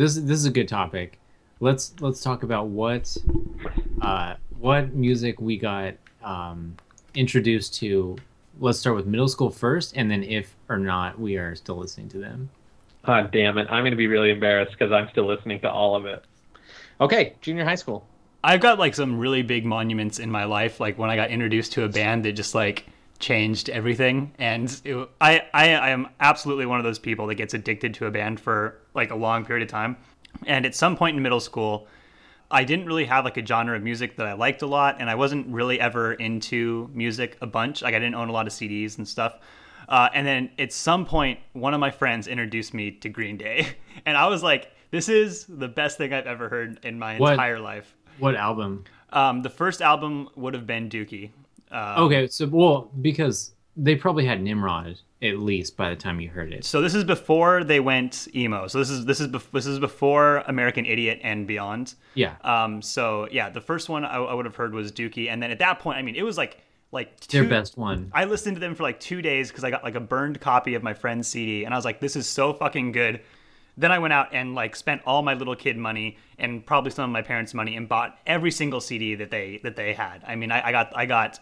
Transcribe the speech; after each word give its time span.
this 0.00 0.14
this 0.14 0.38
is 0.38 0.46
a 0.46 0.50
good 0.50 0.68
topic. 0.68 1.18
Let's 1.60 1.94
let's 2.00 2.22
talk 2.22 2.42
about 2.42 2.68
what 2.68 3.16
uh, 4.00 4.34
what 4.58 4.94
music 4.94 5.40
we 5.40 5.58
got 5.58 5.94
um, 6.22 6.76
introduced 7.14 7.74
to. 7.76 8.16
Let's 8.58 8.78
start 8.78 8.96
with 8.96 9.06
middle 9.06 9.28
school 9.28 9.50
first, 9.50 9.96
and 9.96 10.10
then 10.10 10.22
if 10.22 10.56
or 10.68 10.78
not 10.78 11.20
we 11.20 11.36
are 11.36 11.54
still 11.54 11.76
listening 11.76 12.08
to 12.10 12.18
them. 12.18 12.50
Oh, 13.04 13.22
damn 13.22 13.56
it. 13.56 13.66
I'm 13.70 13.82
going 13.82 13.92
to 13.92 13.96
be 13.96 14.06
really 14.06 14.30
embarrassed 14.30 14.72
because 14.72 14.92
I'm 14.92 15.08
still 15.10 15.26
listening 15.26 15.60
to 15.60 15.70
all 15.70 15.96
of 15.96 16.04
it. 16.04 16.22
Okay, 17.00 17.34
junior 17.40 17.64
high 17.64 17.76
school. 17.76 18.06
I've 18.44 18.60
got 18.60 18.78
like 18.78 18.94
some 18.94 19.18
really 19.18 19.42
big 19.42 19.64
monuments 19.64 20.18
in 20.18 20.30
my 20.30 20.44
life. 20.44 20.80
Like 20.80 20.98
when 20.98 21.08
I 21.10 21.16
got 21.16 21.30
introduced 21.30 21.72
to 21.72 21.84
a 21.84 21.88
band 21.88 22.24
that 22.24 22.32
just 22.32 22.54
like 22.54 22.86
changed 23.20 23.68
everything. 23.70 24.32
And 24.38 24.80
it, 24.84 25.08
I, 25.20 25.42
I, 25.54 25.74
I 25.74 25.90
am 25.90 26.08
absolutely 26.18 26.66
one 26.66 26.78
of 26.78 26.84
those 26.84 26.98
people 26.98 27.26
that 27.28 27.36
gets 27.36 27.54
addicted 27.54 27.94
to 27.94 28.06
a 28.06 28.10
band 28.10 28.40
for 28.40 28.78
like 28.94 29.10
a 29.10 29.14
long 29.16 29.44
period 29.44 29.62
of 29.62 29.70
time. 29.70 29.96
And 30.46 30.66
at 30.66 30.74
some 30.74 30.96
point 30.96 31.16
in 31.16 31.22
middle 31.22 31.40
school, 31.40 31.86
I 32.50 32.64
didn't 32.64 32.86
really 32.86 33.04
have 33.04 33.24
like 33.24 33.36
a 33.36 33.46
genre 33.46 33.76
of 33.76 33.82
music 33.82 34.16
that 34.16 34.26
I 34.26 34.32
liked 34.32 34.62
a 34.62 34.66
lot, 34.66 34.96
and 34.98 35.08
I 35.08 35.14
wasn't 35.14 35.46
really 35.48 35.78
ever 35.80 36.14
into 36.14 36.90
music 36.92 37.36
a 37.40 37.46
bunch. 37.46 37.82
Like 37.82 37.94
I 37.94 37.98
didn't 37.98 38.16
own 38.16 38.28
a 38.28 38.32
lot 38.32 38.46
of 38.46 38.52
CDs 38.52 38.98
and 38.98 39.06
stuff. 39.06 39.38
Uh, 39.88 40.08
and 40.14 40.26
then 40.26 40.50
at 40.58 40.72
some 40.72 41.04
point, 41.04 41.38
one 41.52 41.74
of 41.74 41.80
my 41.80 41.90
friends 41.90 42.26
introduced 42.28 42.74
me 42.74 42.90
to 42.92 43.08
Green 43.08 43.36
Day, 43.36 43.68
and 44.06 44.16
I 44.16 44.26
was 44.28 44.42
like, 44.42 44.72
"This 44.90 45.08
is 45.08 45.46
the 45.48 45.68
best 45.68 45.96
thing 45.98 46.12
I've 46.12 46.26
ever 46.26 46.48
heard 46.48 46.80
in 46.84 46.98
my 46.98 47.18
What? 47.18 47.32
entire 47.32 47.60
life." 47.60 47.94
What 48.18 48.34
album? 48.34 48.84
Um, 49.12 49.42
the 49.42 49.50
first 49.50 49.80
album 49.80 50.28
would 50.36 50.54
have 50.54 50.66
been 50.66 50.88
Dookie. 50.88 51.30
Uh, 51.70 51.94
Okay, 51.98 52.26
so 52.26 52.46
well 52.46 52.90
because 53.00 53.52
they 53.76 53.94
probably 53.96 54.26
had 54.26 54.42
Nimrod 54.42 54.98
at 55.22 55.38
least 55.38 55.76
by 55.76 55.90
the 55.90 55.96
time 55.96 56.18
you 56.20 56.28
heard 56.30 56.52
it. 56.52 56.64
So 56.64 56.80
this 56.80 56.94
is 56.94 57.04
before 57.04 57.62
they 57.62 57.78
went 57.78 58.26
emo. 58.34 58.66
So 58.68 58.78
this 58.78 58.90
is 58.90 59.04
this 59.04 59.20
is 59.20 59.28
bef- 59.28 59.50
this 59.52 59.66
is 59.66 59.78
before 59.78 60.38
American 60.46 60.86
Idiot 60.86 61.20
and 61.22 61.46
beyond. 61.46 61.94
Yeah, 62.14 62.36
Um, 62.42 62.80
so 62.82 63.28
yeah, 63.30 63.50
the 63.50 63.60
first 63.60 63.88
one 63.88 64.04
I, 64.04 64.16
I 64.16 64.34
would 64.34 64.46
have 64.46 64.56
heard 64.56 64.72
was 64.74 64.90
Dookie, 64.92 65.28
and 65.28 65.42
then 65.42 65.50
at 65.50 65.58
that 65.58 65.78
point, 65.80 65.98
I 65.98 66.02
mean, 66.02 66.16
it 66.16 66.22
was 66.22 66.38
like 66.38 66.58
like 66.92 67.20
their 67.28 67.44
best 67.44 67.76
one. 67.76 68.10
I 68.12 68.24
listened 68.24 68.56
to 68.56 68.60
them 68.60 68.74
for 68.74 68.82
like 68.82 68.98
two 68.98 69.22
days 69.22 69.48
because 69.50 69.62
I 69.62 69.70
got 69.70 69.84
like 69.84 69.94
a 69.94 70.00
burned 70.00 70.40
copy 70.40 70.74
of 70.74 70.82
my 70.82 70.94
friend's 70.94 71.28
CD, 71.28 71.64
and 71.64 71.72
I 71.74 71.76
was 71.76 71.84
like, 71.84 72.00
"This 72.00 72.16
is 72.16 72.26
so 72.26 72.52
fucking 72.52 72.92
good." 72.92 73.20
Then 73.80 73.90
I 73.92 73.98
went 73.98 74.12
out 74.12 74.28
and 74.32 74.54
like 74.54 74.76
spent 74.76 75.02
all 75.06 75.22
my 75.22 75.34
little 75.34 75.56
kid 75.56 75.76
money 75.76 76.16
and 76.38 76.64
probably 76.64 76.90
some 76.90 77.04
of 77.04 77.10
my 77.10 77.22
parents' 77.22 77.54
money 77.54 77.76
and 77.76 77.88
bought 77.88 78.18
every 78.26 78.50
single 78.50 78.80
CD 78.80 79.14
that 79.16 79.30
they 79.30 79.58
that 79.64 79.74
they 79.76 79.94
had. 79.94 80.22
I 80.26 80.36
mean, 80.36 80.52
I, 80.52 80.68
I 80.68 80.72
got 80.72 80.92
I 80.96 81.06
got 81.06 81.38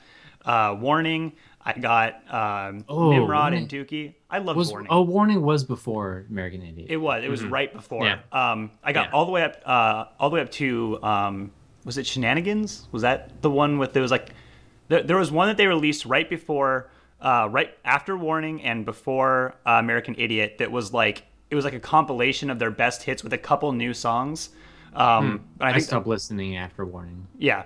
uh, 0.47 0.77
Warning, 0.81 1.33
I 1.65 1.73
got 1.73 2.15
um, 2.33 2.85
Oh, 2.89 3.11
Nimrod 3.11 3.53
Warning. 3.53 3.63
and 3.63 3.69
Dookie. 3.69 4.15
I 4.31 4.39
love 4.39 4.57
Was 4.57 4.71
Warning. 4.71 4.89
oh, 4.91 5.03
Warning 5.03 5.43
was 5.43 5.65
before 5.65 6.27
American 6.31 6.63
Idiot. 6.63 6.87
It 6.91 6.97
was. 6.97 7.25
It 7.25 7.29
was 7.29 7.43
right 7.43 7.73
before. 7.73 8.05
Yeah. 8.07 8.21
Um, 8.33 8.71
I 8.85 8.93
got 8.93 9.07
Yeah. 9.09 9.13
all 9.15 9.27
the 9.27 9.33
way 9.33 9.43
up. 9.43 9.57
Uh, 9.67 10.05
all 10.21 10.31
the 10.31 10.35
way 10.35 10.41
up 10.41 10.51
to. 10.53 11.03
Um, 11.03 11.51
was 11.85 11.99
it 11.99 12.07
Shenanigans? 12.07 12.87
Was 12.93 13.03
that 13.03 13.43
the 13.43 13.51
one 13.51 13.79
with? 13.79 13.93
There 13.95 14.03
was 14.03 14.11
like, 14.13 14.31
there, 14.89 15.03
there 15.03 15.17
was 15.17 15.31
one 15.33 15.49
that 15.49 15.57
they 15.57 15.67
released 15.67 16.05
right 16.07 16.29
before, 16.31 16.91
uh, 17.21 17.49
right 17.51 17.77
after 17.85 18.17
Warning 18.17 18.63
and 18.63 18.85
before 18.85 19.57
uh, 19.67 19.73
American 19.73 20.15
Idiot. 20.19 20.59
That 20.59 20.71
was 20.71 20.93
like 20.93 21.25
it 21.51 21.55
was 21.55 21.65
like 21.65 21.75
a 21.75 21.81
compilation 21.81 22.51
of 22.51 22.59
their 22.59 22.71
best 22.71 23.03
hits 23.03 23.23
with 23.23 23.33
a 23.33 23.39
couple 23.39 23.73
new 23.73 23.95
songs. 23.95 24.51
Um, 24.95 25.45
but 25.57 25.69
I 25.69 25.75
I 25.75 25.79
stopped 25.79 26.07
listening 26.07 26.57
after 26.57 26.85
Warning. 26.85 27.27
yeah, 27.39 27.65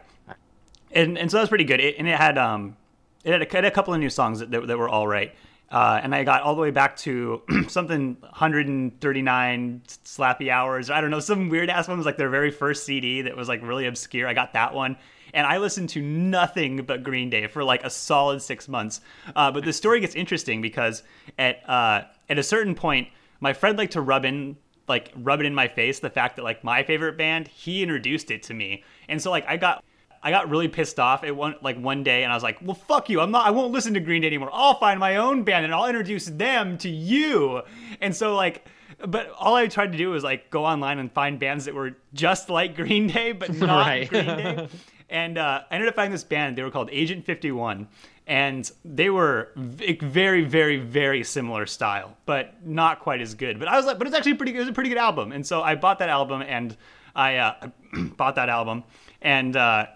and 0.91 1.17
and 1.19 1.31
so 1.31 1.37
that 1.37 1.43
was 1.43 1.49
pretty 1.49 1.65
good. 1.65 1.81
It, 1.81 1.97
and 1.99 2.09
it 2.09 2.17
had 2.17 2.37
um, 2.37 2.77
it 3.25 3.33
had, 3.33 3.43
a, 3.43 3.45
it 3.45 3.53
had 3.53 3.65
a 3.65 3.71
couple 3.71 3.95
of 3.95 4.01
new 4.01 4.11
songs 4.11 4.41
that, 4.41 4.51
that, 4.51 4.67
that 4.67 4.79
were 4.79 4.89
all 4.89 5.07
right. 5.07 5.35
Uh, 5.71 5.99
and 6.03 6.15
I 6.15 6.23
got 6.23 6.43
all 6.43 6.55
the 6.55 6.61
way 6.61 6.71
back 6.71 6.97
to 6.99 7.41
something 7.69 8.19
139 8.21 9.83
slappy 9.87 10.51
hours. 10.51 10.91
I 10.91 11.01
don't 11.01 11.11
know, 11.11 11.21
some 11.21 11.49
weird 11.49 11.71
ass 11.71 11.89
one 11.89 11.97
was 11.97 12.05
like 12.05 12.19
their 12.19 12.29
very 12.29 12.51
first 12.51 12.85
CD 12.85 13.23
that 13.23 13.35
was 13.35 13.49
like 13.49 13.63
really 13.63 13.87
obscure. 13.87 14.29
I 14.29 14.35
got 14.35 14.53
that 14.53 14.75
one, 14.75 14.99
and 15.33 15.47
I 15.47 15.57
listened 15.57 15.89
to 15.91 16.03
nothing 16.03 16.83
but 16.85 17.03
Green 17.03 17.31
Day 17.31 17.47
for 17.47 17.65
like 17.65 17.85
a 17.85 17.91
solid 17.91 18.43
six 18.43 18.69
months. 18.69 19.01
Uh, 19.35 19.51
but 19.51 19.65
the 19.65 19.73
story 19.73 20.01
gets 20.01 20.15
interesting 20.15 20.61
because 20.61 21.03
at 21.39 21.67
uh, 21.67 22.03
at 22.29 22.39
a 22.39 22.43
certain 22.43 22.75
point, 22.75 23.09
my 23.43 23.53
friend 23.53 23.77
liked 23.77 23.93
to 23.93 24.01
rub 24.01 24.25
in 24.25 24.57
like 24.89 25.13
rub 25.17 25.41
it 25.41 25.47
in 25.47 25.55
my 25.55 25.69
face 25.69 26.01
the 26.01 26.11
fact 26.11 26.37
that 26.37 26.43
like 26.43 26.65
my 26.65 26.83
favorite 26.83 27.17
band 27.19 27.47
he 27.49 27.83
introduced 27.83 28.31
it 28.31 28.43
to 28.45 28.55
me. 28.55 28.83
And 29.09 29.21
so 29.23 29.31
like 29.31 29.45
i 29.47 29.57
got 29.57 29.85
i 30.23 30.31
got 30.31 30.49
really 30.51 30.69
pissed 30.69 30.99
off 30.99 31.25
at 31.25 31.35
one 31.37 31.55
like 31.63 31.77
one 31.79 32.03
day 32.03 32.23
and 32.25 32.33
i 32.33 32.37
was 32.37 32.43
like 32.43 32.59
well 32.63 32.75
fuck 32.75 33.09
you. 33.11 33.21
I'm 33.21 33.31
not 33.31 33.47
i 33.47 33.51
won't 33.51 33.73
listen 33.73 33.95
to 33.95 34.01
green 34.01 34.23
day 34.23 34.29
anymore. 34.29 34.51
I'll 34.53 34.79
find 34.79 34.99
my 34.99 35.17
own 35.17 35.43
band 35.45 35.65
and 35.65 35.75
i'll 35.75 35.87
introduce 35.87 36.27
them 36.27 36.79
to 36.79 36.89
you. 36.89 37.63
And 38.01 38.15
so 38.15 38.35
like 38.35 38.67
but 39.07 39.31
all 39.39 39.55
i 39.57 39.67
tried 39.67 39.93
to 39.93 39.99
do 39.99 40.11
was 40.11 40.23
like 40.25 40.51
go 40.51 40.65
online 40.65 40.99
and 40.99 41.11
find 41.13 41.39
bands 41.39 41.65
that 41.65 41.75
were 41.75 41.97
just 42.15 42.49
like 42.51 42.77
green 42.77 43.07
day 43.09 43.33
but 43.33 43.53
not 43.55 43.87
Right. 43.87 44.09
green 44.09 44.25
day. 44.27 44.69
And 45.11 45.37
uh, 45.37 45.61
I 45.71 45.75
ended 45.75 45.91
up 45.91 45.95
finding 45.95 46.13
this 46.13 46.25
band. 46.25 46.57
They 46.57 46.63
were 46.63 46.71
called 46.71 46.89
Agent 46.91 47.27
51, 47.27 47.87
and 48.27 48.71
they 48.85 49.11
were 49.11 49.51
very, 49.57 50.45
very, 50.45 50.79
very 50.79 51.25
similar 51.25 51.67
style, 51.67 52.17
but 52.25 52.55
not 52.65 53.01
quite 53.01 53.21
as 53.21 53.35
good. 53.35 53.59
But 53.59 53.69
I 53.69 53.77
was 53.77 53.87
like, 53.87 53.99
but 53.99 54.07
it's 54.07 54.17
actually 54.17 54.35
pretty. 54.35 54.55
It 54.55 54.59
was 54.59 54.69
a 54.69 54.73
pretty 54.73 54.89
good 54.89 54.99
album, 54.99 55.33
and 55.33 55.47
so 55.47 55.63
I 55.63 55.75
bought 55.75 55.99
that 55.99 56.09
album, 56.09 56.43
and 56.43 56.77
I 57.15 57.37
uh, 57.37 57.69
bought 58.17 58.37
that 58.37 58.49
album, 58.49 58.85
and 59.21 59.57
uh, 59.57 59.87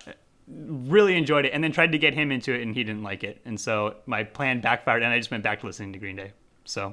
really 0.49 1.17
enjoyed 1.17 1.45
it, 1.45 1.53
and 1.53 1.63
then 1.63 1.73
tried 1.73 1.93
to 1.93 1.99
get 1.99 2.15
him 2.15 2.33
into 2.33 2.53
it, 2.53 2.63
and 2.63 2.75
he 2.75 2.85
didn't 2.85 3.03
like 3.03 3.23
it, 3.25 3.41
and 3.45 3.59
so 3.61 3.97
my 4.07 4.25
plan 4.25 4.61
backfired, 4.61 5.03
and 5.03 5.13
I 5.13 5.19
just 5.19 5.31
went 5.31 5.45
back 5.45 5.61
to 5.61 5.67
listening 5.67 5.93
to 5.93 5.99
Green 5.99 6.17
Day. 6.17 6.33
So 6.65 6.93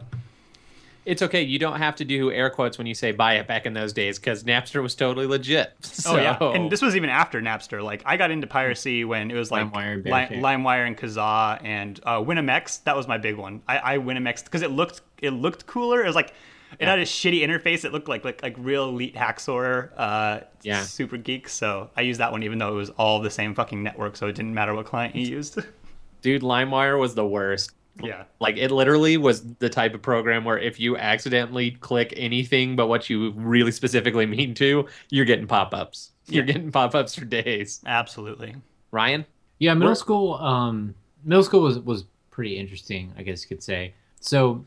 It's 1.06 1.22
okay. 1.22 1.42
You 1.42 1.60
don't 1.60 1.78
have 1.80 1.96
to 1.98 2.06
do 2.06 2.32
air 2.32 2.50
quotes 2.50 2.78
when 2.78 2.88
you 2.88 2.94
say 2.96 3.12
buy 3.12 3.34
it 3.36 3.48
back 3.48 3.66
in 3.66 3.74
those 3.74 3.92
days 3.94 4.18
because 4.20 4.44
Napster 4.44 4.82
was 4.82 4.96
totally 4.96 5.26
legit. 5.26 5.74
Oh 6.06 6.16
yeah, 6.16 6.38
and 6.40 6.72
this 6.72 6.82
was 6.82 6.96
even 6.96 7.10
after 7.10 7.42
Napster. 7.42 7.84
Like 7.84 8.04
I 8.06 8.16
got 8.18 8.32
into 8.32 8.48
piracy 8.48 9.04
when 9.04 9.30
it 9.32 9.36
was 9.36 9.52
like 9.52 9.72
LimeWire 9.72 9.94
and 9.94 10.04
Bearcat. 10.04 10.38
LimeWire 10.38 10.88
and 10.88 10.98
Kazaa 10.98 11.64
and 11.64 12.00
uh, 12.04 12.18
WinMX. 12.20 12.84
That 12.86 12.96
was 12.96 13.08
my 13.08 13.18
big 13.18 13.36
one. 13.36 13.62
I, 13.68 13.96
I 13.96 13.98
WinMX 13.98 14.46
because 14.46 14.62
it 14.62 14.72
looked 14.72 15.02
it 15.22 15.32
looked 15.32 15.66
cooler. 15.66 16.02
It 16.04 16.08
was 16.08 16.16
like 16.16 16.34
it 16.80 16.88
had 16.88 17.00
a 17.00 17.04
shitty 17.04 17.42
interface. 17.42 17.86
It 17.86 17.92
looked 17.92 18.08
like 18.08 18.24
like 18.24 18.42
like 18.42 18.56
real 18.58 18.90
elite 18.90 19.16
hacksaw. 19.16 19.90
Uh, 19.96 20.40
Yeah. 20.64 20.82
super 20.82 21.18
geek. 21.18 21.50
So 21.50 21.90
I 21.98 22.02
used 22.02 22.20
that 22.20 22.32
one 22.32 22.44
even 22.44 22.58
though 22.58 22.70
it 22.70 22.78
was 22.78 22.90
all 22.92 23.22
the 23.22 23.30
same 23.30 23.54
fucking 23.54 23.84
network. 23.84 24.16
So 24.16 24.28
it 24.28 24.36
didn't 24.36 24.54
matter 24.54 24.74
what 24.74 24.86
client 24.86 25.16
you 25.16 25.28
used. 25.28 25.60
Dude, 26.22 26.42
LimeWire 26.42 26.98
was 26.98 27.16
the 27.16 27.26
worst. 27.28 27.72
Yeah. 28.02 28.24
Like 28.40 28.58
it 28.58 28.72
literally 28.72 29.18
was 29.18 29.44
the 29.60 29.70
type 29.70 29.94
of 29.94 30.02
program 30.02 30.46
where 30.46 30.58
if 30.58 30.80
you 30.80 30.98
accidentally 30.98 31.72
click 31.72 32.14
anything 32.18 32.76
but 32.76 32.88
what 32.88 33.10
you 33.10 33.32
really 33.32 33.72
specifically 33.72 34.26
mean 34.26 34.54
to, 34.56 34.88
you're 35.10 35.26
getting 35.26 35.46
pop-ups. 35.48 36.12
You're 36.28 36.44
Yeah. 36.46 36.54
getting 36.54 36.72
pop-ups 36.72 37.14
for 37.16 37.26
days. 37.26 37.82
Absolutely. 37.86 38.56
Ryan? 38.92 39.26
Yeah, 39.60 39.74
middle 39.76 39.90
Where- 39.90 39.96
school. 39.96 40.34
Um, 40.36 40.96
middle 41.24 41.44
school 41.44 41.62
was 41.62 41.80
was 41.80 42.06
pretty 42.32 42.58
interesting, 42.58 43.14
I 43.18 43.22
guess 43.24 43.44
you 43.44 43.48
could 43.50 43.62
say. 43.64 43.94
So, 44.20 44.66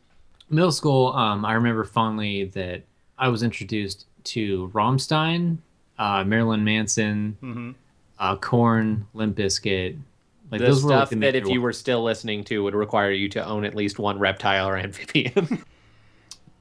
middle 0.51 0.71
school. 0.71 1.09
Um, 1.15 1.45
I 1.45 1.55
remember 1.55 1.83
fondly 1.85 2.45
that 2.45 2.83
I 3.19 3.29
was 3.29 3.43
introduced 3.43 4.07
to 4.25 4.69
Rammstein, 4.75 5.59
uh, 5.99 6.23
Marilyn 6.25 6.63
Manson, 6.65 7.37
hmm 7.41 7.71
uh, 8.19 8.37
Korn, 8.37 9.07
Limp 9.15 9.37
Bizkit. 9.37 9.99
Like 10.51 10.61
the 10.61 10.67
those 10.67 10.85
were 10.85 10.91
like 10.91 11.09
stuff 11.09 11.19
that 11.21 11.35
if 11.35 11.49
you 11.49 11.61
were 11.61 11.73
still 11.73 12.03
listening 12.05 12.45
to 12.45 12.63
would 12.63 12.75
require 12.75 13.11
you 13.11 13.29
to 13.31 13.45
own 13.45 13.65
at 13.65 13.75
least 13.75 13.99
one 13.99 14.19
reptile 14.19 14.69
or 14.69 14.77
amphibian. 14.77 15.63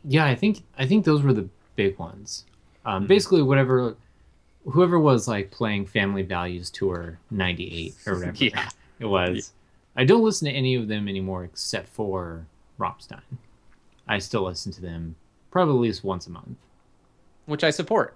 Yeah, 0.07 0.25
I 0.25 0.35
think 0.35 0.61
I 0.77 0.85
think 0.85 1.03
those 1.03 1.23
were 1.23 1.33
the 1.33 1.49
big 1.75 1.97
ones. 1.97 2.45
Um, 2.85 3.03
Hmm. 3.03 3.07
Basically, 3.07 3.41
whatever, 3.41 3.95
whoever 4.65 4.99
was 4.99 5.27
like 5.27 5.49
playing 5.49 5.87
Family 5.87 6.21
Values 6.21 6.69
Tour 6.69 7.17
'98 7.31 7.95
or 8.05 8.13
whatever 8.19 8.37
Yeah. 8.43 8.69
it 8.99 9.05
was. 9.07 9.51
I 9.95 10.03
don't 10.03 10.23
listen 10.23 10.45
to 10.47 10.51
any 10.53 10.75
of 10.75 10.87
them 10.87 11.07
anymore 11.07 11.43
except 11.43 11.87
for 11.89 12.45
Rammstein. 12.79 13.21
I 14.07 14.19
still 14.19 14.43
listen 14.43 14.71
to 14.73 14.81
them 14.81 15.15
probably 15.49 15.73
at 15.75 15.81
least 15.81 16.03
once 16.03 16.27
a 16.27 16.31
month. 16.31 16.57
which 17.47 17.63
I 17.63 17.71
support. 17.71 18.15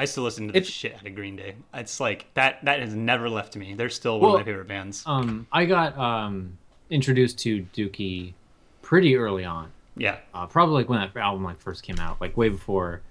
I 0.00 0.04
still 0.06 0.24
listen 0.24 0.46
to 0.48 0.52
the 0.52 0.58
It's- 0.58 0.72
shit 0.72 0.94
out 0.94 1.06
of 1.06 1.14
Green 1.14 1.36
Day. 1.36 1.54
It's 1.74 2.00
like 2.00 2.26
that. 2.34 2.64
That 2.64 2.80
has 2.80 2.94
never 2.94 3.28
left 3.28 3.54
me. 3.56 3.74
They're 3.74 3.88
still 3.90 4.18
one 4.18 4.30
Well, 4.30 4.34
of 4.36 4.40
my 4.40 4.44
favorite 4.50 4.68
bands. 4.68 5.02
Um, 5.06 5.46
I 5.52 5.64
got 5.66 5.96
um, 5.98 6.58
introduced 6.88 7.38
to 7.40 7.66
Dookie 7.74 8.32
pretty 8.82 9.16
early 9.16 9.44
on. 9.44 9.70
yeah. 9.96 10.16
uh, 10.34 10.46
probably 10.46 10.76
like 10.76 10.88
when 10.88 11.00
that 11.00 11.16
album 11.20 11.44
like 11.44 11.60
first 11.60 11.82
came 11.82 11.98
out, 11.98 12.20
like 12.20 12.36
way 12.36 12.48
before 12.48 13.02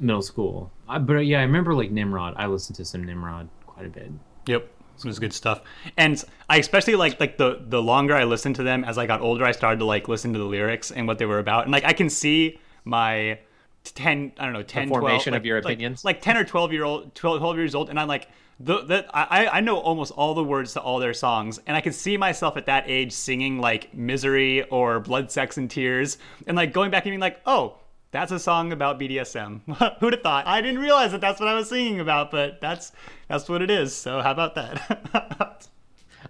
middle 0.00 0.22
school. 0.22 0.70
I, 0.88 0.98
but 0.98 1.16
uh, 1.16 1.20
yeah, 1.20 1.38
I 1.38 1.42
remember 1.42 1.74
like 1.74 1.90
Nimrod. 1.90 2.34
I 2.36 2.46
listened 2.46 2.76
to 2.76 2.84
some 2.84 3.04
Nimrod 3.04 3.48
quite 3.66 3.86
a 3.86 3.88
bit. 3.88 4.10
Yep, 4.46 4.68
it 4.98 5.04
was 5.04 5.18
good 5.20 5.32
stuff. 5.32 5.60
And 5.96 6.22
I 6.50 6.56
especially 6.58 6.96
like 6.96 7.20
like 7.20 7.38
the 7.38 7.62
the 7.68 7.80
longer 7.80 8.14
I 8.16 8.24
listened 8.24 8.56
to 8.56 8.62
them 8.64 8.82
as 8.84 8.98
I 8.98 9.06
got 9.06 9.20
older, 9.20 9.44
I 9.44 9.52
started 9.52 9.78
to 9.78 9.84
like 9.84 10.08
listen 10.08 10.32
to 10.32 10.38
the 10.40 10.44
lyrics 10.44 10.90
and 10.90 11.06
what 11.06 11.18
they 11.18 11.26
were 11.26 11.38
about. 11.38 11.62
And 11.64 11.72
like 11.72 11.84
I 11.84 11.92
can 11.92 12.10
see 12.10 12.58
my 12.84 13.38
10 13.84 14.32
I 14.38 14.44
don't 14.44 14.52
know 14.52 14.62
10 14.62 14.88
formation 14.88 15.32
12, 15.32 15.40
of 15.40 15.46
your 15.46 15.56
like- 15.58 15.64
like- 15.64 15.72
opinions? 15.74 16.04
Like 16.04 16.20
10 16.22 16.36
or 16.36 16.44
12 16.44 16.72
year 16.72 16.84
old 16.84 17.14
12, 17.14 17.38
12 17.40 17.56
years 17.56 17.74
old 17.74 17.90
and 17.90 17.98
I'm 17.98 18.08
like 18.08 18.28
the, 18.60 18.84
the 18.84 19.06
I, 19.12 19.58
I 19.58 19.60
know 19.60 19.78
almost 19.78 20.12
all 20.12 20.34
the 20.34 20.44
words 20.44 20.74
to 20.74 20.80
all 20.80 21.00
their 21.00 21.14
songs 21.14 21.58
and 21.66 21.76
I 21.76 21.80
could 21.80 21.94
see 21.94 22.16
myself 22.16 22.56
at 22.56 22.66
that 22.66 22.84
age 22.86 23.12
singing 23.12 23.58
like 23.58 23.92
misery 23.92 24.62
or 24.64 25.00
blood 25.00 25.32
sex 25.32 25.56
and 25.56 25.68
tears 25.68 26.18
and 26.46 26.56
like 26.56 26.72
going 26.72 26.90
back 26.92 27.04
and 27.04 27.10
being 27.10 27.20
like 27.20 27.40
oh 27.44 27.78
That's 28.12 28.30
a 28.30 28.38
song 28.38 28.72
about 28.72 29.00
BDSM. 29.00 29.62
Who'd 30.00 30.12
have 30.12 30.22
thought? 30.22 30.46
I 30.46 30.60
didn't 30.60 30.80
realize 30.80 31.12
that 31.12 31.20
that's 31.22 31.40
what 31.40 31.48
I 31.48 31.54
was 31.54 31.70
singing 31.70 31.98
about, 31.98 32.30
but 32.30 32.60
that's 32.60 32.92
that's 33.26 33.48
what 33.48 33.62
it 33.62 33.70
is. 33.70 33.94
So 33.94 34.20
how 34.20 34.30
about 34.32 34.54
that? 34.54 35.66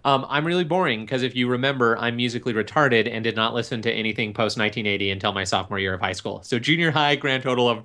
Um, 0.05 0.27
I'm 0.29 0.45
really 0.47 0.65
boring 0.65 1.03
because 1.05 1.23
if 1.23 1.37
you 1.37 1.49
remember, 1.49 1.97
I'm 1.99 2.17
musically 2.17 2.53
retarded 2.53 3.09
and 3.11 3.23
did 3.23 3.37
not 3.37 3.55
listen 3.55 3.83
to 3.83 3.93
anything 3.93 4.35
post 4.35 4.59
1980 4.59 5.11
until 5.11 5.33
my 5.33 5.45
sophomore 5.45 5.79
year 5.79 5.95
of 5.95 6.01
high 6.01 6.13
school. 6.13 6.43
So 6.43 6.59
junior 6.59 6.91
high, 6.91 7.15
grand 7.17 7.43
total 7.43 7.69
of 7.69 7.85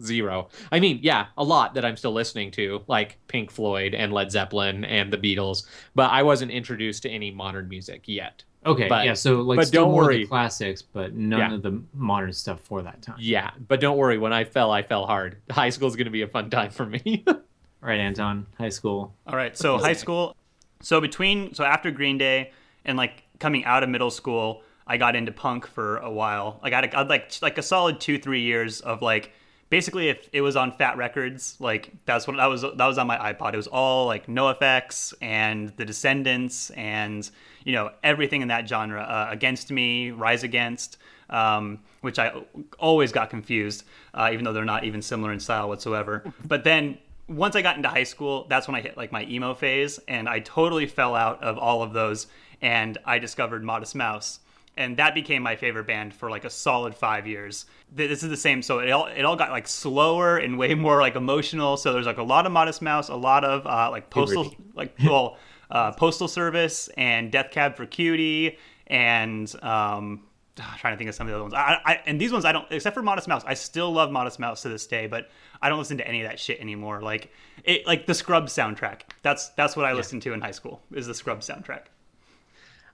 zero. 0.00 0.48
I 0.72 0.80
mean, 0.80 0.98
yeah, 1.02 1.26
a 1.38 1.44
lot 1.44 1.74
that 1.74 1.84
I'm 1.84 1.96
still 1.96 2.12
listening 2.12 2.50
to, 2.52 2.82
like 2.88 3.16
Pink 3.28 3.50
Floyd 3.50 3.94
and 3.94 4.12
Led 4.12 4.30
Zeppelin 4.30 4.84
and 4.84 5.12
the 5.12 5.16
Beatles, 5.18 5.66
but 5.94 6.10
I 6.10 6.22
wasn't 6.22 6.50
introduced 6.50 7.02
to 7.04 7.08
any 7.10 7.30
modern 7.30 7.68
music 7.68 8.02
yet. 8.06 8.42
Okay, 8.66 8.88
But- 8.88 9.04
yeah. 9.04 9.14
So 9.14 9.40
like, 9.42 9.56
but 9.58 9.66
still 9.68 9.84
don't 9.84 9.92
more 9.92 10.02
of 10.02 10.06
worry. 10.06 10.22
the 10.22 10.26
classics, 10.26 10.82
but 10.82 11.14
none 11.14 11.38
Yeah. 11.38 11.54
of 11.54 11.62
the 11.62 11.82
modern 11.94 12.32
stuff 12.32 12.60
for 12.60 12.82
that 12.82 13.02
time. 13.02 13.16
Yeah, 13.20 13.50
but 13.68 13.78
don't 13.80 13.96
worry, 13.98 14.18
when 14.18 14.32
I 14.32 14.44
fell, 14.44 14.70
I 14.70 14.82
fell 14.82 15.06
hard. 15.06 15.36
High 15.50 15.68
school 15.70 15.88
is 15.88 15.96
going 15.96 16.06
to 16.06 16.10
be 16.10 16.22
a 16.22 16.28
fun 16.28 16.50
time 16.50 16.70
for 16.70 16.86
me. 16.86 17.24
All 17.28 17.36
right, 17.82 18.00
Anton, 18.00 18.46
high 18.58 18.70
school. 18.70 19.14
All 19.26 19.36
right. 19.36 19.56
So 19.56 19.76
high 19.78 19.92
school. 19.92 20.34
So 20.84 21.00
between 21.00 21.54
so 21.54 21.64
after 21.64 21.90
Green 21.90 22.18
Day 22.18 22.52
and 22.84 22.98
like 22.98 23.22
coming 23.38 23.64
out 23.64 23.82
of 23.82 23.88
middle 23.88 24.10
school, 24.10 24.62
I 24.86 24.98
got 24.98 25.16
into 25.16 25.32
punk 25.32 25.66
for 25.66 25.96
a 25.96 26.10
while. 26.10 26.60
Like 26.62 26.74
I 26.74 26.76
had, 26.76 26.84
a, 26.84 26.98
I 26.98 27.02
like 27.02 27.32
like 27.40 27.56
a 27.56 27.62
solid 27.62 28.00
two 28.00 28.18
three 28.18 28.42
years 28.42 28.82
of 28.82 29.00
like 29.00 29.32
basically 29.70 30.10
if 30.10 30.28
it 30.34 30.42
was 30.42 30.56
on 30.56 30.72
Fat 30.72 30.98
Records, 30.98 31.56
like 31.58 31.90
that's 32.04 32.26
what 32.26 32.36
that 32.36 32.46
was 32.46 32.60
that 32.60 32.76
was 32.76 32.98
on 32.98 33.06
my 33.06 33.32
iPod. 33.32 33.54
It 33.54 33.56
was 33.56 33.66
all 33.66 34.04
like 34.04 34.26
NoFX 34.26 35.14
and 35.22 35.70
The 35.70 35.86
Descendents 35.86 36.68
and 36.70 37.28
you 37.64 37.72
know 37.72 37.90
everything 38.02 38.42
in 38.42 38.48
that 38.48 38.68
genre. 38.68 39.00
Uh, 39.00 39.28
Against 39.30 39.70
Me, 39.70 40.10
Rise 40.10 40.42
Against. 40.42 40.98
Um, 41.30 41.80
which 42.02 42.18
I 42.18 42.32
always 42.78 43.10
got 43.10 43.30
confused, 43.30 43.84
uh, 44.12 44.28
even 44.30 44.44
though 44.44 44.52
they're 44.52 44.66
not 44.66 44.84
even 44.84 45.00
similar 45.00 45.32
in 45.32 45.40
style 45.40 45.70
whatsoever. 45.70 46.22
But 46.44 46.64
then 46.64 46.98
once 47.28 47.56
I 47.56 47.62
got 47.62 47.76
into 47.76 47.88
high 47.88 48.04
school, 48.04 48.46
that's 48.48 48.68
when 48.68 48.74
I 48.74 48.80
hit 48.80 48.96
like 48.96 49.12
my 49.12 49.24
emo 49.24 49.54
phase, 49.54 49.98
and 50.08 50.28
I 50.28 50.40
totally 50.40 50.86
fell 50.86 51.14
out 51.14 51.42
of 51.42 51.58
all 51.58 51.82
of 51.82 51.92
those. 51.92 52.26
And 52.62 52.96
I 53.04 53.18
discovered 53.18 53.62
Modest 53.62 53.94
Mouse, 53.94 54.40
and 54.76 54.96
that 54.96 55.14
became 55.14 55.42
my 55.42 55.56
favorite 55.56 55.86
band 55.86 56.14
for 56.14 56.30
like 56.30 56.44
a 56.44 56.50
solid 56.50 56.94
five 56.94 57.26
years. 57.26 57.66
This 57.92 58.22
is 58.22 58.30
the 58.30 58.36
same, 58.36 58.62
so 58.62 58.78
it 58.78 58.90
all 58.90 59.06
it 59.06 59.22
all 59.24 59.36
got 59.36 59.50
like 59.50 59.68
slower 59.68 60.38
and 60.38 60.58
way 60.58 60.74
more 60.74 61.00
like 61.00 61.16
emotional. 61.16 61.76
So 61.76 61.92
there's 61.92 62.06
like 62.06 62.18
a 62.18 62.22
lot 62.22 62.46
of 62.46 62.52
Modest 62.52 62.82
Mouse, 62.82 63.08
a 63.08 63.16
lot 63.16 63.44
of 63.44 63.66
uh, 63.66 63.90
like 63.90 64.10
postal 64.10 64.44
Puberty. 64.44 64.70
like 64.74 64.94
well 65.04 65.38
uh, 65.70 65.92
postal 65.92 66.28
service 66.28 66.88
and 66.96 67.30
Death 67.30 67.50
Cab 67.50 67.76
for 67.76 67.86
Cutie 67.86 68.58
and 68.86 69.52
um, 69.62 70.22
I'm 70.60 70.78
trying 70.78 70.94
to 70.94 70.98
think 70.98 71.08
of 71.08 71.14
some 71.14 71.26
of 71.26 71.30
the 71.30 71.34
other 71.36 71.42
ones. 71.44 71.54
I, 71.54 71.78
I, 71.84 72.00
and 72.06 72.20
these 72.20 72.32
ones 72.32 72.44
I 72.44 72.52
don't, 72.52 72.66
except 72.70 72.94
for 72.94 73.02
Modest 73.02 73.26
Mouse. 73.28 73.42
I 73.46 73.54
still 73.54 73.92
love 73.92 74.10
Modest 74.10 74.38
Mouse 74.38 74.62
to 74.62 74.68
this 74.68 74.86
day, 74.86 75.06
but 75.06 75.28
I 75.60 75.68
don't 75.68 75.78
listen 75.78 75.98
to 75.98 76.06
any 76.06 76.22
of 76.22 76.28
that 76.28 76.38
shit 76.38 76.60
anymore. 76.60 77.02
Like 77.02 77.30
it, 77.64 77.86
like 77.86 78.06
the 78.06 78.14
Scrubs 78.14 78.52
soundtrack. 78.52 79.00
That's 79.22 79.48
that's 79.50 79.76
what 79.76 79.84
I 79.84 79.92
listened 79.92 80.22
to 80.22 80.32
in 80.32 80.40
high 80.40 80.50
school. 80.52 80.80
Is 80.92 81.06
the 81.06 81.14
Scrubs 81.14 81.48
soundtrack. 81.48 81.84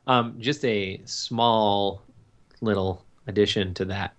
um, 0.06 0.36
just 0.40 0.64
a 0.64 1.00
small 1.04 2.02
little 2.60 3.04
addition 3.26 3.74
to 3.74 3.84
that. 3.86 4.14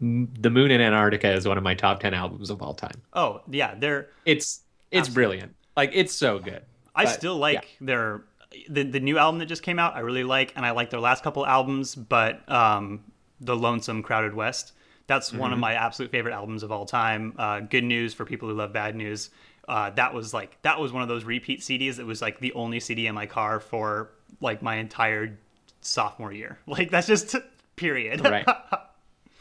The 0.00 0.50
Moon 0.50 0.70
in 0.72 0.80
Antarctica 0.80 1.32
is 1.32 1.46
one 1.46 1.56
of 1.58 1.62
my 1.62 1.74
top 1.74 2.00
10 2.00 2.12
albums 2.12 2.50
of 2.50 2.60
all 2.60 2.74
time. 2.74 3.00
Oh 3.12 3.40
yeah, 3.50 3.74
they're. 3.76 4.08
It's 4.24 4.62
it's 4.90 5.08
Absolutely. 5.08 5.14
brilliant. 5.14 5.56
Like 5.76 5.90
it's 5.94 6.12
so 6.12 6.38
good. 6.38 6.62
I 6.94 7.04
But, 7.04 7.12
still 7.12 7.36
like 7.36 7.68
their 7.80 8.22
the 8.68 8.82
the 8.82 9.00
new 9.00 9.18
album 9.18 9.38
that 9.38 9.46
just 9.46 9.62
came 9.62 9.78
out. 9.78 9.94
I 9.96 10.00
really 10.00 10.24
like, 10.24 10.52
and 10.56 10.64
I 10.64 10.70
like 10.70 10.90
their 10.90 11.00
last 11.00 11.22
couple 11.22 11.46
albums, 11.46 11.94
but 11.94 12.48
um, 12.50 13.04
the 13.40 13.56
Lonesome 13.56 14.02
Crowded 14.02 14.34
West. 14.34 14.72
That's 15.08 15.32
one 15.32 15.52
of 15.52 15.58
my 15.58 15.74
absolute 15.74 16.10
favorite 16.10 16.32
albums 16.32 16.62
of 16.62 16.70
all 16.70 16.86
time. 16.86 17.34
Uh, 17.36 17.60
good 17.60 17.84
news 17.84 18.14
for 18.14 18.24
people 18.24 18.48
who 18.48 18.54
love 18.54 18.72
bad 18.72 18.94
news. 18.94 19.30
Uh, 19.68 19.90
that 19.90 20.14
was 20.14 20.32
like 20.32 20.60
that 20.62 20.78
was 20.78 20.92
one 20.92 21.02
of 21.02 21.08
those 21.08 21.24
repeat 21.24 21.60
CDs. 21.60 21.96
That 21.96 22.06
was 22.06 22.22
like 22.22 22.38
the 22.38 22.52
only 22.54 22.80
CD 22.80 23.06
in 23.06 23.14
my 23.14 23.26
car 23.26 23.60
for 23.60 24.10
like 24.40 24.62
my 24.62 24.76
entire 24.76 25.38
sophomore 25.80 26.32
year. 26.32 26.58
Like 26.66 26.90
that's 26.90 27.06
just 27.06 27.34
period. 27.76 28.20
right. 28.24 28.46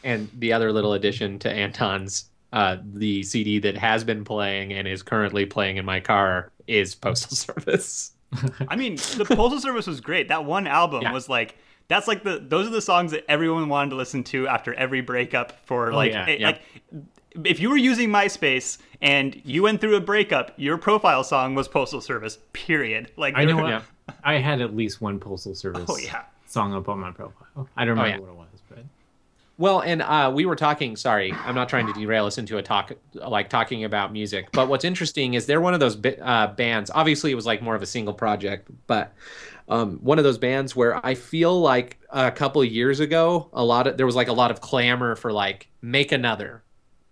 And 0.03 0.29
the 0.37 0.53
other 0.53 0.71
little 0.71 0.93
addition 0.93 1.39
to 1.39 1.51
Anton's 1.51 2.25
uh, 2.53 2.77
the 2.93 3.23
CD 3.23 3.59
that 3.59 3.77
has 3.77 4.03
been 4.03 4.25
playing 4.25 4.73
and 4.73 4.87
is 4.87 5.03
currently 5.03 5.45
playing 5.45 5.77
in 5.77 5.85
my 5.85 5.99
car 5.99 6.51
is 6.67 6.95
Postal 6.95 7.35
Service. 7.35 8.11
I 8.67 8.75
mean, 8.75 8.95
the 8.95 9.25
Postal 9.25 9.59
Service 9.59 9.87
was 9.87 10.01
great. 10.01 10.27
That 10.29 10.45
one 10.45 10.67
album 10.67 11.01
Yeah. 11.03 11.11
was 11.13 11.27
like 11.29 11.57
that's 11.87 12.07
like 12.07 12.23
the 12.23 12.39
those 12.39 12.67
are 12.67 12.71
the 12.71 12.81
songs 12.81 13.11
that 13.11 13.25
everyone 13.29 13.67
wanted 13.67 13.89
to 13.91 13.95
listen 13.97 14.23
to 14.25 14.47
after 14.47 14.73
every 14.75 15.01
breakup 15.01 15.65
for 15.65 15.91
oh, 15.91 15.95
like 15.95 16.11
yeah, 16.13 16.25
it- 16.27 16.39
yeah. 16.39 16.47
like 16.47 16.61
if 17.45 17.59
you 17.59 17.69
were 17.69 17.77
using 17.77 18.09
MySpace 18.09 18.77
and 19.01 19.41
you 19.45 19.63
went 19.63 19.79
through 19.81 19.95
a 19.95 20.01
breakup, 20.01 20.51
your 20.57 20.77
profile 20.77 21.23
song 21.23 21.55
was 21.55 21.67
Postal 21.67 22.01
Service. 22.01 22.37
Period. 22.53 23.11
Like 23.17 23.35
I 23.37 23.45
know 23.45 23.55
there- 23.55 23.63
what 23.63 23.69
Yeah. 23.69 23.81
I 24.23 24.35
had 24.35 24.61
at 24.61 24.75
least 24.75 25.01
one 25.01 25.19
postal 25.19 25.55
service 25.55 25.85
Oh 25.87 25.97
yeah. 25.97 26.23
song 26.45 26.73
up 26.73 26.89
on 26.89 26.99
my 26.99 27.11
profile. 27.11 27.67
I 27.77 27.85
don't 27.85 27.97
oh, 27.97 28.03
remember 28.03 28.07
yeah. 28.09 28.19
what 28.19 28.29
it 28.29 28.51
was, 28.51 28.61
but 28.69 28.79
Well, 29.57 29.81
and 29.81 30.01
uh, 30.01 30.31
we 30.33 30.45
were 30.45 30.55
talking. 30.55 30.95
Sorry, 30.95 31.31
I'm 31.31 31.53
not 31.53 31.69
trying 31.69 31.85
to 31.87 31.93
derail 31.93 32.25
us 32.25 32.37
into 32.39 32.57
a 32.57 32.63
talk 32.63 32.93
like 33.13 33.49
talking 33.49 33.83
about 33.83 34.11
music. 34.11 34.47
But 34.53 34.69
what's 34.69 34.85
interesting 34.85 35.35
is 35.35 35.45
they're 35.45 35.61
one 35.61 35.73
of 35.75 35.79
those 35.79 35.97
uh, 36.21 36.47
bands. 36.47 36.89
Obviously, 36.93 37.31
it 37.31 37.35
was 37.35 37.45
like 37.45 37.61
more 37.61 37.75
of 37.75 37.81
a 37.83 37.85
single 37.85 38.13
project, 38.13 38.69
but 38.87 39.13
um, 39.69 39.99
one 39.99 40.17
of 40.17 40.23
those 40.23 40.37
bands 40.39 40.75
where 40.75 41.03
I 41.05 41.13
feel 41.15 41.59
like 41.61 41.99
a 42.09 42.31
couple 42.31 42.61
of 42.61 42.67
years 42.69 42.99
ago, 42.99 43.49
a 43.53 43.63
lot 43.63 43.85
of 43.87 43.97
there 43.97 44.05
was 44.05 44.15
like 44.15 44.29
a 44.29 44.33
lot 44.33 44.51
of 44.51 44.61
clamor 44.61 45.15
for 45.15 45.31
like 45.31 45.69
make 45.81 46.11
another, 46.11 46.63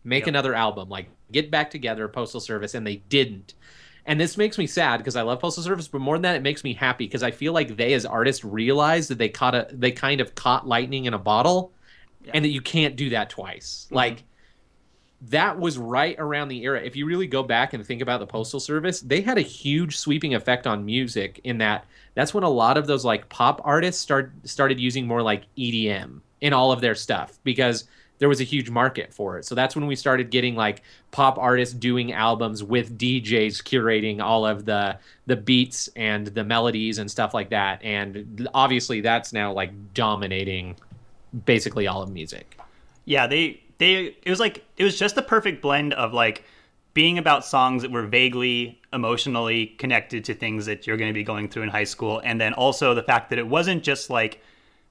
make 0.03 0.21
Yep. 0.21 0.30
another 0.30 0.56
album, 0.56 0.89
like 0.89 1.09
get 1.31 1.51
back 1.51 1.69
together, 1.69 2.07
Postal 2.07 2.39
Service, 2.41 2.74
and 2.74 2.86
they 2.88 2.97
didn't. 2.97 3.53
And 4.06 4.19
this 4.19 4.38
makes 4.38 4.57
me 4.57 4.65
sad 4.65 4.97
because 4.97 5.15
I 5.15 5.21
love 5.21 5.39
Postal 5.39 5.63
Service, 5.63 5.88
but 5.88 6.01
more 6.01 6.15
than 6.15 6.24
that, 6.24 6.36
it 6.36 6.41
makes 6.41 6.63
me 6.63 6.74
happy 6.74 7.06
because 7.06 7.21
I 7.21 7.30
feel 7.31 7.53
like 7.53 7.77
they, 7.77 7.94
as 7.94 8.06
artists, 8.06 8.44
realized 8.44 9.09
that 9.12 9.19
they 9.19 9.30
caught 9.30 9.53
a, 9.53 9.68
they 9.71 9.91
kind 9.91 10.19
of 10.19 10.33
caught 10.36 10.68
lightning 10.68 11.06
in 11.06 11.13
a 11.13 11.19
bottle, 11.19 11.74
and 12.33 12.44
that 12.44 12.50
you 12.50 12.62
can't 12.62 12.95
do 12.95 13.10
that 13.12 13.30
twice. 13.30 13.86
Mm-hmm. 13.86 13.95
Like 13.95 14.24
that 15.21 15.60
was 15.60 15.77
right 15.77 16.16
around 16.18 16.48
the 16.48 16.63
era. 16.63 16.81
If 16.81 16.95
you 16.95 17.06
really 17.06 17.27
go 17.27 17.44
back 17.44 17.74
and 17.74 17.86
think 17.86 18.01
about 18.01 18.19
the 18.19 18.27
Postal 18.27 18.60
Service, 18.60 19.01
they 19.01 19.21
had 19.21 19.38
a 19.38 19.42
huge 19.42 19.98
sweeping 19.98 20.33
effect 20.33 20.66
on 20.66 20.86
music. 20.86 21.42
In 21.44 21.57
that, 21.57 21.86
that's 22.16 22.33
when 22.33 22.44
a 22.44 22.50
lot 22.50 22.77
of 22.77 22.88
those 22.88 23.04
like 23.04 23.27
pop 23.30 23.62
artists 23.65 24.01
start 24.01 24.32
started 24.46 24.79
using 24.79 25.05
more 25.08 25.22
like 25.22 25.44
EDM 25.58 26.22
in 26.41 26.53
all 26.53 26.72
of 26.72 26.79
their 26.79 26.96
stuff 26.96 27.38
because 27.44 27.86
there 28.20 28.29
was 28.29 28.41
a 28.41 28.46
huge 28.46 28.70
market 28.70 29.13
for 29.13 29.38
it. 29.38 29.46
So 29.46 29.55
that's 29.55 29.75
when 29.75 29.88
we 29.88 29.96
started 29.96 30.29
getting 30.29 30.55
like 30.55 30.84
pop 31.12 31.38
artists 31.38 31.74
doing 31.74 32.13
albums 32.13 32.63
with 32.63 32.98
DJs 32.98 33.63
curating 33.63 34.22
all 34.22 34.46
of 34.46 34.65
the 34.65 34.98
the 35.25 35.36
beats 35.36 35.89
and 35.96 36.27
the 36.27 36.44
melodies 36.44 36.98
and 36.98 37.10
stuff 37.10 37.34
like 37.34 37.50
that. 37.50 37.82
And 37.84 38.48
obviously 38.53 39.01
that's 39.01 39.34
now 39.34 39.51
like 39.53 39.72
dominating 39.94 40.75
basically 41.45 41.88
all 41.88 42.01
of 42.01 42.09
music. 42.12 42.59
Yeah, 43.05 43.27
they 43.27 43.62
they 43.77 44.15
it 44.24 44.29
was 44.29 44.39
like 44.39 44.63
it 44.77 44.83
was 44.83 44.98
just 44.98 45.15
the 45.15 45.21
perfect 45.21 45.62
blend 45.62 45.93
of 45.93 46.13
like 46.13 46.43
being 46.93 47.17
about 47.17 47.45
songs 47.45 47.81
that 47.83 47.91
were 47.91 48.05
vaguely 48.05 48.79
emotionally 48.91 49.67
connected 49.67 50.25
to 50.25 50.33
things 50.33 50.65
that 50.65 50.86
you're 50.88 50.98
going 50.98 51.09
to 51.09 51.13
be 51.13 51.24
going 51.24 51.48
through 51.48 51.63
in 51.63 51.69
high 51.69 51.83
school 51.83 52.19
and 52.24 52.41
then 52.41 52.53
also 52.53 52.93
the 52.93 53.03
fact 53.03 53.29
that 53.29 53.38
it 53.39 53.48
wasn't 53.48 53.83
just 53.83 54.09
like 54.09 54.41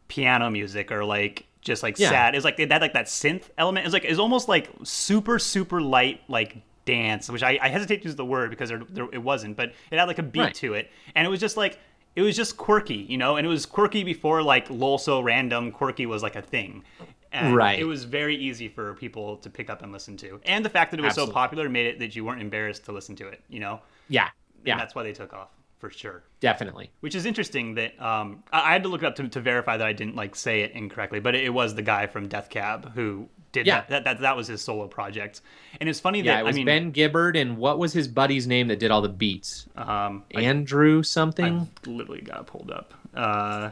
piano 0.07 0.49
music 0.51 0.91
or 0.93 1.05
like 1.05 1.45
just 1.61 1.83
like 1.83 1.99
Yeah. 1.99 2.09
sad. 2.11 2.35
It 2.35 2.39
was 2.39 2.45
like 2.45 2.59
it 2.59 2.71
had 2.73 2.81
like 2.81 2.93
that 2.95 3.07
synth 3.07 3.51
element. 3.59 3.85
It 3.85 3.89
was 3.89 3.93
like 3.93 4.05
it 4.05 4.11
was 4.11 4.19
almost 4.21 4.49
like 4.49 4.71
super 4.85 5.39
super 5.39 5.81
light 5.83 6.21
like 6.29 6.59
dance, 6.85 7.29
which 7.29 7.43
I, 7.43 7.59
I 7.61 7.69
hesitate 7.69 7.99
to 8.03 8.05
use 8.09 8.17
the 8.17 8.25
word 8.25 8.49
because 8.49 8.71
there, 8.71 8.81
there, 8.89 9.07
it 9.13 9.19
wasn't, 9.23 9.57
but 9.57 9.73
it 9.91 9.99
had 9.99 10.05
like 10.09 10.19
a 10.19 10.23
beat 10.23 10.41
Right. 10.41 10.55
to 10.55 10.73
it, 10.75 10.91
and 11.15 11.27
it 11.27 11.29
was 11.31 11.41
just 11.41 11.57
like 11.59 11.79
it 12.19 12.23
was 12.23 12.35
just 12.37 12.57
quirky, 12.57 13.07
you 13.13 13.17
know, 13.17 13.37
and 13.37 13.47
it 13.47 13.51
was 13.51 13.65
quirky 13.65 14.03
before 14.03 14.43
like 14.43 14.69
lol 14.71 14.99
so 14.99 15.21
random 15.21 15.71
quirky 15.71 16.05
was 16.07 16.21
like 16.23 16.37
a 16.37 16.43
thing. 16.43 16.83
And 17.31 17.55
Right. 17.55 17.79
It 17.79 17.85
was 17.85 18.05
very 18.05 18.35
easy 18.37 18.69
for 18.69 18.95
people 18.95 19.37
to 19.45 19.51
pick 19.51 19.69
up 19.71 19.83
and 19.83 19.93
listen 19.93 20.17
to, 20.19 20.41
and 20.45 20.65
the 20.65 20.71
fact 20.71 20.91
that 20.91 20.99
it 20.99 21.03
was 21.05 21.11
Absolutely. 21.11 21.33
so 21.33 21.35
popular 21.35 21.69
made 21.69 21.87
it 21.87 21.99
that 22.01 22.17
you 22.17 22.25
weren't 22.25 22.41
embarrassed 22.43 22.85
to 22.87 22.93
listen 22.93 23.15
to 23.17 23.29
it, 23.29 23.41
you 23.49 23.61
know. 23.61 23.81
Yeah. 24.09 24.29
And 24.57 24.67
Yeah. 24.67 24.79
that's 24.79 24.95
why 24.95 25.03
they 25.05 25.13
took 25.13 25.33
off 25.33 25.51
for 25.79 25.91
sure. 25.91 26.25
Definitely. 26.41 26.91
Which 27.01 27.15
is 27.15 27.25
interesting 27.27 27.75
that 27.75 27.93
um, 28.03 28.43
I 28.53 28.73
had 28.73 28.83
to 28.83 28.89
look 28.89 29.03
it 29.03 29.07
up 29.07 29.15
to, 29.17 29.29
to 29.29 29.41
verify 29.41 29.77
that 29.77 29.87
I 29.87 29.93
didn't 29.93 30.17
like 30.17 30.35
say 30.35 30.63
it 30.63 30.73
incorrectly, 30.73 31.21
but 31.21 31.35
it, 31.37 31.45
it 31.45 31.51
was 31.51 31.75
the 31.77 31.83
guy 31.83 32.07
from 32.09 32.27
Death 32.29 32.49
Cab 32.51 32.93
who 32.95 33.29
did 33.53 33.67
Yeah. 33.67 33.81
that. 33.83 33.89
That, 33.89 34.05
that. 34.05 34.21
that 34.21 34.37
was 34.37 34.47
his 34.49 34.61
solo 34.63 34.87
project, 34.89 35.41
and 35.81 35.89
it's 35.89 36.01
funny 36.01 36.21
Yeah, 36.21 36.35
that 36.35 36.41
it 36.41 36.45
was 36.45 36.57
I 36.57 36.59
mean, 36.59 36.67
Ben 36.67 36.91
Gibbard 36.93 37.37
and 37.37 37.57
what 37.57 37.79
was 37.79 37.93
his 37.93 38.09
buddy's 38.09 38.47
name 38.47 38.69
that 38.69 38.79
did 38.79 38.91
all 38.91 39.01
the 39.03 39.09
beats? 39.09 39.67
um, 39.77 40.25
I, 40.35 40.43
Andrew 40.43 41.03
something? 41.03 41.69
I 41.87 41.89
literally 41.91 42.21
got 42.21 42.47
pulled 42.47 42.71
up. 42.71 42.95
Uh, 43.15 43.71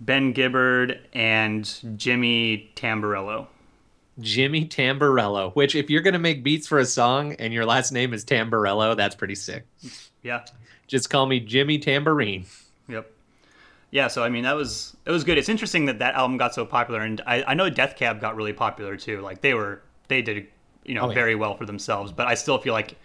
ben 0.00 0.32
Gibbard 0.32 0.98
and 1.12 1.96
Jimmy 1.96 2.70
Tamborello. 2.76 3.46
Jimmy 4.18 4.66
Tamborello, 4.66 5.54
which 5.54 5.74
if 5.74 5.88
you're 5.88 6.02
going 6.02 6.12
to 6.14 6.18
make 6.18 6.42
beats 6.42 6.66
for 6.66 6.78
a 6.78 6.84
song 6.84 7.34
and 7.34 7.54
your 7.54 7.64
last 7.64 7.90
name 7.92 8.12
is 8.12 8.24
Tamborello, 8.24 8.96
that's 8.96 9.14
pretty 9.14 9.34
sick. 9.34 9.64
Yeah. 10.22 10.44
Just 10.86 11.08
call 11.08 11.24
me 11.26 11.40
Jimmy 11.40 11.78
Tambourine. 11.78 12.44
Yep. 12.88 13.10
Yeah, 13.90 14.08
so 14.08 14.22
I 14.22 14.28
mean 14.28 14.44
that 14.44 14.56
was 14.56 14.96
it 15.04 15.10
was 15.10 15.24
good. 15.24 15.38
It's 15.38 15.48
interesting 15.48 15.86
that 15.86 15.98
that 15.98 16.14
album 16.14 16.36
got 16.36 16.54
so 16.54 16.64
popular, 16.64 17.00
and 17.00 17.20
I, 17.26 17.42
I 17.42 17.54
know 17.54 17.68
Death 17.70 17.96
Cab 17.96 18.20
got 18.20 18.36
really 18.36 18.52
popular 18.52 18.96
too. 18.96 19.20
Like 19.20 19.40
they 19.40 19.54
were 19.54 19.82
they 20.08 20.22
did 20.22 20.46
you 20.84 20.94
know 20.94 21.02
Oh, 21.02 21.08
yeah. 21.08 21.14
very 21.14 21.34
well 21.34 21.56
for 21.56 21.66
themselves, 21.66 22.12
but 22.12 22.26
I 22.26 22.34
still 22.34 22.58
feel 22.58 22.72
like 22.72 22.96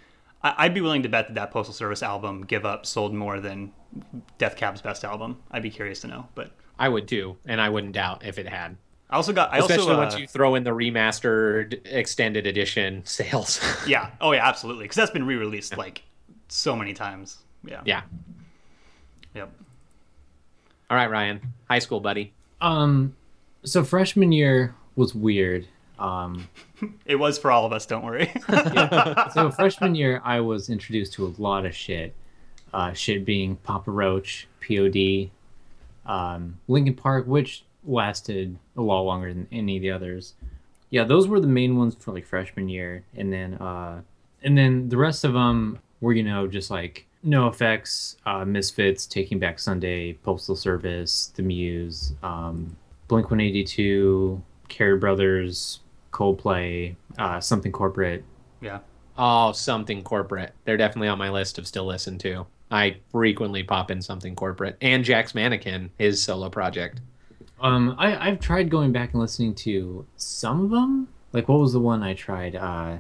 I, 0.44 0.54
I'd 0.58 0.74
be 0.74 0.82
willing 0.82 1.04
to 1.04 1.10
bet 1.10 1.28
that 1.28 1.36
that 1.36 1.52
Postal 1.52 1.74
Service 1.74 2.04
album 2.04 2.44
Give 2.46 2.66
Up 2.66 2.86
sold 2.86 3.14
more 3.14 3.40
than 3.40 3.72
Death 4.38 4.56
Cab's 4.56 4.82
best 4.82 5.04
album. 5.04 5.38
I'd 5.52 5.64
be 5.64 5.72
curious 5.72 6.02
to 6.02 6.08
know, 6.08 6.28
but 6.36 6.52
I 6.78 6.90
would 6.90 7.08
too, 7.08 7.38
and 7.46 7.60
I 7.60 7.70
wouldn't 7.70 7.94
doubt 7.94 8.26
if 8.26 8.38
it 8.38 8.48
had. 8.48 8.78
I 9.10 9.18
also 9.18 9.34
got 9.34 9.54
I 9.54 9.60
Especially 9.60 9.84
also 9.84 9.96
uh, 9.96 9.98
once 10.00 10.18
you 10.18 10.28
throw 10.28 10.56
in 10.56 10.64
the 10.64 10.72
remastered 10.72 11.80
extended 11.86 12.48
edition 12.48 13.02
sales. 13.06 13.60
yeah 13.88 14.12
oh 14.22 14.32
yeah 14.32 14.48
absolutely 14.48 14.86
because 14.86 14.96
that's 14.96 15.12
been 15.12 15.26
re-released 15.26 15.78
like 15.78 16.04
so 16.48 16.76
many 16.76 16.94
times. 16.94 17.40
Yeah. 17.64 17.82
yeah. 17.86 18.02
Yep. 19.34 19.52
All 20.90 20.98
right, 20.98 21.10
Ryan. 21.10 21.54
High 21.70 21.80
school, 21.80 22.00
buddy. 22.00 22.34
Um, 22.62 23.16
so 23.64 23.84
freshman 23.84 24.32
year 24.32 24.76
was 24.96 25.16
weird. 25.16 25.68
Um, 26.00 26.48
It 27.06 27.16
was 27.16 27.38
for 27.38 27.52
all 27.52 27.66
of 27.66 27.72
us. 27.72 27.86
Don't 27.86 28.04
worry. 28.04 28.32
so 29.34 29.50
freshman 29.50 29.96
year, 29.96 30.22
I 30.26 30.42
was 30.42 30.70
introduced 30.70 31.14
to 31.14 31.26
a 31.26 31.34
lot 31.42 31.66
of 31.66 31.74
shit. 31.74 32.14
Uh, 32.74 32.92
shit 32.92 33.24
being 33.24 33.56
Papa 33.56 33.90
Roach, 33.90 34.48
POD, 34.68 35.30
um, 36.06 36.58
Linkin 36.68 36.94
Park, 36.96 37.26
which 37.28 37.64
lasted 37.86 38.58
a 38.76 38.82
lot 38.82 39.02
longer 39.02 39.34
than 39.34 39.48
any 39.52 39.78
of 39.78 39.82
the 39.82 39.92
others. 39.92 40.34
Yeah, 40.90 41.06
those 41.06 41.28
were 41.28 41.40
the 41.40 41.48
main 41.48 41.78
ones 41.78 41.96
for 41.96 42.12
like 42.14 42.26
freshman 42.26 42.68
year, 42.68 43.06
and 43.16 43.32
then 43.32 43.54
uh, 43.56 44.02
and 44.44 44.58
then 44.58 44.90
the 44.90 44.98
rest 44.98 45.24
of 45.24 45.34
them 45.34 45.80
were 46.02 46.12
you 46.14 46.24
know 46.24 46.48
just 46.48 46.70
like 46.70 47.06
NoFX, 47.26 48.18
uh, 48.26 48.46
Misfits, 48.46 49.06
Taking 49.06 49.40
Back 49.40 49.60
Sunday, 49.60 50.14
Postal 50.14 50.56
Service, 50.56 51.32
The 51.36 51.42
Muse, 51.42 52.14
um, 52.24 52.76
Blink 53.08 53.32
One 53.32 53.40
Eighty 53.42 53.64
Two, 53.64 54.42
Cary 54.68 54.98
Brothers, 54.98 55.80
Coldplay, 56.12 56.96
uh, 57.18 57.40
Something 57.40 57.72
Corporate, 57.72 58.24
yeah. 58.62 58.80
Oh, 59.18 59.52
something 59.54 60.04
corporate. 60.04 60.54
They're 60.66 60.78
definitely 60.78 61.08
on 61.08 61.18
my 61.18 61.30
list 61.30 61.58
of 61.58 61.68
still 61.68 61.86
listen 61.86 62.18
to. 62.20 62.46
I 62.72 62.98
frequently 63.12 63.64
pop 63.64 63.92
in 63.92 64.02
something 64.02 64.36
corporate 64.36 64.78
and 64.82 65.04
Jack's 65.06 65.36
Mannequin, 65.36 65.92
his 65.98 66.22
solo 66.22 66.50
project. 66.50 67.00
Um, 67.62 67.96
I 67.98 68.28
I've 68.28 68.40
tried 68.40 68.70
going 68.70 68.92
back 68.92 69.14
and 69.14 69.22
listening 69.22 69.56
to 69.56 70.06
some 70.18 70.66
of 70.66 70.72
them. 70.72 71.08
Like 71.32 71.48
what 71.48 71.60
was 71.60 71.74
the 71.74 71.80
one 71.80 72.04
I 72.04 72.14
tried? 72.14 72.56
Uh, 72.56 72.98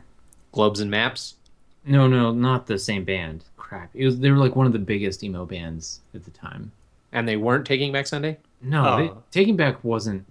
Globes 0.51 0.79
and 0.79 0.91
Maps. 0.91 1.35
No, 1.85 2.07
no, 2.07 2.31
not 2.31 2.67
the 2.67 2.77
same 2.79 3.03
band. 3.03 3.43
Crap, 3.57 3.89
it 3.93 4.05
was 4.05 4.19
they 4.19 4.29
were 4.31 4.37
like 4.37 4.55
one 4.55 4.67
of 4.67 4.73
the 4.73 4.79
biggest 4.79 5.23
emo 5.23 5.45
bands 5.45 6.01
at 6.13 6.23
the 6.23 6.31
time. 6.31 6.71
And 7.11 7.27
they 7.27 7.37
weren't 7.37 7.65
Taking 7.65 7.91
Back 7.91 8.07
Sunday? 8.07 8.37
No, 8.61 8.85
Oh. 8.87 8.97
they, 8.97 9.11
Taking 9.39 9.55
Back 9.55 9.83
wasn't 9.83 10.25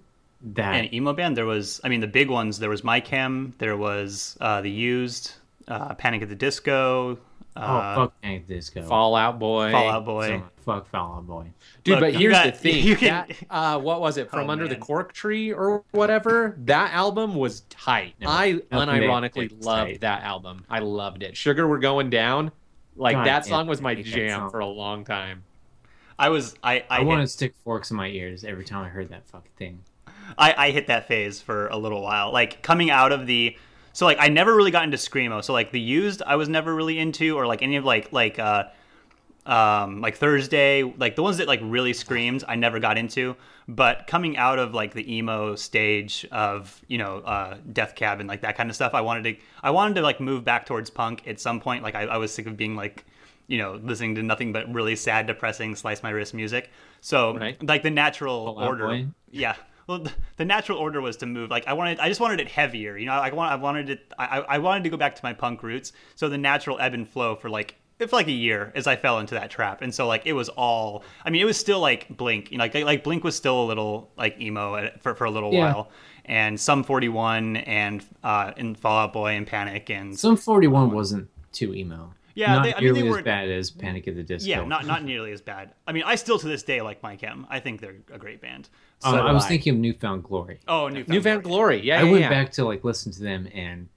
that. 0.54 0.74
And 0.74 0.92
emo 0.92 1.12
band, 1.14 1.36
there 1.36 1.46
was, 1.46 1.80
I 1.82 1.88
mean, 1.88 2.00
the 2.00 2.06
big 2.06 2.28
ones. 2.28 2.58
There 2.58 2.68
was 2.70 2.84
My 2.84 3.00
Chem. 3.00 3.54
There 3.58 3.76
was 3.76 4.36
uh, 4.40 4.60
the 4.60 4.70
Used, 4.70 5.32
uh, 5.66 5.94
Panic 5.94 6.22
at 6.22 6.28
the 6.28 6.34
Disco. 6.34 7.18
Oh 7.56 7.60
Uh, 7.60 7.94
fuck, 7.96 8.20
Panic 8.22 8.46
Disco. 8.46 8.82
Fallout 8.82 9.38
Boy. 9.38 9.70
Fallout 9.72 10.04
Boy. 10.04 10.28
So, 10.28 10.42
fuck 10.64 10.88
Fallout 10.90 11.26
Boy. 11.26 11.46
Dude, 11.84 11.92
Look, 11.94 12.00
but 12.00 12.12
you 12.14 12.18
here's 12.20 12.32
got- 12.32 12.44
the 12.46 12.52
thing. 12.58 12.84
you 12.84 12.96
can- 12.96 13.26
that, 13.28 13.36
uh, 13.50 13.78
what 13.78 14.00
was 14.00 14.16
it? 14.16 14.30
From 14.30 14.48
Oh, 14.48 14.52
Under 14.52 14.66
the. 14.68 14.76
Cork 14.76 15.12
Tree 15.12 15.52
or 15.52 15.84
whatever? 15.92 16.54
That 16.64 16.92
album 16.92 17.34
was 17.34 17.60
tight. 17.70 18.14
No, 18.20 18.28
I 18.28 18.54
unironically 18.72 19.46
it 19.52 19.60
loved 19.62 19.90
tight. 19.92 20.00
that 20.00 20.22
album. 20.22 20.64
I 20.68 20.80
loved 20.80 21.22
it. 21.22 21.36
Sugar 21.36 21.68
We're 21.68 21.78
Going 21.78 22.10
Down. 22.10 22.50
Like 22.96 23.14
God 23.16 23.26
that 23.26 23.44
song 23.46 23.66
was 23.66 23.80
my 23.80 23.90
I 23.90 23.94
hate 23.96 24.04
that 24.06 24.10
jam 24.14 24.50
for 24.50 24.60
a 24.60 24.66
long 24.66 25.04
time. 25.04 25.42
I 26.16 26.28
was, 26.28 26.54
I, 26.62 26.84
I, 26.88 26.98
I, 26.98 27.00
want 27.00 27.22
to 27.22 27.26
stick 27.26 27.54
forks 27.64 27.90
in 27.90 27.96
my 27.96 28.06
ears 28.06 28.44
every 28.44 28.64
time 28.64 28.84
I 28.84 28.88
heard 28.88 29.08
that 29.08 29.26
fucking 29.26 29.50
thing. 29.56 29.80
I, 30.38 30.54
I 30.56 30.70
hit 30.70 30.86
that 30.86 31.08
phase 31.08 31.40
for 31.40 31.66
a 31.66 31.76
little 31.76 32.00
while. 32.02 32.32
Like 32.32 32.62
coming 32.62 32.90
out 32.90 33.10
of 33.10 33.26
the, 33.26 33.56
so 33.94 34.04
like 34.04 34.18
I 34.20 34.28
never 34.28 34.54
really 34.54 34.70
got 34.70 34.84
into 34.84 34.98
screamo. 34.98 35.42
So 35.42 35.54
like 35.54 35.70
the 35.72 35.80
Used, 35.80 36.22
I 36.26 36.36
was 36.36 36.50
never 36.50 36.74
really 36.74 36.98
into, 36.98 37.36
or 37.38 37.46
like 37.46 37.62
any 37.62 37.76
of 37.76 37.84
like 37.86 38.12
like 38.12 38.38
uh, 38.38 38.64
um, 39.46 40.00
like 40.00 40.16
Thursday, 40.16 40.82
like 40.82 41.16
the 41.16 41.22
ones 41.22 41.38
that 41.38 41.48
like 41.48 41.60
really 41.62 41.92
screamed, 41.92 42.44
I 42.46 42.56
never 42.56 42.78
got 42.80 42.98
into. 42.98 43.36
But 43.66 44.06
coming 44.06 44.36
out 44.36 44.58
of 44.58 44.74
like 44.74 44.92
the 44.92 45.16
emo 45.16 45.54
stage 45.54 46.26
of 46.32 46.80
you 46.88 46.98
know 46.98 47.18
uh, 47.18 47.56
Death 47.72 47.94
Cab 47.94 48.20
and 48.20 48.28
like 48.28 48.42
that 48.42 48.56
kind 48.56 48.68
of 48.68 48.76
stuff, 48.76 48.92
I 48.94 49.00
wanted 49.00 49.24
to 49.24 49.42
I 49.62 49.70
wanted 49.70 49.94
to 49.94 50.02
like 50.02 50.20
move 50.20 50.44
back 50.44 50.66
towards 50.66 50.90
punk 50.90 51.26
at 51.26 51.40
some 51.40 51.60
point. 51.60 51.82
Like 51.82 51.94
I, 51.94 52.02
I 52.02 52.16
was 52.18 52.32
sick 52.32 52.46
of 52.46 52.56
being 52.56 52.76
like 52.76 53.04
you 53.46 53.58
know 53.58 53.78
listening 53.82 54.14
to 54.16 54.22
nothing 54.22 54.52
but 54.52 54.72
really 54.74 54.96
sad, 54.96 55.26
depressing, 55.26 55.76
slice 55.76 56.02
my 56.02 56.10
wrist 56.10 56.34
music. 56.34 56.70
So 57.00 57.36
Right. 57.36 57.62
like 57.62 57.82
the 57.82 57.90
natural 57.90 58.58
Out 58.58 58.66
order, 58.66 58.86
Boy? 58.88 59.06
yeah. 59.30 59.56
Well, 59.86 60.04
the 60.36 60.44
natural 60.44 60.78
order 60.78 61.00
was 61.00 61.16
to 61.18 61.26
move. 61.26 61.50
Like 61.50 61.66
I 61.66 61.72
wanted, 61.74 61.98
I 62.00 62.08
just 62.08 62.20
wanted 62.20 62.40
it 62.40 62.48
heavier. 62.48 62.96
You 62.96 63.06
know, 63.06 63.12
I 63.12 63.32
want, 63.32 63.52
I 63.52 63.56
wanted 63.56 63.90
it. 63.90 64.12
I, 64.18 64.40
I 64.40 64.58
wanted 64.58 64.84
to 64.84 64.90
go 64.90 64.96
back 64.96 65.14
to 65.16 65.20
my 65.22 65.32
punk 65.32 65.62
roots. 65.62 65.92
So 66.14 66.28
the 66.28 66.38
natural 66.38 66.78
ebb 66.80 66.94
and 66.94 67.08
flow 67.08 67.36
for 67.36 67.50
like, 67.50 67.76
for 67.98 68.06
like 68.08 68.26
a 68.26 68.32
year 68.32 68.72
as 68.74 68.86
I 68.86 68.96
fell 68.96 69.18
into 69.20 69.34
that 69.34 69.50
trap. 69.50 69.80
And 69.82 69.94
so 69.94 70.06
like 70.06 70.22
it 70.26 70.32
was 70.32 70.48
all. 70.50 71.04
I 71.24 71.30
mean, 71.30 71.40
it 71.42 71.44
was 71.44 71.56
still 71.58 71.80
like 71.80 72.08
Blink. 72.16 72.50
You 72.50 72.58
know, 72.58 72.64
like 72.64 72.74
like 72.74 73.04
Blink 73.04 73.24
was 73.24 73.36
still 73.36 73.62
a 73.62 73.66
little 73.66 74.10
like 74.16 74.40
emo 74.40 74.90
for 75.00 75.14
for 75.14 75.24
a 75.26 75.30
little 75.30 75.52
Yeah. 75.52 75.72
while. 75.72 75.90
And 76.26 76.58
some 76.58 76.82
41 76.84 77.56
and 77.58 78.04
uh 78.24 78.52
and 78.56 78.78
Fallout 78.78 79.12
Boy 79.12 79.32
and 79.32 79.46
Panic 79.46 79.90
and 79.90 80.18
Sum 80.18 80.36
41 80.36 80.90
wasn't 80.90 81.28
too 81.52 81.74
emo. 81.74 82.12
Yeah, 82.34 82.54
not 82.54 82.62
they- 82.64 82.74
I 82.74 82.80
mean, 82.80 82.94
nearly 82.94 83.18
as 83.18 83.22
bad 83.22 83.48
as 83.48 83.70
Panic 83.70 84.08
at 84.08 84.16
the 84.16 84.22
Disco. 84.24 84.48
yeah, 84.50 84.64
not 84.64 84.86
not 84.86 85.04
nearly 85.04 85.30
as 85.30 85.40
bad. 85.40 85.70
I 85.86 85.92
mean, 85.92 86.02
I 86.04 86.16
still 86.16 86.38
to 86.40 86.48
this 86.48 86.64
day 86.64 86.80
like 86.80 87.00
Mike 87.02 87.22
M. 87.22 87.46
I 87.48 87.60
think 87.60 87.80
they're 87.80 87.94
a 88.12 88.18
great 88.18 88.40
band. 88.40 88.68
Um, 89.04 89.14
I 89.16 89.32
was 89.32 89.44
I. 89.44 89.48
thinking 89.48 89.74
of 89.74 89.78
Newfound 89.80 90.24
Glory. 90.24 90.58
Oh, 90.68 90.88
Newfound, 90.88 91.08
Newfound 91.08 91.42
Glory. 91.44 91.76
Glory. 91.80 91.86
Yeah, 91.86 92.00
I 92.00 92.02
yeah, 92.04 92.10
went 92.10 92.22
yeah. 92.22 92.28
back 92.30 92.52
to 92.52 92.64
like 92.64 92.84
listen 92.84 93.12
to 93.12 93.22
them 93.22 93.48
and 93.54 93.88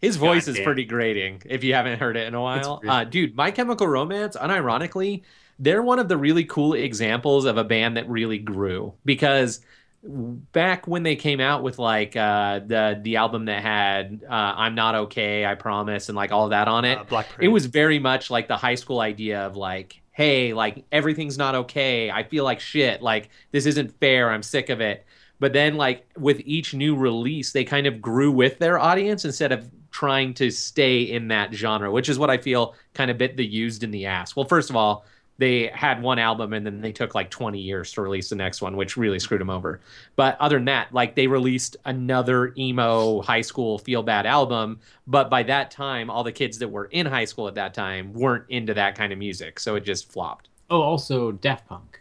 His 0.00 0.16
voice 0.16 0.42
is 0.48 0.54
Goddamn. 0.56 0.64
pretty 0.64 0.84
grating 0.84 1.42
if 1.46 1.64
you 1.64 1.74
haven't 1.74 1.98
heard 2.00 2.16
it 2.16 2.26
in 2.28 2.34
a 2.34 2.40
while. 2.40 2.80
really- 2.82 2.94
Uh, 2.94 3.04
dude, 3.04 3.34
My 3.36 3.50
Chemical 3.50 3.86
Romance, 3.88 4.36
unironically, 4.36 5.22
they're 5.58 5.82
one 5.82 5.98
of 5.98 6.08
the 6.08 6.16
really 6.18 6.44
cool 6.44 6.74
examples 6.74 7.44
of 7.46 7.56
a 7.56 7.64
band 7.64 7.96
that 7.96 8.08
really 8.08 8.38
grew 8.38 8.92
because 9.06 9.60
back 10.04 10.86
when 10.86 11.02
they 11.02 11.16
came 11.16 11.40
out 11.40 11.62
with 11.62 11.78
like 11.78 12.14
uh, 12.16 12.60
the 12.60 12.98
the 13.02 13.16
album 13.16 13.46
that 13.46 13.62
had 13.62 14.20
uh, 14.28 14.32
"I'm 14.56 14.74
Not 14.74 14.94
Okay," 14.94 15.44
"I 15.44 15.54
Promise," 15.54 16.08
and 16.08 16.16
like 16.16 16.30
all 16.32 16.44
of 16.44 16.50
that 16.50 16.68
on 16.68 16.84
it, 16.84 16.98
Uh, 16.98 17.04
Black 17.04 17.26
it 17.40 17.48
was 17.48 17.66
very 17.66 17.98
much 17.98 18.30
like 18.30 18.48
the 18.48 18.56
high 18.56 18.74
school 18.76 19.00
idea 19.00 19.40
of 19.46 19.56
like 19.56 20.00
hey 20.16 20.54
like 20.54 20.82
everything's 20.92 21.36
not 21.36 21.54
okay. 21.54 22.10
I 22.10 22.22
feel 22.22 22.42
like 22.42 22.58
shit. 22.58 23.02
Like 23.02 23.28
this 23.52 23.66
isn't 23.66 24.00
fair. 24.00 24.30
I'm 24.30 24.42
sick 24.42 24.70
of 24.70 24.80
it. 24.80 25.04
But 25.40 25.52
then 25.52 25.76
like 25.76 26.08
with 26.16 26.40
each 26.46 26.72
new 26.72 26.96
release 26.96 27.52
they 27.52 27.64
kind 27.64 27.86
of 27.86 28.00
grew 28.00 28.32
with 28.32 28.58
their 28.58 28.78
audience 28.78 29.26
instead 29.26 29.52
of 29.52 29.70
trying 29.90 30.32
to 30.34 30.50
stay 30.50 31.02
in 31.02 31.28
that 31.28 31.52
genre 31.54 31.90
which 31.90 32.10
is 32.10 32.18
what 32.18 32.28
i 32.28 32.36
feel 32.36 32.74
kind 32.92 33.10
of 33.10 33.16
bit 33.16 33.36
the 33.36 33.46
used 33.46 33.82
in 33.82 33.90
the 33.90 34.06
ass. 34.06 34.34
Well 34.34 34.46
first 34.46 34.70
of 34.70 34.76
all 34.76 35.04
they 35.38 35.66
had 35.68 36.02
one 36.02 36.18
album 36.18 36.52
and 36.52 36.64
then 36.64 36.80
they 36.80 36.92
took 36.92 37.14
like 37.14 37.30
20 37.30 37.60
years 37.60 37.92
to 37.92 38.00
release 38.00 38.30
the 38.30 38.36
next 38.36 38.62
one 38.62 38.76
which 38.76 38.96
really 38.96 39.18
screwed 39.18 39.40
them 39.40 39.50
over 39.50 39.80
but 40.16 40.36
other 40.40 40.56
than 40.56 40.64
that 40.64 40.92
like 40.92 41.14
they 41.14 41.26
released 41.26 41.76
another 41.84 42.52
emo 42.56 43.20
high 43.22 43.42
school 43.42 43.78
feel 43.78 44.02
bad 44.02 44.26
album 44.26 44.80
but 45.06 45.28
by 45.28 45.42
that 45.42 45.70
time 45.70 46.08
all 46.08 46.24
the 46.24 46.32
kids 46.32 46.58
that 46.58 46.68
were 46.68 46.86
in 46.86 47.06
high 47.06 47.24
school 47.24 47.48
at 47.48 47.54
that 47.54 47.74
time 47.74 48.12
weren't 48.12 48.44
into 48.48 48.72
that 48.74 48.94
kind 48.94 49.12
of 49.12 49.18
music 49.18 49.60
so 49.60 49.74
it 49.74 49.84
just 49.84 50.10
flopped 50.10 50.48
oh, 50.70 50.80
also 50.80 51.32
Daft 51.32 51.68
Punk. 51.68 52.00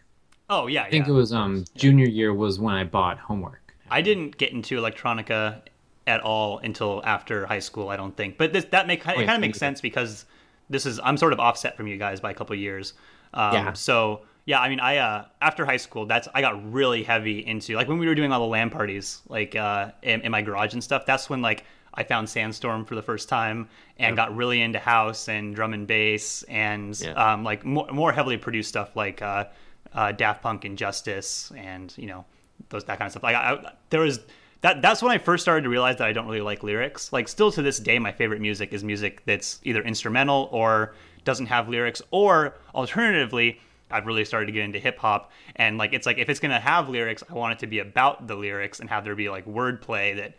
Oh 0.49 0.67
yeah, 0.67 0.83
I 0.83 0.89
think 0.89 1.07
yeah. 1.07 1.13
it 1.13 1.15
was 1.15 1.33
um 1.33 1.65
junior 1.75 2.05
year 2.05 2.33
was 2.33 2.59
when 2.59 2.75
I 2.75 2.83
bought 2.83 3.17
Homework. 3.19 3.73
I 3.89 4.01
didn't 4.01 4.37
get 4.37 4.51
into 4.51 4.79
electronica 4.79 5.61
at 6.07 6.21
all 6.21 6.59
until 6.59 7.01
after 7.03 7.45
high 7.45 7.59
school. 7.59 7.89
I 7.89 7.97
don't 7.97 8.15
think, 8.15 8.37
but 8.37 8.53
this, 8.53 8.65
that 8.65 8.87
make 8.87 8.99
it 8.99 9.07
yeah, 9.07 9.25
kind 9.25 9.31
of 9.31 9.41
makes 9.41 9.57
sense 9.57 9.81
because 9.81 10.25
this 10.69 10.85
is 10.85 10.99
I'm 11.03 11.17
sort 11.17 11.33
of 11.33 11.39
offset 11.39 11.75
from 11.75 11.87
you 11.87 11.97
guys 11.97 12.19
by 12.19 12.31
a 12.31 12.33
couple 12.33 12.53
of 12.53 12.59
years. 12.59 12.93
Um, 13.33 13.53
Yeah. 13.53 13.73
So 13.73 14.21
yeah, 14.47 14.59
I 14.59 14.69
mean, 14.69 14.79
I 14.79 14.97
uh, 14.97 15.25
after 15.41 15.65
high 15.65 15.77
school, 15.77 16.05
that's 16.05 16.27
I 16.35 16.41
got 16.41 16.71
really 16.71 17.01
heavy 17.03 17.45
into 17.45 17.75
like 17.75 17.87
when 17.87 17.97
we 17.97 18.05
were 18.07 18.13
doing 18.15 18.31
all 18.31 18.39
the 18.41 18.45
LAN 18.45 18.69
parties, 18.69 19.21
like 19.27 19.55
uh, 19.55 19.91
in, 20.03 20.21
in 20.21 20.31
my 20.31 20.41
garage 20.43 20.73
and 20.73 20.83
stuff. 20.83 21.05
That's 21.05 21.29
when 21.29 21.41
like 21.41 21.65
I 21.95 22.03
found 22.03 22.29
Sandstorm 22.29 22.85
for 22.85 22.93
the 22.95 23.01
first 23.01 23.27
time 23.29 23.69
and 23.97 24.15
got 24.15 24.35
really 24.35 24.61
into 24.61 24.77
house 24.79 25.29
and 25.29 25.55
drum 25.55 25.73
and 25.73 25.87
bass 25.87 26.43
and 26.43 26.99
Yeah. 26.99 27.13
um, 27.13 27.43
like 27.43 27.65
more, 27.65 27.87
more 27.91 28.11
heavily 28.11 28.37
produced 28.37 28.69
stuff 28.69 28.95
like 28.95 29.21
uh, 29.21 29.45
uh, 29.93 30.11
Daft 30.11 30.43
Punk 30.43 30.65
and 30.65 30.77
Justice 30.77 31.51
and 31.55 31.93
you 31.97 32.07
know 32.07 32.25
those 32.69 32.83
that 32.85 32.97
kind 32.99 33.07
of 33.07 33.13
stuff. 33.13 33.23
Like 33.23 33.35
I, 33.35 33.53
I, 33.53 33.71
there 33.89 34.01
was 34.01 34.19
that 34.61 34.81
that's 34.81 35.01
when 35.01 35.11
I 35.11 35.17
first 35.17 35.41
started 35.43 35.63
to 35.63 35.69
realize 35.69 35.97
that 35.97 36.07
I 36.07 36.13
don't 36.13 36.27
really 36.27 36.41
like 36.41 36.61
lyrics. 36.61 37.11
Like 37.11 37.27
still 37.27 37.51
to 37.51 37.61
this 37.63 37.79
day, 37.79 37.97
my 37.97 38.11
favorite 38.11 38.41
music 38.41 38.73
is 38.73 38.83
music 38.83 39.23
that's 39.25 39.59
either 39.63 39.81
instrumental 39.81 40.49
or 40.51 40.93
doesn't 41.25 41.47
have 41.47 41.67
lyrics, 41.67 42.01
or 42.11 42.55
alternatively. 42.73 43.59
I've 43.91 44.07
really 44.07 44.25
started 44.25 44.47
to 44.47 44.51
get 44.51 44.63
into 44.63 44.79
hip 44.79 44.97
hop, 44.97 45.31
and 45.57 45.77
like 45.77 45.93
it's 45.93 46.05
like 46.07 46.17
if 46.17 46.27
it's 46.29 46.39
gonna 46.39 46.59
have 46.59 46.89
lyrics, 46.89 47.23
I 47.29 47.33
want 47.33 47.53
it 47.53 47.59
to 47.59 47.67
be 47.67 47.79
about 47.79 48.27
the 48.27 48.35
lyrics 48.35 48.79
and 48.79 48.89
have 48.89 49.03
there 49.03 49.15
be 49.15 49.29
like 49.29 49.45
wordplay 49.45 50.15
that 50.15 50.33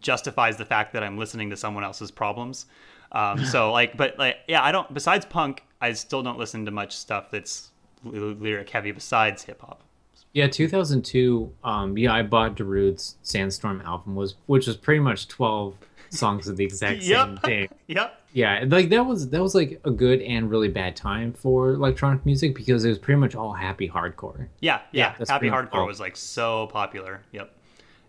justifies 0.00 0.56
the 0.56 0.64
fact 0.64 0.92
that 0.94 1.02
I'm 1.02 1.16
listening 1.16 1.50
to 1.50 1.56
someone 1.56 1.84
else's 1.84 2.10
problems. 2.10 2.66
Um, 3.12 3.44
so 3.52 3.70
like, 3.72 3.96
but 3.96 4.18
like, 4.18 4.38
yeah, 4.48 4.62
I 4.62 4.72
don't. 4.72 4.92
Besides 4.92 5.24
punk, 5.24 5.62
I 5.80 5.92
still 5.92 6.22
don't 6.22 6.38
listen 6.38 6.64
to 6.64 6.70
much 6.72 6.96
stuff 6.96 7.30
that's 7.30 7.70
lyric 8.02 8.70
heavy 8.70 8.90
besides 8.92 9.44
hip 9.44 9.60
hop. 9.60 9.82
Yeah, 10.32 10.46
2002. 10.48 11.52
Um, 11.64 11.98
yeah, 11.98 12.12
I 12.12 12.22
bought 12.22 12.56
Darude's 12.56 13.16
Sandstorm 13.22 13.80
album, 13.82 14.14
was 14.14 14.34
which 14.46 14.66
was 14.66 14.76
pretty 14.76 15.00
much 15.00 15.28
12 15.28 15.74
songs 16.10 16.48
of 16.48 16.56
the 16.56 16.64
exact 16.64 17.02
Yep. 17.02 17.26
same 17.26 17.36
thing. 17.38 17.68
Yep. 17.88 18.19
Yeah, 18.32 18.64
like 18.68 18.90
that 18.90 19.04
was 19.06 19.28
that 19.30 19.42
was 19.42 19.54
like 19.54 19.80
a 19.84 19.90
good 19.90 20.20
and 20.22 20.50
really 20.50 20.68
bad 20.68 20.94
time 20.94 21.32
for 21.32 21.70
electronic 21.70 22.24
music 22.24 22.54
because 22.54 22.84
it 22.84 22.88
was 22.88 22.98
pretty 22.98 23.18
much 23.18 23.34
all 23.34 23.52
happy 23.52 23.88
hardcore. 23.88 24.46
Yeah, 24.60 24.80
yeah. 24.92 25.14
that's 25.18 25.30
Happy 25.30 25.48
Hardcore 25.48 25.74
all. 25.74 25.86
was 25.86 25.98
like 26.00 26.16
so 26.16 26.68
popular. 26.68 27.22
Yep. 27.32 27.52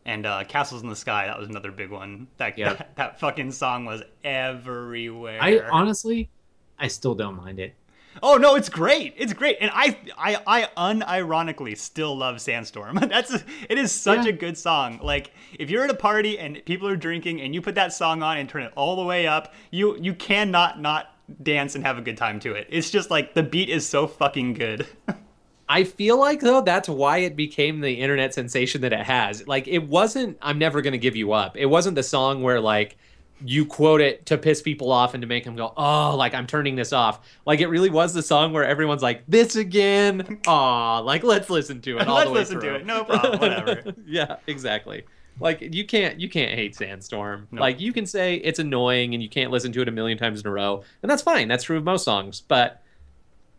And 0.06 0.26
uh, 0.26 0.44
Castles 0.46 0.82
in 0.84 0.90
the 0.90 0.96
Sky, 0.96 1.28
that 1.28 1.38
was 1.40 1.48
another 1.50 1.72
big 1.72 1.92
one. 1.92 2.28
That, 2.38 2.58
Yep. 2.58 2.78
that 2.78 2.96
that 2.98 3.20
fucking 3.20 3.52
song 3.52 3.86
was 3.86 4.02
everywhere. 4.24 5.40
I 5.42 5.60
honestly, 5.72 6.30
I 6.78 6.88
still 6.88 7.16
don't 7.16 7.36
mind 7.36 7.60
it. 7.60 7.76
Oh 8.22 8.38
no, 8.38 8.56
it's 8.56 8.70
great. 8.70 9.14
It's 9.18 9.34
great. 9.34 9.58
And 9.62 9.72
I 9.74 9.98
I 10.18 10.38
I 10.48 10.94
unironically 10.94 11.78
still 11.78 12.16
love 12.18 12.42
Sandstorm. 12.42 12.96
That's 13.02 13.34
it 13.70 13.78
is 13.78 13.92
such 13.92 14.26
Yeah. 14.26 14.32
a 14.32 14.34
good 14.34 14.58
song. 14.58 15.00
Like 15.02 15.32
if 15.58 15.70
you're 15.70 15.84
at 15.84 15.90
a 15.90 15.96
party 15.96 16.38
and 16.38 16.64
people 16.66 16.88
are 16.88 16.96
drinking 16.96 17.42
and 17.42 17.54
you 17.56 17.62
put 17.62 17.76
that 17.76 17.94
song 17.94 18.22
on 18.24 18.38
and 18.38 18.48
turn 18.50 18.64
it 18.64 18.74
all 18.76 18.96
the 18.96 19.04
way 19.06 19.28
up, 19.28 19.54
you 19.72 19.98
you 20.00 20.14
cannot 20.14 20.82
not 20.82 21.08
dance 21.42 21.76
and 21.76 21.86
have 21.86 21.98
a 21.98 22.02
good 22.02 22.18
time 22.18 22.40
to 22.42 22.54
it. 22.54 22.68
It's 22.70 22.90
just 22.90 23.10
like 23.10 23.34
the 23.34 23.44
beat 23.44 23.70
is 23.70 23.88
so 23.88 24.08
fucking 24.08 24.54
good. 24.56 24.86
I 25.70 25.86
feel 25.86 26.20
like 26.20 26.42
though 26.42 26.60
that's 26.62 26.90
why 26.90 27.20
it 27.20 27.38
became 27.38 27.80
the 27.80 27.94
internet 28.02 28.34
sensation 28.34 28.82
that 28.82 28.92
it 28.92 29.04
has. 29.06 29.48
Like 29.48 29.70
it 29.70 29.88
wasn't 29.88 30.38
I'm 30.42 30.60
never 30.60 30.82
going 30.82 30.92
to 30.92 30.98
give 30.98 31.16
you 31.16 31.32
up. 31.32 31.56
It 31.56 31.68
wasn't 31.68 31.96
the 31.96 32.04
song 32.04 32.44
where 32.44 32.60
like 32.60 32.98
you 33.44 33.66
quote 33.66 34.02
it 34.02 34.26
to 34.28 34.38
piss 34.38 34.62
people 34.62 34.92
off 34.92 35.14
and 35.14 35.22
to 35.22 35.28
make 35.28 35.44
them 35.44 35.56
go, 35.56 35.74
"Oh, 35.76 36.16
like 36.16 36.34
I'm 36.34 36.48
turning 36.48 36.76
this 36.76 36.94
off." 36.94 37.20
Like 37.46 37.60
it 37.60 37.68
really 37.68 37.90
was 37.90 38.14
the 38.14 38.22
song 38.22 38.54
where 38.54 38.66
everyone's 38.66 39.02
like, 39.02 39.24
"This 39.28 39.56
again." 39.56 40.40
Aw, 40.48 41.00
like 41.00 41.24
let's 41.24 41.50
listen 41.50 41.82
to 41.82 41.98
it 41.98 42.08
all 42.08 42.16
Let's 42.16 42.28
the 42.28 42.34
way 42.34 42.40
listen 42.40 42.60
to 42.62 42.76
it. 42.76 42.86
No 42.86 43.04
problem. 43.04 43.40
Whatever. 43.40 43.94
yeah, 44.06 44.38
exactly. 44.48 45.04
Like 45.40 45.74
you 45.74 45.86
can't 45.86 46.20
you 46.20 46.30
can't 46.30 46.54
hate 46.54 46.76
Sandstorm. 46.76 47.48
No. 47.52 47.62
Like 47.62 47.80
you 47.80 47.94
can 47.94 48.06
say 48.06 48.36
it's 48.36 48.60
annoying 48.60 49.14
and 49.14 49.24
you 49.24 49.30
can't 49.30 49.52
listen 49.52 49.72
to 49.74 49.82
it 49.82 49.88
a 49.88 49.92
million 49.92 50.18
times 50.18 50.42
in 50.42 50.48
a 50.48 50.52
row, 50.52 50.84
and 51.02 51.10
that's 51.10 51.24
fine. 51.24 51.48
That's 51.48 51.64
true 51.64 51.78
of 51.78 51.84
most 51.84 52.04
songs. 52.04 52.42
But 52.48 52.82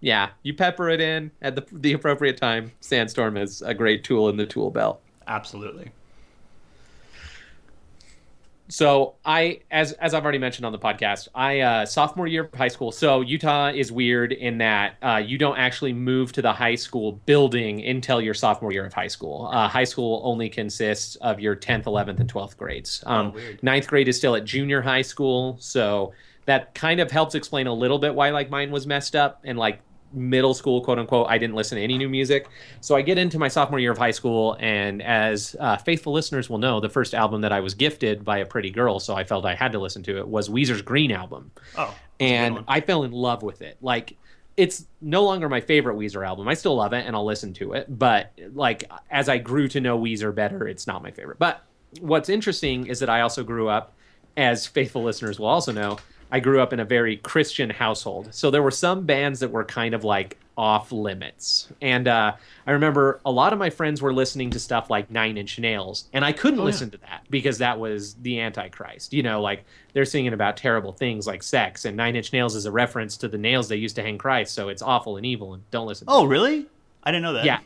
yeah, 0.01 0.31
you 0.43 0.55
pepper 0.55 0.91
it 0.91 1.01
in 1.01 1.31
at 1.41 1.57
the 1.57 1.65
the 1.73 1.93
appropriate 1.93 2.37
time. 2.37 2.73
Sandstorm 2.81 3.37
is 3.37 3.63
a 3.63 3.75
great 3.75 4.05
tool 4.05 4.29
in 4.29 4.37
the 4.37 4.47
tool 4.47 4.71
belt. 4.71 5.01
Absolutely. 5.27 5.91
So 8.69 9.17
I, 9.25 9.61
as 9.71 9.93
as 9.93 10.15
I've 10.15 10.23
already 10.23 10.39
mentioned 10.39 10.65
on 10.65 10.73
the 10.73 10.79
podcast, 10.79 11.29
I 11.35 11.61
uh, 11.61 11.87
sophomore 11.87 12.27
year 12.27 12.45
of 12.45 12.55
high 12.55 12.69
school. 12.69 12.91
So 12.91 13.21
Utah 13.21 13.69
is 13.69 13.93
weird 13.93 14.33
in 14.33 14.59
that 14.59 14.97
uh, 15.03 15.23
you 15.25 15.37
don't 15.37 15.59
actually 15.59 15.93
move 15.93 16.33
to 16.33 16.43
the 16.43 16.53
high 16.53 16.77
school 16.77 17.13
building 17.27 17.85
until 17.85 18.21
your 18.21 18.35
sophomore 18.35 18.73
year 18.73 18.87
of 18.87 18.95
high 18.95 19.09
school. 19.09 19.51
Uh, 19.53 19.69
high 19.69 19.85
school 19.85 20.23
only 20.25 20.49
consists 20.49 21.17
of 21.17 21.39
your 21.39 21.55
tenth, 21.55 21.87
eleventh, 21.87 22.21
and 22.21 22.29
twelfth 22.29 22.57
grades. 22.57 23.03
Um, 23.07 23.33
weird. 23.33 23.63
Ninth 23.63 23.89
grade 23.89 24.09
is 24.09 24.17
still 24.17 24.35
at 24.37 24.45
junior 24.45 24.81
high 24.81 25.03
school, 25.03 25.57
so 25.61 26.15
that 26.47 26.75
kind 26.75 27.01
of 27.01 27.11
helps 27.11 27.35
explain 27.35 27.67
a 27.67 27.75
little 27.75 27.99
bit 27.99 28.15
why 28.15 28.31
like 28.31 28.51
mine 28.51 28.71
was 28.71 28.87
messed 28.87 29.15
up 29.15 29.41
and 29.45 29.59
like 29.59 29.81
middle 30.13 30.55
school 30.55 30.81
quote 30.83 30.99
unquote 30.99 31.27
i 31.29 31.39
didn't 31.39 31.55
listen 31.55 31.77
to 31.77 31.83
any 31.83 31.97
new 31.99 32.09
music 32.09 32.49
so 32.81 32.95
i 32.97 33.03
get 33.03 33.19
into 33.19 33.39
my 33.39 33.49
sophomore 33.49 33.79
year 33.79 33.93
of 33.93 33.99
high 33.99 34.11
school 34.11 34.57
and 34.61 35.03
as 35.03 35.57
uh, 35.61 35.77
faithful 35.77 36.13
listeners 36.13 36.49
will 36.51 36.59
know 36.59 36.81
the 36.81 36.89
first 36.89 37.15
album 37.15 37.41
that 37.41 37.53
i 37.53 37.61
was 37.61 37.75
gifted 37.75 38.25
by 38.25 38.39
a 38.39 38.47
pretty 38.47 38.71
girl 38.71 38.99
so 39.01 39.15
i 39.15 39.25
felt 39.25 39.45
i 39.45 39.55
had 39.55 39.73
to 39.73 39.79
listen 39.79 40.03
to 40.03 40.19
it 40.19 40.27
was 40.29 40.49
weezer's 40.49 40.83
green 40.83 41.11
album 41.13 41.51
Oh. 41.77 41.87
that's 41.87 41.91
a 41.93 41.95
good 41.95 42.27
and 42.27 42.65
i 42.69 42.81
fell 42.81 43.05
in 43.05 43.13
love 43.13 43.43
with 43.43 43.63
it 43.63 43.77
like 43.81 44.17
it's 44.57 44.85
no 45.01 45.25
longer 45.25 45.49
my 45.49 45.63
favorite 45.63 45.97
Weezer 45.97 46.27
album. 46.27 46.47
I 46.47 46.53
still 46.53 46.75
love 46.75 46.93
it 46.93 47.07
and 47.07 47.17
I'll 47.17 47.25
listen 47.25 47.55
to 47.55 47.73
it, 47.73 47.87
but 47.89 48.33
like 48.53 48.85
as 49.11 49.31
I 49.31 49.39
grew 49.39 49.67
to 49.69 49.81
know 49.81 49.99
Weezer 49.99 50.33
better, 50.35 50.69
it's 50.69 50.87
not 50.87 51.03
my 51.03 51.11
favorite. 51.11 51.39
But 51.39 51.65
what's 52.01 52.29
interesting 52.29 52.87
is 52.87 52.99
that 53.01 53.09
I 53.09 53.23
also 53.23 53.45
grew 53.45 53.71
up, 53.71 53.95
as 54.37 54.67
faithful 54.67 55.03
listeners 55.05 55.39
will 55.41 55.47
also 55.47 55.73
know, 55.73 55.97
I 56.33 56.41
grew 56.41 56.61
up 56.61 56.73
in 56.73 56.81
a 56.81 56.85
very 56.85 57.19
Christian 57.19 57.71
household. 57.71 58.35
So 58.35 58.51
there 58.51 58.63
were 58.63 58.71
some 58.73 59.05
bands 59.05 59.39
that 59.41 59.51
were 59.51 59.65
kind 59.65 59.95
of 59.95 60.03
like 60.03 60.39
off 60.57 60.91
limits. 60.93 61.69
And 61.81 62.09
uh, 62.09 62.33
I 62.67 62.71
remember 62.73 63.21
a 63.25 63.31
lot 63.31 63.53
of 63.53 63.59
my 63.59 63.71
friends 63.71 64.03
were 64.03 64.13
listening 64.13 64.51
to 64.51 64.59
stuff 64.59 64.91
like 64.91 65.11
Nine 65.11 65.37
Inch 65.39 65.59
Nails, 65.59 66.05
and 66.13 66.25
I 66.25 66.33
couldn't 66.33 66.59
Oh, 66.59 66.63
yeah. 66.63 66.67
listen 66.67 66.91
to 66.91 66.99
that 66.99 67.25
because 67.31 67.59
that 67.59 67.79
was 67.79 68.15
the 68.15 68.41
Antichrist. 68.41 69.13
You 69.13 69.23
know, 69.23 69.41
like 69.41 69.65
they're 69.93 70.05
singing 70.05 70.33
about 70.33 70.57
terrible 70.57 70.93
things 70.93 71.27
like 71.27 71.43
sex, 71.43 71.85
and 71.85 71.97
Nine 71.97 72.17
Inch 72.17 72.33
Nails 72.33 72.55
is 72.55 72.67
a 72.67 72.73
reference 72.73 73.17
to 73.19 73.29
the 73.29 73.39
nails 73.39 73.69
they 73.69 73.77
used 73.77 73.97
to 73.97 74.03
hang 74.03 74.19
Christ, 74.19 74.55
so 74.55 74.69
it's 74.69 74.83
awful 74.83 75.17
and 75.17 75.25
evil, 75.27 75.55
and 75.55 75.63
don't 75.71 75.87
listen. 75.87 76.07
to 76.07 76.13
Oh, 76.13 76.25
it. 76.25 76.29
really? 76.29 76.67
I 77.05 77.11
didn't 77.11 77.23
know 77.25 77.33
that. 77.35 77.45
yeah. 77.45 77.61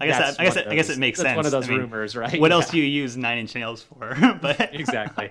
I 0.00 0.06
guess 0.06 0.18
that, 0.36 0.40
I 0.40 0.44
guess 0.44 0.56
it, 0.56 0.66
I 0.68 0.74
guess 0.76 0.88
it 0.90 0.98
makes 0.98 1.18
that's 1.18 1.26
sense. 1.30 1.36
one 1.36 1.46
of 1.46 1.50
those 1.50 1.66
I 1.66 1.70
mean, 1.72 1.80
rumors, 1.80 2.14
right? 2.14 2.40
What 2.40 2.52
else 2.52 2.70
do 2.70 2.78
you 2.78 2.84
use 2.84 3.16
Nine 3.16 3.38
Inch 3.38 3.54
Nails 3.56 3.82
for? 3.82 4.16
but 4.40 4.72
exactly. 4.72 5.30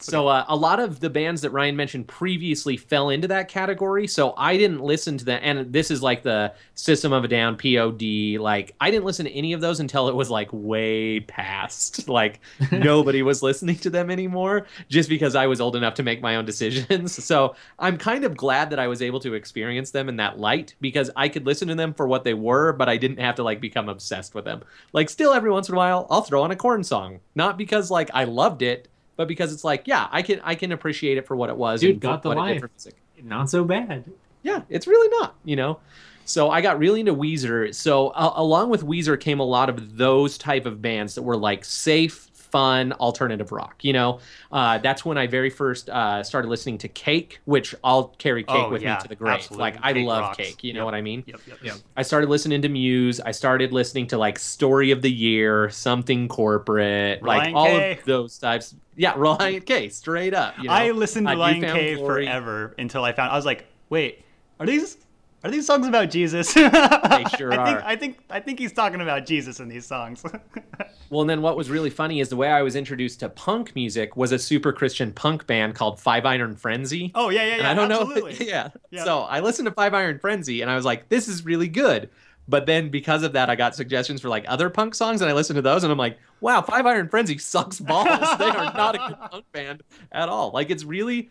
So 0.00 0.28
uh, 0.28 0.44
a 0.48 0.56
lot 0.56 0.78
of 0.80 1.00
the 1.00 1.10
bands 1.10 1.42
that 1.42 1.50
Ryan 1.50 1.74
mentioned 1.74 2.06
previously 2.06 2.76
fell 2.76 3.10
into 3.10 3.28
that 3.28 3.48
category. 3.48 4.06
So 4.06 4.32
I 4.36 4.56
didn't 4.56 4.80
listen 4.80 5.18
to 5.18 5.24
that, 5.26 5.42
and 5.42 5.72
this 5.72 5.90
is 5.90 6.02
like 6.02 6.22
the 6.22 6.54
System 6.74 7.12
of 7.12 7.24
a 7.24 7.28
Down, 7.28 7.56
POD. 7.56 8.40
Like 8.40 8.74
I 8.80 8.90
didn't 8.90 9.04
listen 9.04 9.26
to 9.26 9.32
any 9.32 9.52
of 9.52 9.60
those 9.60 9.80
until 9.80 10.08
it 10.08 10.14
was 10.14 10.30
like 10.30 10.48
way 10.52 11.20
past. 11.20 12.06
Like 12.18 12.40
nobody 12.72 13.22
was 13.22 13.42
listening 13.42 13.76
to 13.78 13.90
them 13.90 14.10
anymore, 14.10 14.66
just 14.88 15.08
because 15.08 15.34
I 15.34 15.46
was 15.46 15.60
old 15.60 15.76
enough 15.76 15.94
to 15.94 16.02
make 16.02 16.20
my 16.20 16.36
own 16.36 16.44
decisions. 16.44 17.18
So 17.28 17.54
I'm 17.78 17.98
kind 17.98 18.24
of 18.24 18.36
glad 18.36 18.70
that 18.70 18.78
I 18.78 18.88
was 18.88 19.02
able 19.02 19.20
to 19.20 19.34
experience 19.34 19.90
them 19.90 20.08
in 20.08 20.16
that 20.16 20.38
light 20.38 20.74
because 20.80 21.10
I 21.14 21.28
could 21.28 21.44
listen 21.44 21.68
to 21.68 21.74
them 21.74 21.92
for 21.92 22.08
what 22.08 22.24
they 22.24 22.32
were, 22.34 22.72
but 22.72 22.88
I 22.88 22.96
didn't 22.96 23.18
have 23.18 23.34
to 23.36 23.42
like 23.42 23.60
become 23.60 23.88
obsessed 23.88 24.34
with 24.34 24.46
them. 24.46 24.62
Like 24.92 25.10
still 25.10 25.34
every 25.34 25.50
once 25.50 25.68
in 25.68 25.74
a 25.74 25.78
while, 25.78 26.06
I'll 26.10 26.22
throw 26.22 26.42
on 26.42 26.50
a 26.50 26.56
Korn 26.56 26.82
song, 26.82 27.20
not 27.34 27.58
because 27.58 27.90
like 27.90 28.10
I 28.14 28.24
loved 28.24 28.62
it 28.62 28.88
but 29.18 29.26
because 29.26 29.52
it's 29.52 29.64
like, 29.64 29.82
yeah, 29.86 30.06
I 30.12 30.22
can 30.22 30.40
I 30.44 30.54
can 30.54 30.70
appreciate 30.70 31.18
it 31.18 31.26
for 31.26 31.36
what 31.36 31.50
it 31.50 31.56
was. 31.56 31.80
Dude, 31.80 31.90
and 31.90 32.00
got 32.00 32.22
the 32.22 32.30
what 32.30 32.38
it 32.38 32.40
did 32.40 32.52
life. 32.52 32.60
for 32.60 32.70
music. 32.72 32.96
Not 33.22 33.50
so 33.50 33.64
bad. 33.64 34.04
Yeah, 34.44 34.62
it's 34.70 34.86
really 34.86 35.08
not, 35.18 35.34
you 35.44 35.56
know. 35.56 35.80
So 36.24 36.50
I 36.50 36.60
got 36.60 36.78
really 36.78 37.00
into 37.00 37.14
Weezer. 37.14 37.74
So 37.74 38.08
uh, 38.10 38.32
along 38.36 38.70
with 38.70 38.84
Weezer 38.84 39.18
came 39.18 39.40
a 39.40 39.44
lot 39.44 39.68
of 39.68 39.96
those 39.96 40.38
type 40.38 40.66
of 40.66 40.80
bands 40.80 41.16
that 41.16 41.22
were 41.22 41.36
like 41.36 41.64
safe, 41.64 42.27
fun, 42.50 42.92
alternative 42.92 43.52
rock. 43.52 43.76
You 43.82 43.92
know, 43.92 44.20
uh, 44.52 44.78
that's 44.78 45.04
when 45.04 45.18
I 45.18 45.26
very 45.26 45.50
first 45.50 45.88
uh, 45.90 46.22
started 46.22 46.48
listening 46.48 46.78
to 46.78 46.88
Cake, 46.88 47.40
which 47.44 47.74
I'll 47.84 48.08
carry 48.18 48.42
Cake 48.44 48.54
Oh, 48.56 48.70
with 48.70 48.82
yeah, 48.82 48.94
me 48.96 49.02
to 49.02 49.08
the 49.08 49.14
grave. 49.16 49.34
absolutely. 49.36 49.60
Like 49.62 49.76
I 49.82 49.92
Cake 49.92 50.06
love 50.06 50.20
rocks. 50.22 50.36
Cake. 50.36 50.64
You 50.64 50.72
know 50.74 50.80
Yep. 50.80 50.84
what 50.84 50.94
I 50.94 51.00
mean? 51.02 51.24
Yep, 51.26 51.40
yep, 51.46 51.58
Yep. 51.62 51.76
I 51.96 52.02
started 52.02 52.28
listening 52.30 52.62
to 52.62 52.68
Muse. 52.68 53.20
I 53.20 53.30
started 53.32 53.72
listening 53.72 54.06
to 54.08 54.18
like 54.18 54.38
Story 54.38 54.90
of 54.90 55.02
the 55.02 55.10
Year, 55.10 55.70
Something 55.70 56.28
Corporate, 56.28 57.22
like 57.22 57.48
Relient 57.48 57.54
all 57.54 57.66
K. 57.66 57.92
of 57.92 58.04
those 58.04 58.38
types. 58.38 58.74
Yeah, 58.96 59.14
Relient 59.14 59.64
K, 59.66 59.88
straight 59.90 60.34
up. 60.34 60.56
You 60.58 60.64
know? 60.68 60.72
I 60.74 60.90
listened 60.90 61.26
to 61.28 61.34
Uh, 61.34 61.36
Lion 61.36 61.60
K 61.62 61.96
forever 61.96 62.74
until 62.78 63.04
I 63.04 63.12
found 63.12 63.30
I 63.32 63.36
was 63.36 63.46
like, 63.46 63.66
wait, 63.90 64.24
are 64.58 64.66
these 64.66 64.96
are 65.44 65.50
these 65.50 65.66
songs 65.66 65.86
about 65.86 66.10
Jesus? 66.10 66.52
They 66.52 66.62
sure 67.36 67.52
I 67.52 67.64
think 67.64 67.78
are. 67.78 67.82
I 67.84 67.96
think 67.96 68.18
I 68.30 68.40
think 68.40 68.58
he's 68.58 68.72
talking 68.72 69.00
about 69.00 69.26
Jesus 69.26 69.60
in 69.60 69.68
these 69.68 69.86
songs. 69.86 70.22
Well, 71.10 71.22
and 71.22 71.30
then 71.30 71.40
what 71.40 71.56
was 71.56 71.70
really 71.70 71.88
funny 71.90 72.20
is 72.20 72.28
the 72.28 72.36
way 72.36 72.48
I 72.48 72.60
was 72.60 72.76
introduced 72.76 73.20
to 73.20 73.30
punk 73.30 73.74
music 73.74 74.16
was 74.16 74.30
a 74.32 74.38
super 74.38 74.72
Christian 74.74 75.12
punk 75.12 75.46
band 75.46 75.74
called 75.74 75.98
Five 75.98 76.26
Iron 76.26 76.54
Frenzy. 76.54 77.12
oh 77.14 77.30
yeah, 77.30 77.46
yeah, 77.46 77.56
yeah. 77.56 77.70
I 77.70 77.74
don't 77.74 77.90
absolutely. 77.90 78.32
know. 78.32 78.38
yeah. 78.40 78.68
Yeah. 78.90 79.04
So 79.04 79.20
I 79.20 79.40
listened 79.40 79.66
to 79.66 79.72
Five 79.72 79.94
Iron 79.94 80.18
Frenzy 80.18 80.60
and 80.60 80.70
I 80.70 80.76
was 80.76 80.84
like, 80.84 81.08
this 81.08 81.28
is 81.28 81.44
really 81.44 81.68
good. 81.68 82.10
But 82.46 82.66
then 82.66 82.90
because 82.90 83.22
of 83.22 83.32
that, 83.34 83.50
I 83.50 83.56
got 83.56 83.74
suggestions 83.74 84.20
for 84.20 84.28
like 84.28 84.44
other 84.48 84.70
punk 84.70 84.94
songs 84.94 85.20
and 85.20 85.30
I 85.30 85.34
listened 85.34 85.56
to 85.56 85.62
those 85.62 85.82
and 85.82 85.90
I'm 85.90 85.98
like, 85.98 86.18
wow, 86.40 86.60
Five 86.62 86.84
Iron 86.84 87.08
Frenzy 87.08 87.38
sucks 87.38 87.80
balls. 87.80 88.06
they 88.38 88.44
are 88.46 88.72
not 88.74 88.94
a 88.94 88.98
good 88.98 89.30
punk 89.30 89.44
band 89.52 89.82
at 90.12 90.28
all. 90.28 90.50
Like 90.50 90.68
it's 90.68 90.84
really 90.84 91.30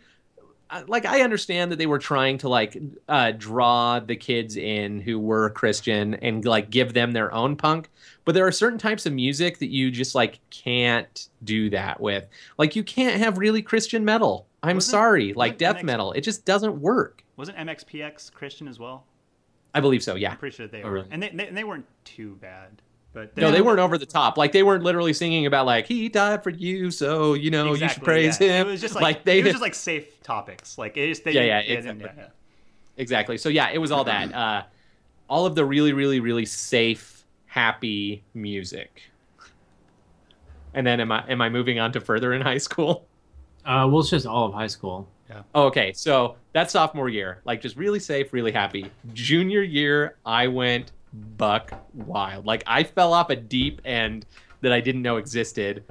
like 0.86 1.06
I 1.06 1.22
understand 1.22 1.72
that 1.72 1.76
they 1.76 1.86
were 1.86 1.98
trying 1.98 2.38
to 2.38 2.48
like 2.48 2.76
uh, 3.08 3.32
draw 3.32 4.00
the 4.00 4.16
kids 4.16 4.56
in 4.56 5.00
who 5.00 5.18
were 5.18 5.50
Christian 5.50 6.14
and 6.14 6.44
like 6.44 6.70
give 6.70 6.92
them 6.94 7.12
their 7.12 7.32
own 7.32 7.56
punk, 7.56 7.88
but 8.24 8.34
there 8.34 8.46
are 8.46 8.52
certain 8.52 8.78
types 8.78 9.06
of 9.06 9.12
music 9.12 9.58
that 9.58 9.68
you 9.70 9.90
just 9.90 10.14
like 10.14 10.40
can't 10.50 11.28
do 11.44 11.70
that 11.70 12.00
with. 12.00 12.26
Like 12.58 12.76
you 12.76 12.84
can't 12.84 13.18
have 13.20 13.38
really 13.38 13.62
Christian 13.62 14.04
metal. 14.04 14.46
I'm 14.62 14.76
Wasn't- 14.76 14.90
sorry, 14.90 15.32
like 15.34 15.56
death 15.58 15.76
MX 15.78 15.82
metal. 15.84 16.12
It 16.12 16.20
just 16.22 16.44
doesn't 16.44 16.80
work. 16.80 17.22
Wasn't 17.36 17.56
MXPX 17.56 18.32
Christian 18.32 18.66
as 18.68 18.78
well? 18.78 19.04
I 19.74 19.80
believe 19.80 20.02
so. 20.02 20.16
Yeah. 20.16 20.32
I'm 20.32 20.38
pretty 20.38 20.56
sure 20.56 20.66
they 20.66 20.82
Oh, 20.82 20.86
were, 20.88 20.92
really? 20.94 21.08
and 21.10 21.22
they, 21.22 21.28
they 21.30 21.46
and 21.46 21.56
they 21.56 21.64
weren't 21.64 21.86
too 22.04 22.36
bad. 22.40 22.82
But 23.12 23.36
No, 23.36 23.50
they 23.50 23.62
weren't 23.62 23.80
over 23.80 23.96
the 23.96 24.06
top. 24.06 24.36
Like 24.36 24.52
they 24.52 24.62
weren't 24.62 24.84
literally 24.84 25.12
singing 25.12 25.46
about 25.46 25.66
like 25.66 25.86
he 25.86 26.08
died 26.08 26.42
for 26.42 26.50
you, 26.50 26.90
so 26.90 27.34
you 27.34 27.50
know 27.50 27.74
you 27.74 27.88
should 27.88 28.02
praise 28.02 28.40
yeah. 28.40 28.60
him. 28.60 28.68
It 28.68 28.72
was 28.72 28.80
just 28.80 28.94
like, 28.94 29.24
they 29.24 29.40
it 29.40 29.44
was 29.44 29.52
just 29.54 29.62
like 29.62 29.74
safe 29.74 30.22
topics. 30.22 30.76
Like 30.78 30.96
it 30.96 31.08
just 31.08 31.24
they 31.24 31.32
Yeah, 31.32 31.42
yeah, 31.42 31.58
exactly. 31.60 32.04
yeah, 32.04 32.12
yeah. 32.16 32.28
exactly. 32.96 33.38
So 33.38 33.48
yeah, 33.48 33.70
it 33.70 33.78
was 33.78 33.90
all 33.90 34.04
that. 34.04 34.34
Uh, 34.38 34.62
all 35.28 35.46
of 35.46 35.54
the 35.54 35.64
really, 35.64 35.92
really, 35.92 36.20
really 36.20 36.46
safe, 36.46 37.24
happy 37.46 38.24
music. 38.34 39.02
And 40.74 40.86
then 40.86 41.00
am 41.00 41.10
I 41.10 41.24
am 41.28 41.40
I 41.40 41.48
moving 41.48 41.78
on 41.78 41.92
to 41.92 42.00
further 42.00 42.32
in 42.32 42.40
high 42.40 42.58
school? 42.58 43.06
Uh, 43.64 43.86
well, 43.90 44.00
it's 44.00 44.10
just 44.10 44.26
all 44.26 44.46
of 44.46 44.54
high 44.54 44.68
school. 44.68 45.08
Oh, 45.54 45.64
okay, 45.64 45.92
so 45.92 46.36
that's 46.52 46.72
sophomore 46.72 47.08
year, 47.08 47.42
like 47.44 47.60
just 47.60 47.76
really 47.76 48.00
safe, 48.00 48.32
really 48.32 48.52
happy. 48.52 48.90
Junior 49.12 49.62
year, 49.62 50.16
I 50.24 50.46
went 50.46 50.92
buck 51.12 51.72
wild. 51.94 52.46
Like 52.46 52.62
I 52.66 52.82
fell 52.84 53.12
off 53.12 53.30
a 53.30 53.36
deep 53.36 53.80
end 53.84 54.26
that 54.60 54.72
I 54.72 54.80
didn't 54.80 55.02
know 55.02 55.16
existed. 55.16 55.84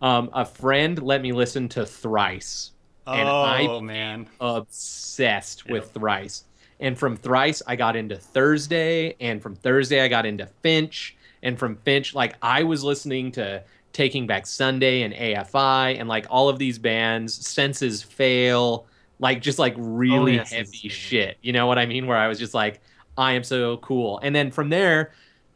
Um, 0.00 0.30
a 0.32 0.44
friend 0.44 1.02
let 1.02 1.22
me 1.22 1.32
listen 1.32 1.68
to 1.70 1.86
Thrice. 1.86 2.72
And 3.06 3.28
oh 3.28 3.42
I- 3.42 3.80
man. 3.80 4.26
obsessed 4.40 5.68
with. 5.68 5.90
Thrice. 5.92 6.44
And 6.80 6.98
from 6.98 7.16
Thrice, 7.16 7.62
I 7.66 7.76
got 7.76 7.96
into 7.96 8.16
Thursday. 8.16 9.14
And 9.20 9.40
from 9.42 9.54
Thursday, 9.54 10.00
I 10.00 10.08
got 10.08 10.26
into 10.26 10.46
Finch. 10.62 11.16
And 11.42 11.58
from 11.58 11.76
Finch, 11.76 12.14
like 12.14 12.36
I 12.42 12.62
was 12.62 12.82
listening 12.82 13.30
to 13.32 13.62
Taking 13.92 14.26
Back 14.26 14.46
Sunday 14.46 15.02
and 15.02 15.14
AFI 15.14 15.98
and 16.00 16.08
like 16.08 16.26
all 16.30 16.48
of 16.48 16.58
these 16.58 16.78
bands, 16.78 17.46
Senses 17.46 18.02
Fail, 18.02 18.86
like 19.20 19.40
just 19.40 19.58
like 19.58 19.74
really 19.76 20.36
yeah, 20.36 20.44
Senses 20.44 20.74
heavy 20.74 20.88
shit. 20.88 21.38
You 21.42 21.52
know 21.52 21.66
what 21.66 21.78
I 21.78 21.86
mean? 21.86 22.06
Where 22.06 22.16
I 22.16 22.26
was 22.28 22.38
just 22.38 22.54
like, 22.54 22.80
I 23.16 23.32
am 23.32 23.44
so 23.44 23.76
cool. 23.78 24.18
And 24.22 24.34
then 24.34 24.50
from 24.50 24.68
there, 24.70 25.12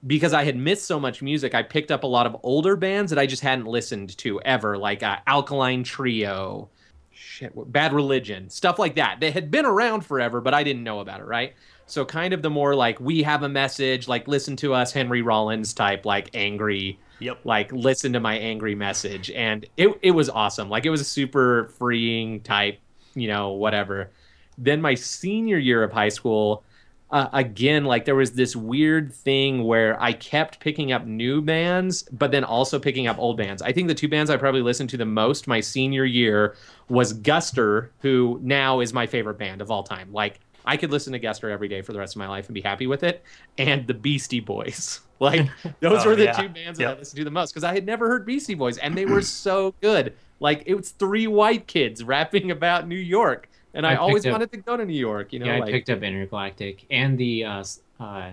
because 0.06 0.32
I 0.32 0.44
had 0.44 0.56
missed 0.56 0.84
so 0.86 1.00
much 1.00 1.22
music, 1.22 1.54
I 1.54 1.62
picked 1.62 1.90
up 1.90 2.04
a 2.04 2.06
lot 2.06 2.26
of 2.26 2.36
older 2.42 2.76
bands 2.76 3.10
that 3.10 3.18
I 3.18 3.26
just 3.26 3.42
hadn't 3.42 3.66
listened 3.66 4.16
to 4.18 4.40
ever, 4.42 4.78
like 4.78 5.02
uh, 5.02 5.18
Alkaline 5.26 5.82
Trio, 5.82 6.68
shit, 7.10 7.52
Bad 7.72 7.92
Religion, 7.92 8.48
stuff 8.48 8.78
like 8.78 8.94
that. 8.94 9.18
They 9.20 9.30
had 9.32 9.50
been 9.50 9.64
around 9.66 10.06
forever, 10.06 10.40
but 10.40 10.54
I 10.54 10.62
didn't 10.62 10.84
know 10.84 11.00
about 11.00 11.20
it, 11.20 11.26
right? 11.26 11.54
So 11.86 12.04
kind 12.04 12.32
of 12.32 12.42
the 12.42 12.50
more 12.50 12.74
like 12.74 13.00
we 13.00 13.22
have 13.22 13.42
a 13.42 13.48
message, 13.48 14.06
like 14.06 14.28
listen 14.28 14.54
to 14.56 14.74
us, 14.74 14.92
Henry 14.92 15.22
Rollins 15.22 15.72
type, 15.72 16.04
like 16.06 16.30
angry, 16.34 16.98
Yep. 17.20 17.40
like 17.42 17.72
listen 17.72 18.12
to 18.12 18.20
my 18.20 18.36
angry 18.38 18.76
message, 18.76 19.30
and 19.32 19.66
it 19.76 19.98
it 20.02 20.10
was 20.12 20.28
awesome. 20.30 20.68
Like 20.68 20.86
it 20.86 20.90
was 20.90 21.00
a 21.00 21.04
super 21.04 21.72
freeing 21.78 22.40
type, 22.42 22.78
you 23.14 23.26
know, 23.26 23.50
whatever. 23.52 24.10
Then 24.56 24.80
my 24.80 24.94
senior 24.94 25.58
year 25.58 25.82
of 25.82 25.90
high 25.90 26.10
school, 26.10 26.62
uh, 27.10 27.28
again, 27.32 27.84
like 27.84 28.04
there 28.04 28.14
was 28.14 28.32
this 28.32 28.54
weird 28.54 29.12
thing 29.14 29.64
where 29.64 30.00
I 30.02 30.12
kept 30.12 30.60
picking 30.60 30.92
up 30.92 31.06
new 31.06 31.40
bands, 31.40 32.02
but 32.12 32.30
then 32.30 32.44
also 32.44 32.78
picking 32.78 33.06
up 33.06 33.18
old 33.18 33.36
bands. 33.38 33.62
I 33.62 33.72
think 33.72 33.88
the 33.88 33.94
two 33.94 34.08
bands 34.08 34.30
I 34.30 34.36
probably 34.36 34.60
listened 34.62 34.90
to 34.90 34.96
the 34.98 35.06
most 35.06 35.46
my 35.48 35.60
senior 35.60 36.04
year 36.04 36.54
was 36.88 37.14
Guster, 37.14 37.88
who 38.00 38.38
now 38.42 38.80
is 38.80 38.92
my 38.92 39.06
favorite 39.06 39.38
band 39.38 39.62
of 39.62 39.70
all 39.70 39.82
time. 39.82 40.12
Like 40.12 40.40
I 40.66 40.76
could 40.76 40.90
listen 40.90 41.14
to 41.14 41.20
Guster 41.20 41.50
every 41.50 41.68
day 41.68 41.80
for 41.80 41.94
the 41.94 41.98
rest 41.98 42.14
of 42.14 42.18
my 42.18 42.28
life 42.28 42.46
and 42.46 42.54
be 42.54 42.60
happy 42.60 42.86
with 42.86 43.02
it, 43.02 43.22
and 43.56 43.86
the 43.86 43.94
Beastie 43.94 44.40
Boys. 44.40 45.00
Like 45.20 45.48
those 45.80 46.06
Oh, 46.06 46.10
were 46.10 46.14
the 46.14 46.26
yeah. 46.26 46.32
two 46.32 46.48
bands 46.48 46.78
that 46.78 46.86
I 46.86 46.96
listened 46.96 47.16
to 47.18 47.24
the 47.24 47.30
most 47.32 47.50
because 47.50 47.64
I 47.64 47.74
had 47.74 47.84
never 47.84 48.06
heard 48.06 48.24
Beastie 48.24 48.54
Boys, 48.54 48.78
and 48.78 48.96
they 48.96 49.04
were 49.04 49.20
so 49.20 49.74
good. 49.80 50.14
Like 50.38 50.62
it 50.66 50.74
was 50.76 50.90
three 50.92 51.26
white 51.26 51.66
kids 51.66 52.04
rapping 52.04 52.52
about 52.52 52.86
New 52.86 52.94
York, 52.94 53.50
and 53.78 53.86
I, 53.86 53.92
I 53.92 53.96
always 53.96 54.26
up- 54.26 54.32
wanted 54.32 54.50
to 54.52 54.58
go 54.58 54.76
to 54.76 54.84
New 54.84 54.92
York. 54.92 55.32
You 55.32 55.38
know, 55.38 55.46
yeah, 55.46 55.56
I 55.56 55.58
like 55.60 55.70
picked 55.72 55.88
up 55.88 56.02
Intergalactic 56.02 56.84
and 56.90 57.16
the 57.16 57.44
uh, 57.44 57.64
uh, 57.98 58.30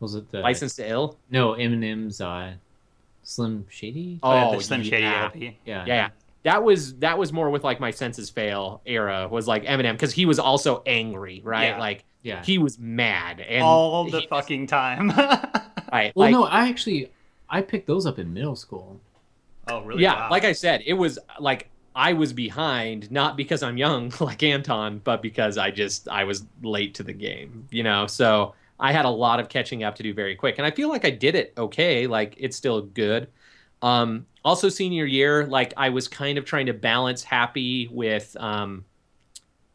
was 0.00 0.16
it 0.16 0.30
the 0.32 0.40
License 0.40 0.74
to 0.76 0.88
Ill. 0.90 1.16
No, 1.30 1.52
Eminem's 1.52 2.20
uh, 2.20 2.54
Slim 3.22 3.66
Shady. 3.70 4.18
Oh, 4.22 4.34
yeah, 4.50 4.56
the 4.56 4.62
Slim 4.62 4.82
Shady 4.82 5.02
yeah. 5.02 5.24
LP. 5.24 5.56
yeah, 5.64 5.84
yeah 5.86 6.08
that 6.42 6.62
was 6.62 6.94
that 6.96 7.16
was 7.16 7.32
more 7.32 7.48
with 7.50 7.64
like 7.64 7.80
my 7.80 7.90
senses 7.90 8.28
fail 8.28 8.82
era 8.84 9.26
was 9.30 9.48
like 9.48 9.64
eminem 9.64 9.92
because 9.92 10.12
he 10.12 10.26
was 10.26 10.38
also 10.38 10.82
angry 10.84 11.40
right 11.42 11.68
Yeah. 11.70 11.78
like 11.78 12.04
yeah. 12.22 12.42
he 12.44 12.58
was 12.58 12.78
mad 12.78 13.40
and 13.40 13.62
All 13.62 14.08
the 14.10 14.20
he- 14.20 14.26
fucking 14.26 14.66
time. 14.66 15.08
right 15.92 16.12
well, 16.14 16.26
like, 16.26 16.32
no, 16.32 16.44
I 16.44 16.68
actually 16.68 17.10
I 17.48 17.62
picked 17.62 17.86
those 17.86 18.04
up 18.04 18.18
in 18.18 18.32
middle 18.34 18.56
school. 18.56 19.00
oh 19.70 19.80
really? 19.84 20.02
yeah 20.02 20.14
Wow. 20.14 20.30
like 20.30 20.44
i 20.44 20.52
said 20.52 20.82
it 20.84 20.92
was 20.92 21.18
like 21.40 21.70
i 21.94 22.12
was 22.12 22.32
behind 22.32 23.10
not 23.10 23.36
because 23.36 23.62
i'm 23.62 23.76
young 23.76 24.12
like 24.20 24.42
anton 24.42 25.00
but 25.04 25.22
because 25.22 25.58
i 25.58 25.70
just 25.70 26.08
i 26.08 26.24
was 26.24 26.44
late 26.62 26.94
to 26.94 27.02
the 27.02 27.12
game 27.12 27.66
you 27.70 27.82
know? 27.82 28.06
So 28.06 28.54
i 28.80 28.92
had 28.92 29.04
a 29.04 29.10
lot 29.10 29.40
of 29.40 29.48
catching 29.48 29.84
up 29.84 29.94
to 29.96 30.02
do 30.02 30.12
very 30.12 30.34
quick 30.34 30.56
and 30.58 30.66
i 30.66 30.70
feel 30.70 30.88
like 30.88 31.04
i 31.04 31.10
did 31.10 31.34
it 31.34 31.52
okay 31.56 32.06
like 32.06 32.34
it's 32.38 32.56
still 32.56 32.82
good. 32.82 33.28
Um 33.82 34.26
also 34.44 34.68
senior 34.68 35.04
year 35.04 35.46
like 35.46 35.72
i 35.76 35.88
was 35.88 36.08
kind 36.08 36.38
of 36.38 36.44
trying 36.44 36.66
to 36.66 36.72
balance 36.74 37.22
happy 37.22 37.88
with 37.88 38.36
um 38.40 38.84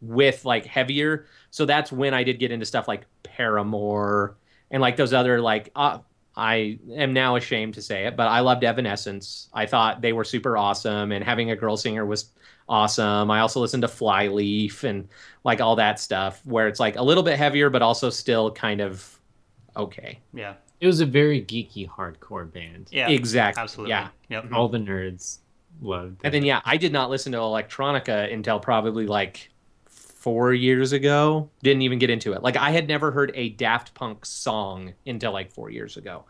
with 0.02 0.46
like 0.46 0.66
heavier. 0.66 1.26
So 1.52 1.66
that's 1.66 1.92
when 1.92 2.14
i 2.14 2.24
did 2.24 2.40
get 2.40 2.52
into 2.52 2.66
stuff 2.66 2.88
like 2.88 3.06
paramore 3.24 4.38
and 4.72 4.82
like 4.82 4.96
those 4.98 5.14
other 5.14 5.42
like 5.42 5.72
uh, 5.76 6.00
I 6.40 6.80
am 6.96 7.12
now 7.12 7.36
ashamed 7.36 7.74
to 7.74 7.82
say 7.82 8.06
it, 8.06 8.16
but 8.16 8.28
I 8.28 8.40
loved 8.40 8.64
Evanescence. 8.64 9.50
I 9.54 9.66
thought 9.66 10.02
they 10.02 10.14
were 10.14 10.24
super 10.24 10.56
awesome, 10.56 11.12
and 11.12 11.24
having 11.24 11.52
a 11.52 11.56
girl 11.56 11.76
singer 11.76 12.06
was 12.06 12.32
awesome. 12.70 13.30
I 13.30 13.42
also 13.42 13.60
listened 13.60 13.82
to 13.82 13.90
Flyleaf 13.90 14.86
and 14.86 15.10
like 15.44 15.60
all 15.60 15.76
that 15.76 16.00
stuff, 16.00 16.42
where 16.46 16.70
it's 16.70 16.80
like 16.80 16.96
a 16.96 17.04
little 17.04 17.24
bit 17.24 17.38
heavier, 17.38 17.70
but 17.70 17.82
also 17.82 18.10
still 18.10 18.52
kind 18.52 18.80
of 18.80 19.20
okay. 19.76 20.20
yeah. 20.34 20.54
It 20.80 20.88
was 20.88 21.02
a 21.02 21.06
very 21.06 21.42
geeky 21.42 21.90
hardcore 21.90 22.50
band. 22.50 22.88
Yeah. 22.90 23.10
exactly. 23.10 23.62
Absolutely. 23.62 23.90
Yeah. 23.90 24.08
Yep. 24.30 24.54
All 24.54 24.70
the 24.70 24.78
nerds 24.78 25.40
loved. 25.82 26.22
And 26.24 26.34
then 26.34 26.46
yeah, 26.46 26.62
I 26.64 26.78
did 26.78 26.94
not 26.94 27.10
listen 27.10 27.34
to 27.34 27.38
electronica 27.38 28.34
until 28.34 28.62
probably 28.62 29.06
like 29.06 29.50
four 30.20 30.54
years 30.54 30.92
ago. 30.92 31.50
Didn't 31.64 31.82
even 31.82 31.98
get 31.98 32.10
into 32.10 32.34
it. 32.34 32.44
Like 32.44 32.58
I 32.58 32.72
had 32.72 32.88
never 32.88 33.12
heard 33.12 33.32
a 33.36 33.50
Daft 33.50 33.94
Punk 33.94 34.26
song 34.26 34.94
until 35.08 35.32
like 35.32 35.52
four 35.52 35.70
years 35.70 35.98
ago, 35.98 36.26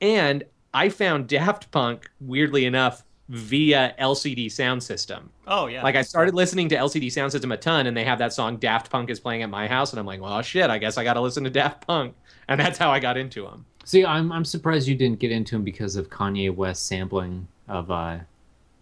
and 0.00 0.44
I 0.74 0.88
found 0.88 1.28
Daft 1.28 1.70
Punk 1.70 2.10
weirdly 2.20 2.66
enough 2.66 3.04
via 3.28 3.94
LCD 4.00 4.50
Sound 4.50 4.82
System. 4.82 5.30
Oh 5.46 5.66
yeah. 5.66 5.82
Like 5.82 5.96
I 5.96 6.02
started 6.02 6.34
listening 6.34 6.68
to 6.70 6.76
LCD 6.76 7.12
Sound 7.12 7.32
System 7.32 7.52
a 7.52 7.56
ton, 7.56 7.86
and 7.86 7.96
they 7.96 8.04
have 8.04 8.18
that 8.18 8.32
song 8.32 8.56
Daft 8.56 8.90
Punk 8.90 9.10
is 9.10 9.20
playing 9.20 9.42
at 9.42 9.50
my 9.50 9.66
house, 9.68 9.92
and 9.92 10.00
I'm 10.00 10.06
like, 10.06 10.20
well, 10.20 10.40
shit, 10.42 10.70
I 10.70 10.78
guess 10.78 10.98
I 10.98 11.04
got 11.04 11.14
to 11.14 11.20
listen 11.20 11.44
to 11.44 11.50
Daft 11.50 11.86
Punk, 11.86 12.14
and 12.48 12.60
that's 12.60 12.78
how 12.78 12.90
I 12.90 13.00
got 13.00 13.16
into 13.16 13.44
them. 13.44 13.64
See, 13.84 14.04
I'm 14.04 14.32
I'm 14.32 14.44
surprised 14.44 14.88
you 14.88 14.94
didn't 14.94 15.18
get 15.18 15.30
into 15.30 15.54
them 15.54 15.64
because 15.64 15.96
of 15.96 16.10
Kanye 16.10 16.54
West 16.54 16.86
sampling 16.86 17.48
of 17.68 17.90
uh, 17.90 18.18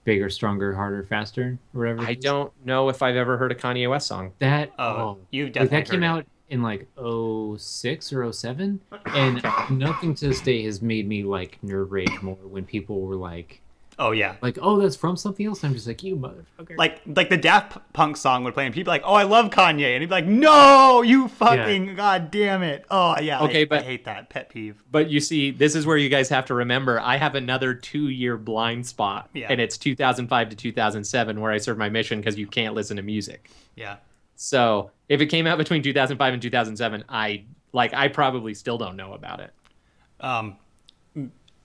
bigger, 0.07 0.31
stronger, 0.31 0.75
harder, 0.75 1.03
faster, 1.03 1.59
or 1.75 1.81
whatever. 1.81 2.01
I 2.03 2.15
don't 2.15 2.51
know 2.65 2.89
if 2.89 3.03
I've 3.03 3.17
ever 3.17 3.37
heard 3.37 3.53
a 3.53 3.55
Kanye 3.55 3.91
West 3.91 4.07
song. 4.07 4.33
That 4.39 4.73
Oh, 4.79 4.85
oh, 4.87 5.19
you've 5.31 5.49
like 5.49 5.53
definitely 5.55 5.79
that 5.81 5.91
came 5.91 6.03
it. 6.03 6.07
out 6.07 6.27
in 6.49 6.63
like 6.63 6.87
06 7.59 8.13
or 8.13 8.33
07 8.33 8.81
and 9.07 9.43
nothing 9.71 10.15
to 10.15 10.29
this 10.29 10.41
day 10.41 10.63
has 10.65 10.81
made 10.81 11.07
me 11.07 11.25
like 11.25 11.59
nerd 11.65 11.91
rage 11.91 12.23
more 12.23 12.37
when 12.37 12.65
people 12.65 13.01
were 13.03 13.17
like 13.17 13.61
Oh 13.99 14.11
yeah. 14.11 14.37
like 14.43 14.59
oh 14.61 14.79
that's 14.79 14.95
from 14.95 15.17
something 15.17 15.47
else 15.47 15.65
i'm 15.65 15.73
just 15.73 15.87
like 15.87 16.03
you 16.03 16.17
motherfucker 16.17 16.77
Like 16.77 17.01
like 17.07 17.31
the 17.31 17.37
Daft 17.39 17.79
Punk 17.95 18.19
song 18.19 18.45
would 18.45 18.53
play 18.53 18.67
and 18.67 18.75
people 18.75 18.91
like, 18.91 19.01
"Oh, 19.07 19.15
I 19.15 19.23
love 19.23 19.51
Kanye," 19.51 19.95
and 19.95 20.03
he'd 20.03 20.07
be 20.07 20.11
like, 20.11 20.27
"No, 20.27 21.01
you 21.03 21.29
fucking 21.29 21.95
god 21.95 22.31
damn 22.31 22.63
it!" 22.63 22.85
Oh 22.91 23.19
yeah. 23.21 23.41
Okay, 23.45 23.63
I, 23.63 23.65
but- 23.65 23.81
I 23.81 23.85
hate 23.85 24.05
that 24.05 24.29
pet 24.29 24.51
peeve. 24.51 24.83
But 24.91 25.09
you 25.09 25.21
see, 25.21 25.51
this 25.51 25.75
is 25.75 25.87
where 25.87 25.97
you 25.97 26.11
guys 26.11 26.29
have 26.29 26.45
to 26.47 26.55
remember 26.55 27.01
I 27.01 27.17
have 27.17 27.35
another 27.35 27.73
two 27.73 28.09
year 28.11 28.37
blind 28.37 28.87
spot, 28.87 29.31
Yeah. 29.33 29.47
and 29.49 29.61
it's 29.63 29.79
2005 29.79 30.51
to 30.51 30.57
2007 30.57 31.41
where 31.41 31.53
I 31.53 31.57
served 31.59 31.79
my 31.79 31.89
mission 31.89 32.21
because 32.21 32.39
you 32.39 32.47
can't 32.47 32.75
listen 32.75 32.99
to 32.99 33.03
music. 33.03 33.51
Yeah. 33.77 33.97
So 34.35 34.91
if 35.09 35.23
it 35.23 35.27
came 35.27 35.47
out 35.47 35.57
between 35.57 35.83
2005 35.83 36.35
and 36.35 36.43
2007, 36.43 37.05
I 37.09 37.45
like 37.73 37.95
I 37.95 38.09
probably 38.09 38.53
still 38.53 38.77
don't 38.77 38.97
know 38.97 39.15
about 39.15 39.41
it. 39.41 39.53
Um, 40.21 40.57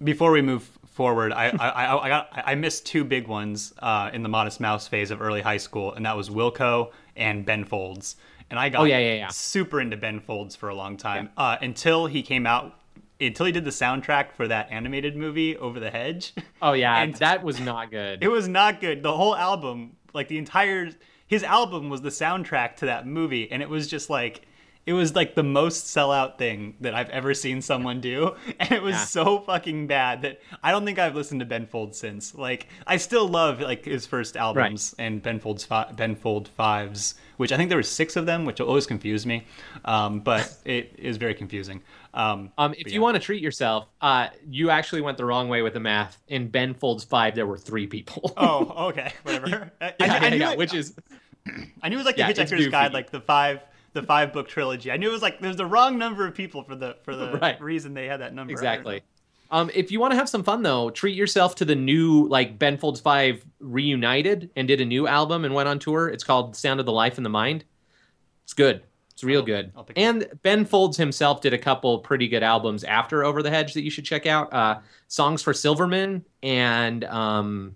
before 0.01 0.31
we 0.31 0.41
move 0.41 0.69
forward, 0.91 1.33
I 1.33 1.47
I, 1.49 1.69
I, 1.69 2.03
I 2.05 2.09
got 2.09 2.29
I 2.45 2.55
missed 2.55 2.85
two 2.85 3.03
big 3.03 3.27
ones 3.27 3.73
uh, 3.79 4.09
in 4.13 4.23
the 4.23 4.29
Modest 4.29 4.59
Mouse 4.59 4.87
phase 4.87 5.09
of 5.11 5.21
early 5.21 5.41
high 5.41 5.57
school, 5.57 5.93
and 5.93 6.05
that 6.05 6.15
was 6.15 6.29
Wilco 6.29 6.91
and 7.15 7.45
Ben 7.45 7.65
Folds. 7.65 8.15
And 8.49 8.59
I 8.59 8.69
got 8.69 8.81
Oh, 8.81 8.83
yeah, 8.83 8.99
yeah, 8.99 9.13
yeah. 9.15 9.27
super 9.29 9.79
into 9.81 9.95
Ben 9.97 10.19
Folds 10.19 10.55
for 10.55 10.69
a 10.69 10.75
long 10.75 10.97
time 10.97 11.29
uh, 11.37 11.57
until 11.61 12.05
he 12.07 12.21
came 12.21 12.45
out. 12.45 12.77
Until 13.21 13.45
he 13.45 13.51
did 13.51 13.65
the 13.65 13.69
soundtrack 13.71 14.31
for 14.31 14.47
that 14.47 14.71
animated 14.71 15.15
movie 15.15 15.55
Over 15.55 15.79
the 15.79 15.91
Hedge, 15.91 16.33
Oh 16.59 16.73
yeah, 16.73 16.97
And- 17.03 17.13
that 17.17 17.43
was 17.43 17.59
not 17.59 17.91
good. 17.91 18.23
it 18.23 18.27
was 18.29 18.47
not 18.47 18.81
good. 18.81 19.03
The 19.03 19.13
whole 19.15 19.35
album, 19.35 19.95
like 20.13 20.27
the 20.27 20.39
entire 20.39 20.89
his 21.27 21.43
album 21.43 21.89
was 21.89 22.01
the 22.01 22.09
soundtrack 22.09 22.75
to 22.77 22.87
that 22.87 23.05
movie 23.07 23.49
and 23.51 23.61
it 23.61 23.69
was 23.69 23.87
just 23.87 24.09
like 24.09 24.41
it 24.85 24.93
was 24.93 25.15
like 25.15 25.35
the 25.35 25.43
most 25.43 25.85
sellout 25.85 26.37
thing 26.39 26.75
that 26.81 26.95
I've 26.95 27.09
ever 27.09 27.33
seen 27.35 27.61
someone 27.61 28.01
do 28.01 28.35
and 28.59 28.71
it 28.71 28.81
was 28.81 28.95
Yeah. 28.95 29.03
so 29.05 29.39
fucking 29.39 29.87
bad 29.87 30.23
that 30.23 30.39
I 30.63 30.71
don't 30.71 30.85
think 30.85 30.97
I've 30.97 31.15
listened 31.15 31.39
to 31.41 31.45
Ben 31.45 31.67
Fold 31.67 31.95
since. 31.95 32.33
Like 32.33 32.67
I 32.87 32.97
still 32.97 33.27
love 33.27 33.61
like 33.61 33.85
his 33.85 34.05
first 34.07 34.35
albums 34.35 34.95
and 34.97 35.21
Ben 35.21 35.39
Fold's 35.39 35.63
fi- 35.63 35.91
Ben 35.91 36.15
Fold 36.15 36.49
5s, 36.57 37.13
which 37.37 37.51
I 37.51 37.57
think 37.57 37.69
there 37.69 37.77
were 37.77 37.83
6 37.83 38.15
of 38.15 38.25
them, 38.25 38.43
which 38.45 38.59
always 38.59 38.87
confused 38.87 39.25
me. 39.27 39.45
Um, 39.85 40.19
but 40.21 40.51
it 40.65 40.95
is 40.97 41.17
very 41.17 41.35
confusing. 41.35 41.81
Um, 42.13 42.51
um, 42.57 42.73
if 42.73 42.83
But 42.85 42.91
you 42.91 43.01
want 43.01 43.15
to 43.15 43.21
treat 43.21 43.41
yourself, 43.41 43.87
uh, 44.01 44.27
you 44.49 44.69
actually 44.69 45.01
went 45.01 45.17
the 45.17 45.25
wrong 45.25 45.47
way 45.47 45.61
with 45.61 45.73
the 45.73 45.79
math. 45.79 46.17
In 46.27 46.47
Ben 46.49 46.73
Folds 46.73 47.03
five, 47.03 47.35
there 47.35 47.45
were 47.47 47.57
three 47.57 47.87
people. 47.87 48.33
oh, 48.35 48.87
okay, 48.89 49.13
whatever. 49.23 49.71
Yeah, 49.81 49.87
I- 49.89 49.93
I 49.99 50.05
yeah, 50.27 50.33
yeah, 50.33 50.51
it- 50.53 50.57
which 50.57 50.73
is 50.73 50.95
I 51.81 51.89
knew 51.89 51.95
it 51.95 51.97
was 51.97 52.05
like 52.05 52.17
the 52.17 52.23
Hitchhiker's 52.23 52.67
Guide, 52.67 52.93
like 52.93 53.09
the 53.11 53.21
five 53.21 53.61
the 53.93 54.03
five 54.03 54.31
book 54.33 54.47
trilogy. 54.47 54.91
I 54.91 54.97
knew 54.97 55.09
it 55.09 55.13
was 55.13 55.21
like 55.21 55.39
there's 55.39 55.51
was 55.51 55.57
the 55.57 55.65
wrong 55.65 55.97
number 55.97 56.25
of 56.25 56.33
people 56.33 56.63
for 56.63 56.75
the 56.75 56.95
for 57.03 57.15
the 57.15 57.33
Right. 57.41 57.59
reason 57.61 57.93
they 57.93 58.07
had 58.07 58.21
that 58.21 58.33
number. 58.33 58.51
Exactly. 58.51 59.01
Um, 59.51 59.69
if 59.73 59.91
you 59.91 59.99
want 59.99 60.11
to 60.11 60.17
have 60.17 60.29
some 60.29 60.43
fun 60.43 60.63
though, 60.63 60.89
treat 60.89 61.15
yourself 61.15 61.55
to 61.55 61.65
the 61.65 61.75
new 61.75 62.25
like 62.29 62.57
Ben 62.57 62.77
Folds 62.77 63.01
Five 63.01 63.45
reunited 63.59 64.49
and 64.55 64.67
did 64.67 64.79
a 64.79 64.85
new 64.85 65.07
album 65.07 65.43
and 65.43 65.53
went 65.53 65.67
on 65.67 65.77
tour. 65.79 66.07
It's 66.07 66.23
called 66.23 66.55
Sound 66.55 66.79
of 66.79 66.85
the 66.85 66.93
Life 66.93 67.17
and 67.17 67.25
the 67.25 67.29
Mind. 67.29 67.65
It's 68.45 68.53
good. 68.53 68.83
It's 69.11 69.25
real 69.25 69.39
I'll- 69.41 69.45
good. 69.45 69.71
I'll 69.75 69.83
pick 69.83 69.97
it 69.97 70.01
And 70.01 70.27
Ben 70.41 70.63
Folds 70.63 70.95
himself 70.95 71.41
did 71.41 71.53
a 71.53 71.57
couple 71.57 71.99
pretty 71.99 72.29
good 72.29 72.43
albums 72.43 72.85
after 72.85 73.25
Over 73.25 73.43
the 73.43 73.49
Hedge 73.49 73.73
that 73.73 73.83
you 73.83 73.89
should 73.91 74.05
check 74.05 74.25
out. 74.25 74.53
Uh, 74.53 74.79
Songs 75.09 75.41
for 75.41 75.53
Silverman 75.53 76.23
and 76.41 77.03
um, 77.03 77.75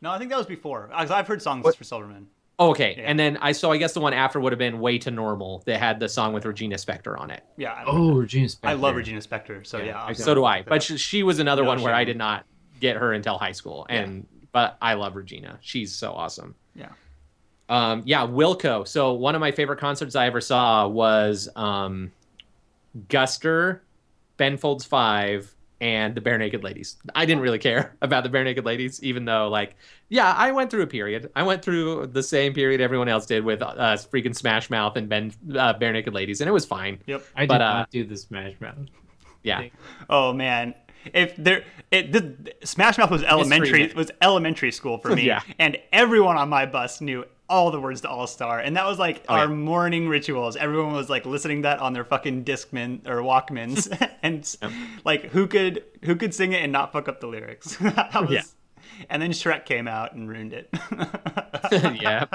No, 0.00 0.10
I 0.10 0.18
think 0.18 0.30
that 0.30 0.38
was 0.38 0.46
before. 0.46 0.88
I've 0.94 1.26
heard 1.26 1.42
songs 1.42 1.62
What- 1.64 1.76
for 1.76 1.84
Silverman. 1.84 2.26
Oh, 2.60 2.70
okay. 2.70 2.94
Yeah. 2.96 3.04
And 3.04 3.18
then 3.18 3.36
I 3.38 3.50
so 3.52 3.72
I 3.72 3.78
guess 3.78 3.92
the 3.94 4.00
one 4.00 4.12
after 4.12 4.38
would 4.38 4.52
have 4.52 4.58
been 4.58 4.78
Way 4.78 4.98
to 4.98 5.10
Normal 5.10 5.62
that 5.66 5.80
had 5.80 5.98
the 5.98 6.08
song 6.08 6.32
with 6.32 6.44
Regina 6.44 6.76
Spektor 6.76 7.18
on 7.18 7.30
it. 7.30 7.42
Yeah. 7.56 7.72
I, 7.72 7.84
Oh, 7.86 8.12
Regina 8.12 8.46
Spektor. 8.46 8.68
I 8.68 8.74
love 8.74 8.94
Regina 8.94 9.20
Spektor. 9.20 9.66
So 9.66 9.78
Yeah, 9.78 10.06
yeah. 10.06 10.12
So 10.12 10.34
do 10.34 10.44
I. 10.44 10.62
But 10.62 10.82
she, 10.82 10.96
she 10.96 11.22
was 11.24 11.40
another 11.40 11.62
No 11.62 11.68
one 11.70 11.82
where 11.82 11.94
I 11.94 12.04
did 12.04 12.16
not 12.16 12.46
get 12.78 12.96
her 12.96 13.12
until 13.12 13.38
high 13.38 13.52
school. 13.52 13.86
And 13.88 14.26
but 14.52 14.76
I 14.80 14.94
love 14.94 15.16
Regina. 15.16 15.58
She's 15.60 15.94
so 15.94 16.12
awesome. 16.12 16.54
Yeah. 16.74 16.90
Um, 17.68 18.02
yeah, 18.04 18.26
Wilco. 18.26 18.86
So 18.86 19.12
one 19.12 19.34
of 19.34 19.40
my 19.40 19.52
favorite 19.52 19.78
concerts 19.78 20.16
I 20.16 20.26
ever 20.26 20.40
saw 20.40 20.88
was 20.88 21.48
um, 21.54 22.10
Guster, 23.08 23.80
Ben 24.36 24.56
Folds 24.56 24.84
Five, 24.84 25.54
and 25.80 26.14
the 26.14 26.20
Barenaked 26.20 26.62
Ladies. 26.62 26.96
I 27.14 27.24
didn't 27.24 27.42
really 27.42 27.58
care 27.58 27.96
about 28.02 28.24
the 28.24 28.30
Barenaked 28.30 28.64
Ladies, 28.64 29.02
even 29.02 29.24
though, 29.24 29.48
like, 29.48 29.76
yeah, 30.08 30.32
I 30.36 30.52
went 30.52 30.70
through 30.70 30.82
a 30.82 30.86
period. 30.86 31.30
I 31.34 31.42
went 31.42 31.62
through 31.62 32.08
the 32.08 32.22
same 32.22 32.52
period 32.52 32.80
everyone 32.80 33.08
else 33.08 33.26
did 33.26 33.44
with 33.44 33.62
uh, 33.62 33.74
freaking 34.12 34.34
Smash 34.36 34.70
Mouth 34.70 34.96
and 34.96 35.08
Ben 35.08 35.32
uh, 35.52 35.74
Barenaked 35.74 36.12
Ladies, 36.12 36.40
and 36.40 36.48
it 36.48 36.52
was 36.52 36.66
fine. 36.66 36.98
Yep. 37.06 37.24
I 37.36 37.40
did 37.42 37.48
but, 37.48 37.60
uh, 37.62 37.72
not 37.74 37.90
do 37.90 38.04
the 38.04 38.16
Smash 38.16 38.54
Mouth. 38.60 38.76
Yeah, 39.42 39.68
Oh 40.10 40.34
man, 40.34 40.74
if 41.14 41.34
there, 41.36 41.64
it 41.90 42.12
the, 42.12 42.52
Smash 42.62 42.98
Mouth 42.98 43.10
was 43.10 43.22
elementary 43.22 43.86
Man. 43.86 43.96
was 43.96 44.10
elementary 44.20 44.70
school 44.70 44.98
for 44.98 45.08
me, 45.16 45.22
Yeah. 45.24 45.40
and 45.58 45.78
everyone 45.94 46.36
on 46.36 46.50
my 46.50 46.66
bus 46.66 47.00
knew 47.00 47.24
all 47.50 47.70
the 47.70 47.80
words 47.80 48.00
to 48.02 48.08
All 48.08 48.26
Star, 48.26 48.58
and 48.60 48.76
that 48.76 48.86
was 48.86 48.98
like 48.98 49.24
Oh, 49.28 49.34
our 49.34 49.40
yeah. 49.46 49.54
morning 49.54 50.08
rituals. 50.08 50.56
Everyone 50.56 50.92
was 50.94 51.10
like 51.10 51.26
listening 51.26 51.58
to 51.58 51.62
that 51.64 51.80
on 51.80 51.92
their 51.92 52.04
fucking 52.04 52.44
Discman 52.44 53.06
or 53.06 53.16
Walkmans, 53.22 53.90
and 54.22 54.56
like 55.04 55.24
who 55.24 55.46
could 55.46 55.84
who 56.04 56.16
could 56.16 56.32
sing 56.34 56.52
it 56.52 56.62
and 56.62 56.72
not 56.72 56.92
fuck 56.92 57.08
up 57.08 57.20
the 57.20 57.26
lyrics? 57.26 57.76
That 57.80 58.14
was- 58.22 58.30
Yeah. 58.30 58.42
And 59.08 59.20
then 59.22 59.30
Shrek 59.30 59.64
came 59.66 59.88
out 59.88 60.12
and 60.14 60.28
ruined 60.28 60.52
it. 60.52 60.68
yeah. 62.02 62.26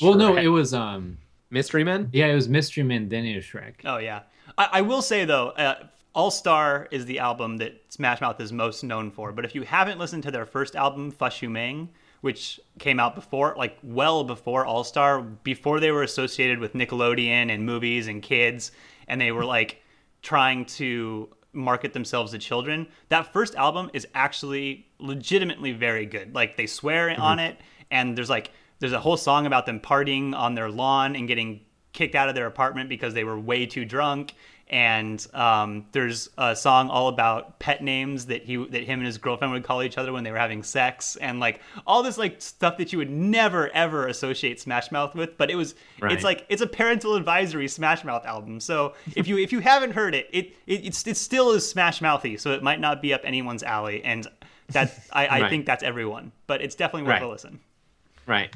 Well, 0.00 0.14
no, 0.14 0.36
it 0.36 0.46
was 0.48 0.72
um, 0.74 1.18
Mystery 1.50 1.84
Men. 1.84 2.10
yeah, 2.12 2.26
it 2.26 2.34
was 2.34 2.48
Mystery 2.48 2.82
Man, 2.84 3.08
then 3.08 3.24
it 3.24 3.34
was 3.36 3.44
Shrek. 3.44 3.74
Oh 3.84 3.98
yeah, 3.98 4.20
I, 4.58 4.68
I 4.74 4.80
will 4.82 5.02
say 5.02 5.24
though, 5.24 5.48
uh, 5.50 5.86
All 6.14 6.30
Star 6.30 6.86
is 6.90 7.06
the 7.06 7.18
album 7.18 7.56
that 7.58 7.80
Smash 7.88 8.20
Mouth 8.20 8.40
is 8.40 8.52
most 8.52 8.84
known 8.84 9.10
for. 9.10 9.32
But 9.32 9.44
if 9.44 9.54
you 9.54 9.62
haven't 9.62 9.98
listened 9.98 10.22
to 10.24 10.30
their 10.30 10.46
first 10.46 10.76
album, 10.76 11.10
Fush 11.10 11.42
Yu 11.42 11.50
Mang, 11.50 11.88
which 12.20 12.60
came 12.78 12.98
out 12.98 13.14
before, 13.14 13.54
like 13.56 13.78
well 13.82 14.24
before 14.24 14.64
All 14.64 14.84
Star, 14.84 15.20
before 15.22 15.80
they 15.80 15.90
were 15.90 16.02
associated 16.02 16.58
with 16.58 16.74
Nickelodeon 16.74 17.50
and 17.50 17.64
movies 17.64 18.06
and 18.08 18.22
kids, 18.22 18.72
and 19.08 19.20
they 19.20 19.32
were 19.32 19.44
like 19.44 19.82
trying 20.22 20.64
to 20.64 21.28
market 21.52 21.92
themselves 21.92 22.32
to 22.32 22.38
children. 22.38 22.86
That 23.08 23.32
first 23.32 23.54
album 23.54 23.90
is 23.94 24.06
actually 24.14 24.86
legitimately 24.98 25.72
very 25.72 26.06
good. 26.06 26.34
Like 26.34 26.56
they 26.56 26.66
swear 26.66 27.08
mm-hmm. 27.08 27.22
on 27.22 27.38
it, 27.38 27.58
and 27.90 28.16
there's 28.16 28.30
like 28.30 28.50
there's 28.78 28.92
a 28.92 29.00
whole 29.00 29.16
song 29.16 29.46
about 29.46 29.66
them 29.66 29.80
partying 29.80 30.34
on 30.34 30.54
their 30.54 30.70
lawn 30.70 31.16
and 31.16 31.26
getting 31.26 31.60
kicked 31.92 32.14
out 32.14 32.28
of 32.28 32.34
their 32.34 32.46
apartment 32.46 32.88
because 32.88 33.14
they 33.14 33.24
were 33.24 33.38
way 33.38 33.66
too 33.66 33.84
drunk. 33.84 34.34
And 34.68 35.24
um, 35.32 35.86
there's 35.92 36.28
a 36.36 36.56
song 36.56 36.90
all 36.90 37.06
about 37.06 37.60
pet 37.60 37.84
names 37.84 38.26
that 38.26 38.42
he 38.42 38.56
that 38.56 38.82
him 38.82 38.98
and 38.98 39.06
his 39.06 39.16
girlfriend 39.16 39.52
would 39.52 39.62
call 39.62 39.80
each 39.80 39.96
other 39.96 40.12
when 40.12 40.24
they 40.24 40.32
were 40.32 40.38
having 40.38 40.64
sex, 40.64 41.14
and 41.14 41.38
like 41.38 41.60
all 41.86 42.02
this 42.02 42.18
like 42.18 42.42
stuff 42.42 42.76
that 42.78 42.92
you 42.92 42.98
would 42.98 43.08
never 43.10 43.70
ever 43.74 44.08
associate 44.08 44.58
Smash 44.58 44.90
Mouth 44.90 45.14
with. 45.14 45.38
But 45.38 45.52
it 45.52 45.54
was 45.54 45.76
Right. 46.00 46.10
it's 46.10 46.24
like 46.24 46.46
it's 46.48 46.62
a 46.62 46.66
parental 46.66 47.14
advisory 47.14 47.68
Smash 47.68 48.02
Mouth 48.04 48.26
album. 48.26 48.58
So 48.58 48.94
if 49.14 49.28
you 49.28 49.38
if 49.38 49.52
you 49.52 49.60
haven't 49.60 49.92
heard 49.92 50.16
it, 50.16 50.28
it, 50.32 50.46
it 50.66 50.84
it's 50.86 51.06
it 51.06 51.16
still 51.16 51.52
is 51.52 51.68
Smash 51.68 52.00
Mouthy. 52.00 52.36
So 52.36 52.50
it 52.50 52.62
might 52.64 52.80
not 52.80 53.00
be 53.00 53.14
up 53.14 53.20
anyone's 53.22 53.62
alley, 53.62 54.02
and 54.02 54.26
that 54.70 54.92
I, 55.12 55.26
I 55.28 55.40
Right. 55.42 55.48
think 55.50 55.66
that's 55.66 55.84
everyone. 55.84 56.32
But 56.48 56.60
it's 56.60 56.74
definitely 56.74 57.02
worth 57.04 57.20
Right. 57.20 57.22
a 57.22 57.28
listen. 57.28 57.60
Right. 58.26 58.52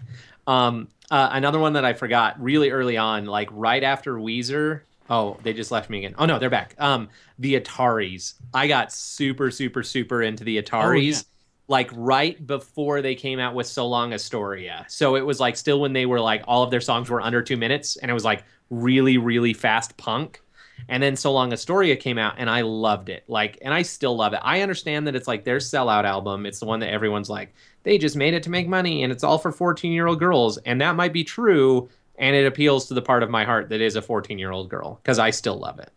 Um, 0.49 0.89
uh, 1.13 1.29
another 1.31 1.61
one 1.61 1.75
that 1.75 1.85
I 1.85 1.93
forgot 1.93 2.43
really 2.43 2.71
early 2.71 2.97
on, 2.97 3.27
like 3.27 3.49
right 3.53 3.85
after 3.85 4.17
Weezer. 4.17 4.81
Oh, 5.11 5.37
they 5.43 5.53
just 5.53 5.73
left 5.73 5.91
me 5.91 5.99
again. 5.99 6.15
Oh 6.19 6.25
no, 6.25 6.39
they're 6.39 6.49
back. 6.49 6.75
Um, 6.79 7.09
the 7.39 7.61
Ataris. 7.61 8.35
I 8.55 8.69
got 8.69 8.93
super, 8.93 9.51
super, 9.51 9.83
super 9.83 10.23
into 10.23 10.45
the 10.45 10.63
Ataris. 10.63 11.03
yeah. 11.03 11.23
Like 11.67 11.91
right 11.95 12.45
before 12.47 13.01
they 13.03 13.15
came 13.15 13.39
out 13.39 13.55
with 13.55 13.67
So 13.67 13.87
Long 13.87 14.13
Astoria. 14.13 14.87
So 14.89 15.17
it 15.17 15.21
was 15.27 15.39
like 15.39 15.57
still 15.57 15.81
when 15.81 15.93
they 15.93 16.07
were 16.07 16.21
like 16.21 16.43
all 16.49 16.63
of 16.63 16.71
their 16.71 16.81
songs 16.81 17.11
were 17.11 17.21
under 17.21 17.43
two 17.43 17.57
minutes, 17.57 17.97
and 17.97 18.11
it 18.11 18.15
was 18.15 18.25
like 18.25 18.45
really, 18.71 19.19
really 19.19 19.53
fast 19.53 19.97
punk. 19.97 20.41
And 20.89 21.03
then 21.03 21.15
So 21.15 21.31
Long 21.33 21.53
Astoria 21.53 21.95
came 21.97 22.19
out, 22.19 22.35
and 22.39 22.49
I 22.49 22.63
loved 22.63 23.09
it. 23.09 23.25
Like, 23.29 23.59
and 23.63 23.75
I 23.75 23.83
still 23.83 24.17
love 24.17 24.33
it. 24.33 24.41
I 24.43 24.63
understand 24.63 25.07
that 25.07 25.15
it's 25.15 25.29
like 25.29 25.45
their 25.45 25.59
sellout 25.59 26.05
album. 26.05 26.47
It's 26.47 26.59
the 26.59 26.67
one 26.67 26.81
that 26.81 26.91
everyone's 26.91 27.29
like, 27.31 27.53
they 27.83 27.99
just 27.99 28.17
made 28.17 28.35
it 28.35 28.43
to 28.45 28.51
make 28.51 28.67
money, 28.69 29.03
and 29.03 29.13
it's 29.13 29.23
all 29.23 29.39
for 29.39 29.53
14 29.53 29.93
year 29.93 30.07
old 30.07 30.19
girls. 30.19 30.59
And 30.59 30.81
that 30.81 30.97
might 30.97 31.13
be 31.13 31.23
true, 31.25 31.89
and 32.21 32.37
it 32.37 32.47
appeals 32.47 32.87
to 32.87 32.95
the 32.95 33.03
part 33.03 33.25
of 33.25 33.31
my 33.31 33.45
heart 33.45 33.71
that 33.71 33.81
is 33.81 33.97
a 33.97 34.03
14 34.03 34.39
year 34.39 34.53
old 34.53 34.69
girl 34.69 35.01
because 35.03 35.19
I 35.19 35.31
still 35.31 35.59
love 35.59 35.81
it. 35.81 35.91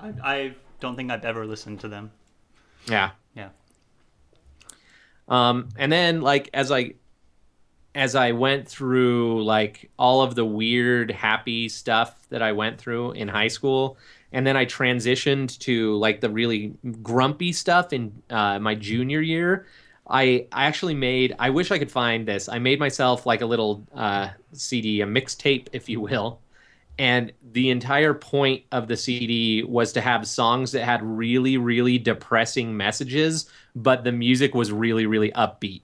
I, 0.00 0.14
I 0.24 0.54
don't 0.80 0.96
think 0.96 1.12
I've 1.12 1.24
ever 1.24 1.46
listened 1.46 1.80
to 1.80 1.88
them. 1.88 2.10
Yeah. 2.88 3.10
Yeah. 3.34 3.50
Um, 5.28 5.68
and 5.76 5.92
then 5.92 6.22
like 6.22 6.48
as 6.54 6.72
I 6.72 6.94
as 7.94 8.14
I 8.14 8.32
went 8.32 8.68
through 8.68 9.44
like 9.44 9.90
all 9.98 10.22
of 10.22 10.34
the 10.34 10.44
weird 10.44 11.10
happy 11.10 11.68
stuff 11.68 12.28
that 12.30 12.40
I 12.40 12.52
went 12.52 12.78
through 12.78 13.12
in 13.12 13.28
high 13.28 13.48
school, 13.48 13.98
and 14.32 14.46
then 14.46 14.56
I 14.56 14.64
transitioned 14.64 15.58
to 15.60 15.96
like 15.96 16.20
the 16.20 16.30
really 16.30 16.72
grumpy 17.02 17.52
stuff 17.52 17.92
in 17.92 18.22
uh, 18.30 18.58
my 18.58 18.74
junior 18.74 19.20
year. 19.20 19.66
I, 20.10 20.46
I 20.52 20.64
actually 20.66 20.94
made 20.94 21.34
I 21.38 21.50
wish 21.50 21.70
I 21.70 21.78
could 21.78 21.90
find 21.90 22.26
this. 22.26 22.48
I 22.48 22.58
made 22.58 22.80
myself 22.80 23.26
like 23.26 23.40
a 23.40 23.46
little 23.46 23.86
uh, 23.94 24.30
CD, 24.52 25.00
a 25.00 25.06
mixtape, 25.06 25.68
if 25.72 25.88
you 25.88 26.00
will. 26.00 26.40
And 26.98 27.32
the 27.52 27.70
entire 27.70 28.12
point 28.12 28.64
of 28.72 28.86
the 28.86 28.96
CD 28.96 29.62
was 29.62 29.92
to 29.92 30.02
have 30.02 30.26
songs 30.26 30.72
that 30.72 30.84
had 30.84 31.02
really, 31.02 31.56
really 31.56 31.98
depressing 31.98 32.76
messages, 32.76 33.48
but 33.74 34.04
the 34.04 34.12
music 34.12 34.54
was 34.54 34.70
really, 34.70 35.06
really 35.06 35.30
upbeat. 35.32 35.82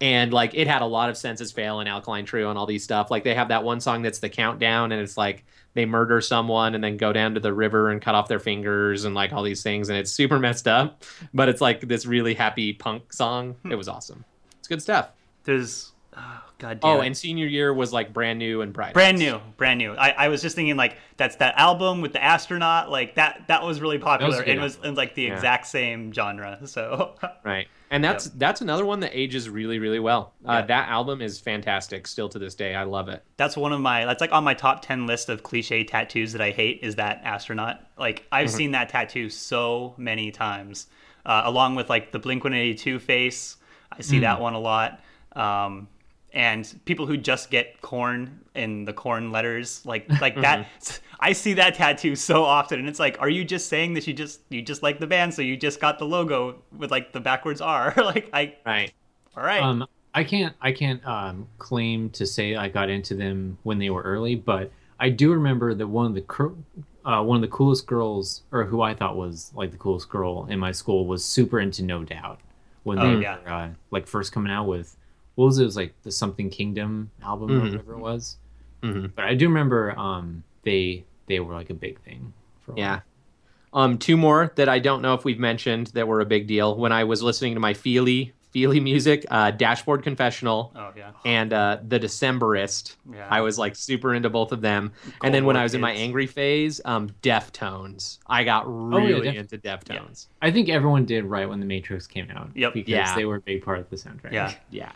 And 0.00 0.32
like 0.32 0.52
it 0.54 0.66
had 0.66 0.82
a 0.82 0.86
lot 0.86 1.08
of 1.08 1.16
senses 1.16 1.50
Fail 1.52 1.80
and 1.80 1.88
Alkaline 1.88 2.26
Trio 2.26 2.50
and 2.50 2.58
all 2.58 2.66
these 2.66 2.84
stuff. 2.84 3.10
Like 3.10 3.24
they 3.24 3.34
have 3.34 3.48
that 3.48 3.64
one 3.64 3.80
song 3.80 4.02
that's 4.02 4.18
the 4.18 4.28
countdown, 4.28 4.92
and 4.92 5.00
it's 5.00 5.16
like 5.16 5.44
they 5.74 5.86
murder 5.86 6.20
someone 6.20 6.74
and 6.74 6.84
then 6.84 6.98
go 6.98 7.12
down 7.12 7.32
to 7.34 7.40
the 7.40 7.54
river 7.54 7.88
and 7.90 8.02
cut 8.02 8.14
off 8.14 8.28
their 8.28 8.38
fingers 8.40 9.04
and 9.06 9.14
like 9.14 9.32
all 9.32 9.42
these 9.42 9.62
things, 9.62 9.88
and 9.88 9.98
it's 9.98 10.10
super 10.12 10.38
messed 10.38 10.68
up. 10.68 11.04
But 11.32 11.48
it's 11.48 11.60
like 11.62 11.80
this 11.88 12.04
really 12.04 12.34
happy 12.34 12.72
punk 12.74 13.12
song. 13.12 13.54
Hmm. 13.62 13.72
It 13.72 13.76
was 13.76 13.88
awesome. 13.88 14.24
It's 14.58 14.68
good 14.68 14.82
stuff. 14.82 15.10
There's 15.44 15.92
oh 16.16 16.42
god 16.58 16.80
damn 16.80 16.90
Oh, 16.90 17.00
and 17.00 17.16
senior 17.16 17.46
year 17.46 17.72
was 17.72 17.92
like 17.92 18.12
brand 18.12 18.38
new 18.38 18.60
and 18.60 18.72
bright. 18.74 18.92
brand 18.92 19.18
new, 19.18 19.40
brand 19.56 19.78
new. 19.78 19.94
I, 19.94 20.10
I 20.10 20.28
was 20.28 20.42
just 20.42 20.54
thinking 20.54 20.76
like 20.76 20.98
that's 21.16 21.36
that 21.36 21.54
album 21.56 22.02
with 22.02 22.12
the 22.12 22.22
astronaut, 22.22 22.90
like 22.90 23.14
that 23.14 23.44
that 23.48 23.62
was 23.64 23.80
really 23.80 23.98
popular 23.98 24.42
a 24.42 24.44
good 24.44 24.48
and 24.50 24.60
was 24.60 24.78
in 24.84 24.94
like 24.94 25.14
the 25.14 25.22
Yeah. 25.22 25.34
exact 25.34 25.66
same 25.66 26.12
genre. 26.12 26.60
So 26.66 27.14
Right. 27.44 27.68
And 27.92 28.02
that's 28.02 28.24
that's 28.30 28.60
another 28.62 28.84
one 28.84 29.00
that 29.00 29.10
ages 29.16 29.48
really, 29.48 29.78
really 29.78 30.00
well. 30.00 30.32
Uh, 30.44 30.52
Yeah. 30.54 30.62
That 30.62 30.88
album 30.88 31.20
is 31.22 31.38
fantastic 31.38 32.06
still 32.08 32.28
to 32.30 32.38
this 32.38 32.54
day. 32.54 32.74
I 32.74 32.82
love 32.84 33.08
it. 33.08 33.22
that's 33.36 33.56
one 33.56 33.72
of 33.72 33.80
my 33.80 34.04
that's 34.06 34.20
like 34.20 34.32
on 34.32 34.42
my 34.44 34.54
top 34.54 34.82
10 34.82 35.06
list 35.06 35.28
of 35.28 35.42
cliche 35.44 35.84
tattoos 35.84 36.32
that 36.32 36.40
I 36.40 36.50
hate 36.50 36.80
is 36.82 36.96
that 36.96 37.20
astronaut. 37.22 37.80
Like 37.98 38.26
I've 38.32 38.48
Mm-hmm. 38.48 38.56
seen 38.56 38.70
that 38.72 38.88
tattoo 38.88 39.28
so 39.30 39.94
many 39.98 40.30
times. 40.32 40.86
Uh, 41.24 41.42
along 41.44 41.76
with 41.76 41.88
like 41.88 42.10
the 42.10 42.18
Blink 42.18 42.42
182 42.42 42.98
face. 42.98 43.56
I 43.96 44.00
see 44.02 44.18
that 44.20 44.38
Mm. 44.38 44.40
one 44.40 44.54
a 44.54 44.58
lot. 44.58 45.00
Um 45.36 45.88
and 46.34 46.80
people 46.84 47.06
who 47.06 47.16
just 47.16 47.50
get 47.50 47.80
Korn 47.82 48.40
in 48.54 48.84
the 48.84 48.92
Korn 48.92 49.30
letters 49.32 49.84
like 49.86 50.08
like 50.20 50.40
that 50.40 50.60
Mm-hmm. 50.60 51.04
I 51.20 51.32
see 51.32 51.54
that 51.54 51.74
tattoo 51.74 52.16
so 52.16 52.42
often 52.44 52.78
and 52.80 52.88
it's 52.88 52.98
like 52.98 53.16
are 53.20 53.28
you 53.28 53.44
just 53.44 53.68
saying 53.68 53.94
that 53.94 54.06
you 54.06 54.12
just 54.14 54.40
you 54.50 54.62
just 54.62 54.82
like 54.82 54.98
the 54.98 55.06
band 55.06 55.32
so 55.34 55.42
you 55.42 55.56
just 55.56 55.80
got 55.80 55.98
the 55.98 56.04
logo 56.06 56.56
with 56.76 56.90
like 56.90 57.12
the 57.12 57.20
backwards 57.20 57.60
R 57.60 57.94
like 57.96 58.28
I 58.32 58.54
Right. 58.66 58.92
all 59.36 59.42
right 59.44 59.62
Um, 59.62 59.86
I 60.14 60.24
can't 60.24 60.54
I 60.60 60.72
can't 60.72 61.04
um, 61.06 61.48
claim 61.58 62.10
to 62.10 62.26
say 62.26 62.54
I 62.56 62.68
got 62.68 62.90
into 62.90 63.14
them 63.14 63.58
when 63.62 63.78
they 63.78 63.88
were 63.90 64.02
early, 64.02 64.34
but 64.34 64.70
I 65.00 65.08
do 65.08 65.32
remember 65.32 65.74
that 65.74 65.86
one 65.86 66.06
of 66.06 66.14
the 66.14 66.20
cr- 66.20 66.48
uh, 67.04 67.22
one 67.22 67.36
of 67.36 67.42
the 67.42 67.48
coolest 67.48 67.86
girls, 67.86 68.42
or 68.52 68.64
who 68.64 68.82
I 68.82 68.94
thought 68.94 69.16
was 69.16 69.50
like 69.54 69.70
the 69.72 69.76
coolest 69.78 70.08
girl 70.08 70.46
in 70.50 70.58
my 70.58 70.70
school, 70.70 71.06
was 71.06 71.24
super 71.24 71.58
into 71.60 71.82
No 71.82 72.04
Doubt 72.04 72.40
when 72.84 72.98
Oh, 72.98 73.16
they 73.16 73.22
yeah. 73.22 73.38
were 73.44 73.48
uh, 73.50 73.68
like 73.90 74.06
first 74.06 74.32
coming 74.32 74.52
out 74.52 74.66
with 74.66 74.96
what 75.34 75.46
was 75.46 75.58
it? 75.58 75.62
it 75.62 75.66
was 75.66 75.76
like 75.76 75.94
the 76.02 76.12
Something 76.12 76.50
Kingdom 76.50 77.10
album 77.22 77.50
or 77.50 77.60
Mhm. 77.60 77.70
whatever 77.72 77.92
it 77.94 77.98
was. 77.98 78.36
Mhm. 78.82 79.12
But 79.14 79.24
I 79.24 79.34
do 79.34 79.48
remember 79.48 79.98
um, 79.98 80.42
they 80.62 81.04
they 81.26 81.40
were 81.40 81.54
like 81.54 81.70
a 81.70 81.74
big 81.74 82.00
thing. 82.00 82.32
For 82.60 82.72
a 82.72 82.76
Yeah. 82.76 83.00
while. 83.72 83.84
Um, 83.84 83.96
two 83.98 84.16
more 84.18 84.52
that 84.56 84.68
I 84.68 84.78
don't 84.80 85.00
know 85.02 85.14
if 85.14 85.24
we've 85.24 85.38
mentioned 85.38 85.86
that 85.94 86.06
were 86.06 86.20
a 86.20 86.26
big 86.26 86.46
deal. 86.46 86.76
When 86.76 86.92
I 86.92 87.04
was 87.04 87.22
listening 87.22 87.54
to 87.54 87.60
my 87.60 87.72
Feely 87.74 88.32
feely 88.50 88.80
music, 88.80 89.24
uh, 89.30 89.50
Dashboard 89.50 90.02
Confessional, 90.02 90.72
Oh 90.76 90.90
yeah. 90.94 91.12
and 91.24 91.54
uh, 91.54 91.78
The 91.88 91.98
Decemberist. 91.98 92.96
Yeah. 93.10 93.26
I 93.30 93.40
was 93.40 93.58
like 93.58 93.74
super 93.76 94.14
into 94.14 94.28
both 94.28 94.52
of 94.52 94.60
them. 94.60 94.92
Cold 95.02 95.14
and 95.24 95.34
then 95.34 95.46
when 95.46 95.56
I 95.56 95.62
was 95.62 95.72
in 95.74 95.80
my 95.80 95.92
angry 95.92 96.26
phase, 96.26 96.78
um, 96.84 97.08
Deftones. 97.22 98.18
I 98.26 98.44
got 98.44 98.66
Oh, 98.66 98.98
yeah, 98.98 99.06
really 99.06 99.20
Def- 99.32 99.36
into 99.36 99.56
Deftones. 99.58 100.26
I 100.42 100.50
think 100.50 100.68
everyone 100.68 101.06
did 101.06 101.24
right 101.24 101.48
when 101.48 101.60
the 101.60 101.66
Matrix 101.66 102.06
came 102.06 102.30
out. 102.30 102.50
Yep. 102.54 102.74
Because 102.74 102.90
Yeah. 102.90 103.14
they 103.16 103.24
were 103.24 103.36
a 103.36 103.40
big 103.40 103.64
part 103.64 103.78
of 103.78 103.88
the 103.88 103.96
soundtrack. 103.96 104.32
Yeah. 104.32 104.52
Yeah. 104.70 104.92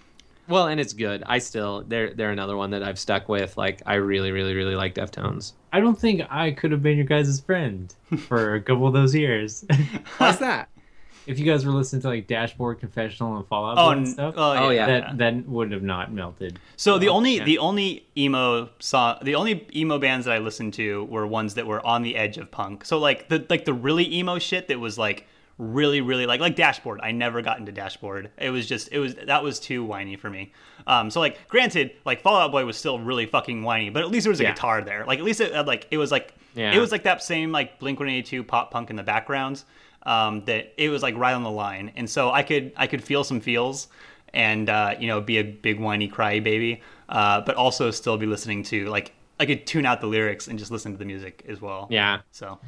Well, 0.48 0.68
and 0.68 0.80
it's 0.80 0.92
good. 0.92 1.22
I 1.26 1.38
still 1.38 1.84
they're 1.86 2.14
they're 2.14 2.30
another 2.30 2.56
one 2.56 2.70
that 2.70 2.82
I've 2.82 2.98
stuck 2.98 3.28
with. 3.28 3.56
Like 3.56 3.82
I 3.86 3.94
really, 3.94 4.32
really, 4.32 4.54
really 4.54 4.76
like 4.76 4.94
Deftones. 4.94 5.52
I 5.72 5.80
don't 5.80 5.98
think 5.98 6.22
I 6.30 6.52
could 6.52 6.72
have 6.72 6.82
been 6.82 6.96
your 6.96 7.06
guys' 7.06 7.40
friend 7.40 7.92
for 8.18 8.54
a 8.54 8.62
couple 8.62 8.86
of 8.86 8.92
those 8.92 9.14
years. 9.14 9.64
Why's 10.18 10.38
that? 10.38 10.68
if 11.26 11.38
you 11.38 11.44
guys 11.44 11.66
were 11.66 11.72
listening 11.72 12.02
to 12.02 12.08
like 12.08 12.26
Dashboard 12.26 12.78
Confessional 12.78 13.36
and 13.36 13.46
Fallout 13.46 13.78
Oh, 13.78 13.90
Boy 13.90 13.98
and 13.98 14.08
stuff, 14.08 14.34
oh, 14.36 14.52
yeah. 14.52 14.60
Oh, 14.60 14.70
yeah. 14.70 14.86
that 14.86 15.18
that 15.18 15.48
would 15.48 15.72
have 15.72 15.82
not 15.82 16.12
melted. 16.12 16.58
So 16.76 16.98
the 16.98 17.08
oh, 17.08 17.14
only 17.14 17.38
yeah. 17.38 17.44
the 17.44 17.58
only 17.58 18.06
emo 18.16 18.70
song 18.78 19.18
the 19.22 19.34
only 19.34 19.66
emo 19.74 19.98
bands 19.98 20.26
that 20.26 20.32
I 20.32 20.38
listened 20.38 20.74
to 20.74 21.04
were 21.04 21.26
ones 21.26 21.54
that 21.54 21.66
were 21.66 21.84
on 21.84 22.02
the 22.02 22.16
edge 22.16 22.38
of 22.38 22.50
punk. 22.50 22.84
So 22.84 22.98
like 22.98 23.28
the 23.28 23.44
like 23.50 23.64
the 23.64 23.74
really 23.74 24.12
emo 24.14 24.38
shit 24.38 24.68
that 24.68 24.78
was 24.78 24.96
like 24.96 25.26
really 25.58 26.00
really 26.02 26.26
like 26.26 26.40
like 26.40 26.54
Dashboard. 26.56 27.00
I 27.02 27.12
never 27.12 27.40
got 27.42 27.58
into 27.58 27.72
Dashboard. 27.72 28.30
It 28.38 28.50
was 28.50 28.66
just 28.66 28.90
it 28.92 28.98
was 28.98 29.14
that 29.14 29.42
was 29.42 29.58
too 29.58 29.84
whiny 29.84 30.16
for 30.16 30.28
me. 30.28 30.52
Um 30.86 31.10
so 31.10 31.20
like 31.20 31.48
granted 31.48 31.92
like 32.04 32.20
Fall 32.20 32.36
Out 32.36 32.52
Boy 32.52 32.64
was 32.66 32.76
still 32.76 32.98
really 32.98 33.26
fucking 33.26 33.62
whiny, 33.62 33.88
but 33.90 34.02
at 34.02 34.10
least 34.10 34.24
there 34.24 34.30
was 34.30 34.40
a 34.40 34.44
Yeah. 34.44 34.52
guitar 34.52 34.82
there. 34.82 35.04
Like 35.06 35.18
at 35.18 35.24
least 35.24 35.40
it 35.40 35.54
had, 35.54 35.66
like 35.66 35.86
it 35.90 35.96
was 35.98 36.10
like 36.12 36.34
Yeah. 36.54 36.74
it 36.74 36.78
was 36.78 36.92
like 36.92 37.04
that 37.04 37.22
same 37.22 37.52
like 37.52 37.78
Blink-182 37.78 38.46
pop 38.46 38.70
punk 38.70 38.90
in 38.90 38.96
the 38.96 39.02
backgrounds 39.02 39.64
Um 40.02 40.44
that 40.44 40.74
it 40.76 40.90
was 40.90 41.02
like 41.02 41.16
right 41.16 41.32
on 41.34 41.42
the 41.42 41.50
line. 41.50 41.90
And 41.96 42.08
so 42.08 42.30
I 42.30 42.42
could 42.42 42.72
I 42.76 42.86
could 42.86 43.02
feel 43.02 43.24
some 43.24 43.40
feels 43.40 43.88
and 44.34 44.68
uh, 44.68 44.94
you 45.00 45.06
know 45.06 45.20
be 45.22 45.38
a 45.38 45.42
big 45.44 45.80
whiny 45.80 46.08
cry 46.08 46.40
baby, 46.40 46.82
uh, 47.08 47.40
but 47.40 47.54
also 47.56 47.90
still 47.90 48.18
be 48.18 48.26
listening 48.26 48.62
to 48.64 48.86
like 48.90 49.12
I 49.40 49.46
could 49.46 49.66
tune 49.66 49.86
out 49.86 50.00
the 50.02 50.06
lyrics 50.06 50.48
and 50.48 50.58
just 50.58 50.70
listen 50.70 50.92
to 50.92 50.98
the 50.98 51.04
music 51.06 51.44
as 51.48 51.60
well. 51.62 51.86
Yeah. 51.90 52.20
So 52.32 52.58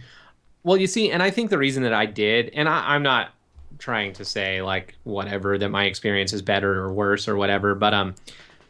Well, 0.62 0.76
you 0.76 0.86
see, 0.86 1.10
and 1.10 1.22
I 1.22 1.30
think 1.30 1.50
the 1.50 1.58
reason 1.58 1.82
that 1.84 1.92
I 1.92 2.06
did, 2.06 2.50
and 2.54 2.68
I, 2.68 2.94
I'm 2.94 3.02
not 3.02 3.30
trying 3.78 4.12
to 4.14 4.24
say 4.24 4.60
like 4.62 4.96
whatever 5.04 5.56
that 5.56 5.68
my 5.68 5.84
experience 5.84 6.32
is 6.32 6.42
better 6.42 6.80
or 6.80 6.92
worse 6.92 7.28
or 7.28 7.36
whatever, 7.36 7.74
but 7.74 7.94
um, 7.94 8.14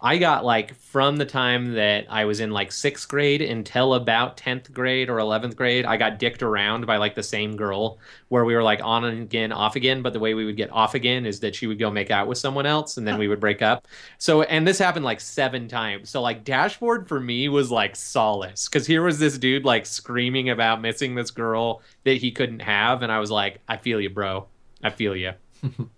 I 0.01 0.19
got 0.19 0.45
like 0.45 0.75
from 0.75 1.17
the 1.17 1.25
time 1.25 1.75
that 1.75 2.07
I 2.09 2.25
was 2.25 2.39
in 2.41 2.51
like 2.51 2.71
sixth 2.71 3.09
grade 3.09 3.43
until 3.43 3.95
about 3.95 4.37
tenth 4.37 4.73
grade 4.73 5.11
or 5.11 5.19
eleventh 5.19 5.57
grade, 5.57 5.85
I 5.85 5.97
got 5.97 6.19
dicked 6.19 6.43
around 6.43 6.87
by 6.87 6.99
like 6.99 7.15
the 7.17 7.23
same 7.23 7.57
girl 7.57 7.99
where 8.29 8.45
we 8.45 8.55
were 8.55 8.63
like 8.63 8.81
on 8.83 9.05
and 9.05 9.23
again, 9.23 9.51
off 9.51 9.75
again. 9.75 10.03
But 10.03 10.13
the 10.13 10.21
way 10.21 10.35
we 10.35 10.45
would 10.45 10.57
get 10.57 10.71
off 10.71 10.95
again 10.95 11.27
is 11.27 11.41
that 11.41 11.55
she 11.55 11.67
would 11.67 11.79
go 11.79 11.91
make 11.91 12.11
out 12.11 12.29
with 12.29 12.39
someone 12.39 12.67
else, 12.67 12.97
and 12.97 13.07
then 13.07 13.19
we 13.19 13.27
would 13.27 13.41
break 13.41 13.61
up. 13.61 13.89
So, 14.19 14.43
and 14.43 14.67
this 14.67 14.79
happened 14.79 15.05
like 15.05 15.21
seven 15.21 15.67
times. 15.67 16.11
So, 16.11 16.23
like, 16.23 16.45
Dashboard 16.45 17.09
for 17.09 17.19
me 17.19 17.49
was 17.49 17.71
like 17.71 17.97
solace 17.97 18.69
because 18.69 18.87
here 18.87 19.03
was 19.03 19.19
this 19.19 19.37
dude 19.37 19.65
like 19.65 19.85
screaming 19.87 20.51
about 20.51 20.81
missing 20.81 21.15
this 21.15 21.31
girl 21.31 21.83
that 22.05 22.19
he 22.19 22.31
couldn't 22.31 22.61
have, 22.61 23.03
and 23.03 23.11
I 23.11 23.19
was 23.19 23.31
like, 23.31 23.61
I 23.69 23.77
feel 23.77 24.01
you, 24.01 24.11
bro. 24.11 24.47
I 24.83 24.91
feel 24.91 25.17
you. 25.17 25.33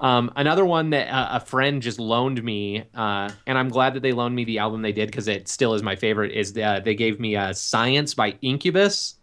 um, 0.00 0.32
another 0.36 0.64
one 0.64 0.90
that 0.90 1.08
uh, 1.08 1.28
a 1.32 1.40
friend 1.40 1.80
just 1.82 1.98
loaned 2.00 2.42
me, 2.42 2.84
uh, 2.94 3.30
and 3.46 3.56
I'm 3.58 3.68
glad 3.68 3.94
that 3.94 4.00
they 4.00 4.12
loaned 4.12 4.34
me 4.34 4.44
the 4.44 4.58
album 4.58 4.82
they 4.82 4.92
did 4.92 5.06
because 5.10 5.28
it 5.28 5.46
still 5.48 5.74
is 5.74 5.82
my 5.82 5.94
favorite. 5.96 6.32
Is 6.32 6.56
uh, 6.56 6.80
they 6.84 6.94
gave 6.94 7.20
me 7.20 7.36
uh, 7.36 7.52
"Science" 7.52 8.14
by 8.14 8.36
Incubus. 8.42 9.16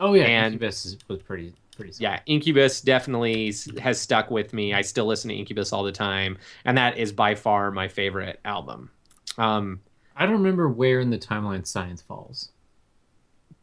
Oh 0.00 0.14
yeah, 0.14 0.24
And- 0.24 0.54
Incubus 0.54 0.84
is- 0.86 0.98
was 1.08 1.22
pretty 1.22 1.54
pretty. 1.76 1.92
solid. 1.92 2.02
Yeah, 2.02 2.20
Incubus 2.26 2.80
definitely 2.80 3.54
has 3.80 4.00
stuck 4.00 4.30
with 4.30 4.52
me. 4.52 4.74
I 4.74 4.82
still 4.82 5.06
listen 5.06 5.28
to 5.30 5.34
Incubus 5.36 5.72
all 5.72 5.82
the 5.84 5.92
time, 5.92 6.36
and 6.64 6.76
that 6.78 6.98
is 6.98 7.12
by 7.12 7.34
far 7.34 7.70
my 7.70 7.88
favorite 7.88 8.40
album. 8.44 8.90
Um, 9.38 9.80
I 10.16 10.26
don't 10.26 10.34
remember 10.36 10.68
where 10.68 11.00
in 11.00 11.10
the 11.10 11.18
timeline 11.18 11.66
Science 11.66 12.02
falls. 12.02 12.50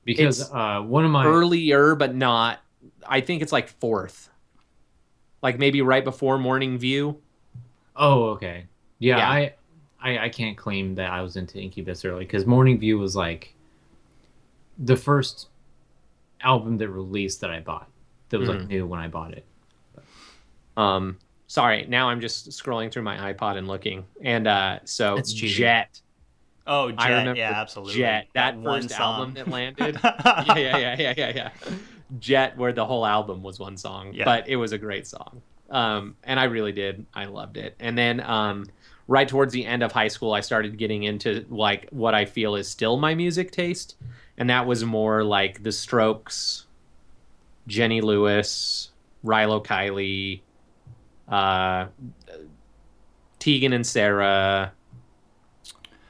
Because 0.04 0.52
uh, 0.52 0.82
one 0.82 1.06
of 1.06 1.12
my 1.12 1.26
earlier, 1.26 1.94
but 1.96 2.16
not. 2.16 2.60
I 3.08 3.22
think 3.22 3.44
it's 3.44 3.52
like 3.52 3.70
fourth, 3.70 4.30
like 5.42 5.58
maybe 5.60 5.82
right 5.82 6.04
before 6.04 6.38
Morning 6.38 6.78
View. 6.78 7.20
oh 7.96 8.26
okay 8.32 8.66
yeah, 9.00 9.18
Yeah. 9.18 9.30
I, 9.30 9.54
I 10.00 10.18
I 10.26 10.30
can't 10.30 10.56
claim 10.58 10.96
that 10.96 11.12
I 11.12 11.22
was 11.22 11.36
into 11.38 11.60
Incubus 11.60 12.06
early 12.06 12.26
because 12.26 12.46
Morning 12.46 12.78
View 12.80 12.98
was 13.00 13.16
like 13.16 13.54
the 14.78 14.96
first 14.96 15.48
album 16.42 16.78
that 16.78 16.90
released 16.90 17.42
that 17.42 17.50
I 17.52 17.60
bought 17.60 17.88
that 18.30 18.40
was 18.40 18.50
like 18.50 18.60
Mhm. 18.60 18.68
new 18.70 18.86
when 18.88 19.00
I 19.00 19.08
bought 19.08 19.34
it. 19.34 19.46
Um, 20.78 21.18
sorry, 21.48 21.86
now 21.88 22.10
I'm 22.10 22.22
just 22.22 22.50
scrolling 22.52 22.92
through 22.92 23.04
my 23.04 23.34
iPod 23.34 23.58
and 23.58 23.68
looking, 23.68 24.06
and 24.24 24.48
uh, 24.48 24.80
so 24.86 25.16
That's 25.16 25.34
cheating. 25.34 25.58
Jet, 25.58 26.00
oh 26.66 26.92
Jet, 26.92 27.00
I 27.02 27.10
remember 27.10 27.36
yeah, 27.40 27.52
absolutely. 27.60 27.96
Jet, 27.96 28.28
that, 28.34 28.56
one 28.58 28.84
first 28.84 28.96
song. 28.96 29.02
album 29.20 29.34
that 29.34 29.48
landed. 29.50 30.00
yeah, 30.04 30.56
yeah, 30.56 30.78
yeah, 30.78 30.96
yeah, 30.98 31.14
yeah, 31.18 31.32
yeah. 31.36 31.50
Jet, 32.20 32.58
where 32.58 32.74
the 32.74 32.86
whole 32.86 33.06
album 33.06 33.44
was 33.44 33.60
one 33.60 33.78
song, 33.78 34.14
Yeah. 34.14 34.26
but 34.26 34.48
it 34.50 34.56
was 34.58 34.72
a 34.74 34.78
great 34.78 35.08
song. 35.08 35.42
Um, 35.70 36.16
and 36.24 36.40
I 36.40 36.46
really 36.46 36.72
did. 36.74 37.06
I 37.14 37.26
loved 37.26 37.58
it. 37.58 37.76
And 37.80 37.98
then, 37.98 38.20
um, 38.22 38.66
right 39.08 39.28
towards 39.28 39.54
the 39.54 39.66
end 39.66 39.84
of 39.84 39.92
high 39.92 40.08
school, 40.10 40.34
I 40.34 40.42
started 40.42 40.78
getting 40.78 41.04
into 41.04 41.46
like 41.50 41.88
what 41.92 42.14
I 42.14 42.26
feel 42.26 42.56
is 42.56 42.68
still 42.68 42.98
my 42.98 43.16
music 43.16 43.52
taste, 43.52 43.96
and 44.38 44.50
that 44.50 44.66
was 44.66 44.84
more 44.84 45.24
like 45.24 45.64
The 45.64 45.72
Strokes, 45.72 46.66
Jenny 47.68 48.02
Lewis, 48.02 48.90
Rilo 49.26 49.64
Kiley, 49.64 50.42
uh, 51.30 51.88
Tegan 53.40 53.74
and 53.74 53.86
Sara, 53.88 54.74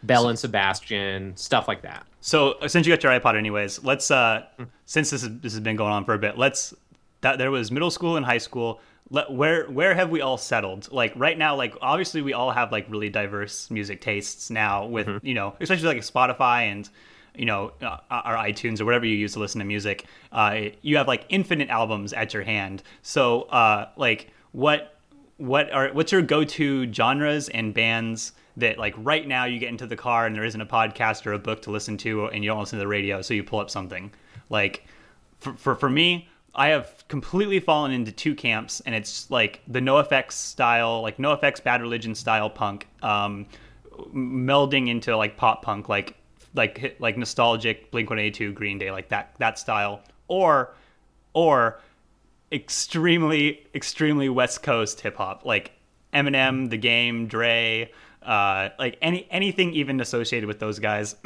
Belle 0.03 0.29
and 0.29 0.39
Sebastian, 0.39 1.35
stuff 1.37 1.67
like 1.67 1.83
that. 1.83 2.05
So 2.21 2.53
uh, 2.53 2.67
since 2.67 2.87
you 2.87 2.93
got 2.93 3.03
your 3.03 3.11
iPod, 3.19 3.35
anyways, 3.35 3.83
let's 3.83 4.09
uh, 4.09 4.45
since 4.85 5.09
this 5.09 5.23
is, 5.23 5.39
this 5.39 5.53
has 5.53 5.59
been 5.59 5.75
going 5.75 5.91
on 5.91 6.05
for 6.05 6.13
a 6.13 6.19
bit, 6.19 6.37
let's 6.37 6.73
that 7.21 7.37
there 7.37 7.51
was 7.51 7.71
middle 7.71 7.91
school 7.91 8.15
and 8.15 8.25
high 8.25 8.37
school. 8.37 8.79
Let, 9.09 9.31
where 9.31 9.65
where 9.65 9.93
have 9.93 10.09
we 10.09 10.21
all 10.21 10.37
settled? 10.37 10.89
Like 10.91 11.13
right 11.15 11.37
now, 11.37 11.55
like 11.55 11.75
obviously 11.81 12.21
we 12.21 12.33
all 12.33 12.51
have 12.51 12.71
like 12.71 12.85
really 12.89 13.09
diverse 13.09 13.69
music 13.69 13.99
tastes 13.99 14.49
now. 14.49 14.85
With 14.85 15.09
you 15.23 15.33
know, 15.33 15.55
especially 15.59 15.87
like 15.87 15.97
Spotify 15.97 16.71
and 16.71 16.87
you 17.35 17.45
know 17.45 17.73
uh, 17.81 17.97
our 18.09 18.37
iTunes 18.37 18.79
or 18.79 18.85
whatever 18.85 19.05
you 19.05 19.15
use 19.15 19.33
to 19.33 19.39
listen 19.39 19.59
to 19.59 19.65
music. 19.65 20.05
Uh, 20.31 20.61
you 20.81 20.97
have 20.97 21.07
like 21.07 21.25
infinite 21.29 21.69
albums 21.69 22.13
at 22.13 22.33
your 22.33 22.43
hand. 22.43 22.83
So 23.01 23.43
uh, 23.43 23.89
like 23.97 24.29
what 24.53 24.95
what 25.37 25.71
are 25.73 25.89
what's 25.89 26.11
your 26.11 26.21
go-to 26.21 26.91
genres 26.93 27.49
and 27.49 27.73
bands 27.73 28.33
that 28.57 28.77
like 28.77 28.93
right 28.97 29.27
now 29.27 29.45
you 29.45 29.59
get 29.59 29.69
into 29.69 29.87
the 29.87 29.95
car 29.95 30.25
and 30.25 30.35
there 30.35 30.43
isn't 30.43 30.61
a 30.61 30.65
podcast 30.65 31.25
or 31.25 31.33
a 31.33 31.39
book 31.39 31.61
to 31.63 31.71
listen 31.71 31.97
to 31.97 32.25
and 32.27 32.43
you 32.43 32.49
don't 32.49 32.59
listen 32.59 32.77
to 32.77 32.83
the 32.83 32.87
radio 32.87 33.21
so 33.21 33.33
you 33.33 33.43
pull 33.43 33.59
up 33.59 33.69
something. 33.69 34.11
Like 34.49 34.85
for, 35.39 35.53
for, 35.53 35.75
for 35.75 35.89
me 35.89 36.27
i 36.53 36.67
have 36.67 37.05
completely 37.07 37.61
fallen 37.61 37.91
into 37.93 38.11
two 38.11 38.35
camps 38.35 38.81
and 38.85 38.93
it's 38.93 39.31
like 39.31 39.61
the 39.69 39.79
NoFX 39.79 40.33
style 40.33 41.01
like 41.01 41.15
NoFX 41.15 41.63
bad 41.63 41.81
religion 41.81 42.13
style 42.13 42.49
punk 42.49 42.87
um 43.01 43.45
melding 44.13 44.89
into 44.89 45.15
like 45.15 45.37
pop 45.37 45.61
punk 45.61 45.87
like 45.87 46.17
like 46.53 46.95
like 46.99 47.17
nostalgic 47.17 47.91
blink 47.91 48.09
182 48.09 48.53
green 48.53 48.77
day 48.77 48.91
like 48.91 49.09
that 49.09 49.35
that 49.39 49.57
style. 49.57 50.01
Or 50.27 50.73
or 51.33 51.79
extremely 52.51 53.65
extremely 53.73 54.29
west 54.29 54.63
coast 54.63 55.01
hip 55.01 55.15
hop 55.15 55.45
like 55.45 55.71
Eminem, 56.13 56.69
The 56.69 56.77
Game, 56.77 57.27
Dre, 57.27 57.89
uh, 58.21 58.69
like 58.79 58.97
any 59.01 59.27
anything 59.31 59.73
even 59.73 59.99
associated 60.01 60.47
with 60.47 60.59
those 60.59 60.79
guys. 60.79 61.15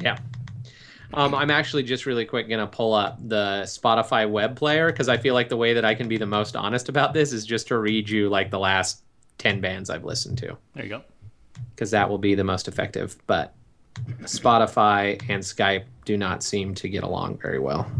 Yeah. 0.00 0.18
Um, 1.14 1.34
I'm 1.34 1.50
actually 1.50 1.82
just 1.82 2.06
really 2.06 2.24
quick 2.24 2.48
gonna 2.48 2.66
pull 2.66 2.94
up 2.94 3.18
the 3.26 3.62
Spotify 3.64 4.30
web 4.30 4.54
player 4.56 4.86
because 4.92 5.08
I 5.08 5.16
feel 5.16 5.34
like 5.34 5.48
the 5.48 5.56
way 5.56 5.74
that 5.74 5.84
I 5.84 5.94
can 5.94 6.08
be 6.08 6.16
the 6.18 6.26
most 6.26 6.54
honest 6.56 6.88
about 6.88 7.12
this 7.14 7.32
is 7.32 7.44
just 7.44 7.66
to 7.68 7.78
read 7.78 8.08
you 8.08 8.28
like 8.28 8.50
the 8.50 8.58
last 8.60 9.02
ten 9.38 9.60
bands 9.60 9.90
I've 9.90 10.04
listened 10.04 10.38
to 10.38 10.56
there 10.74 10.84
you 10.84 10.90
go. 10.90 11.02
because 11.74 11.90
that 11.90 12.08
will 12.08 12.18
be 12.18 12.34
the 12.34 12.44
most 12.44 12.68
effective. 12.68 13.16
But 13.26 13.54
Spotify 14.22 15.20
and 15.28 15.42
Skype 15.42 15.84
do 16.04 16.16
not 16.16 16.42
seem 16.44 16.74
to 16.76 16.88
get 16.88 17.02
along 17.02 17.38
very 17.38 17.58
well. 17.58 17.90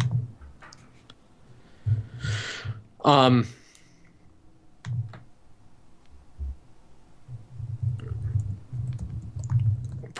Um, 3.05 3.47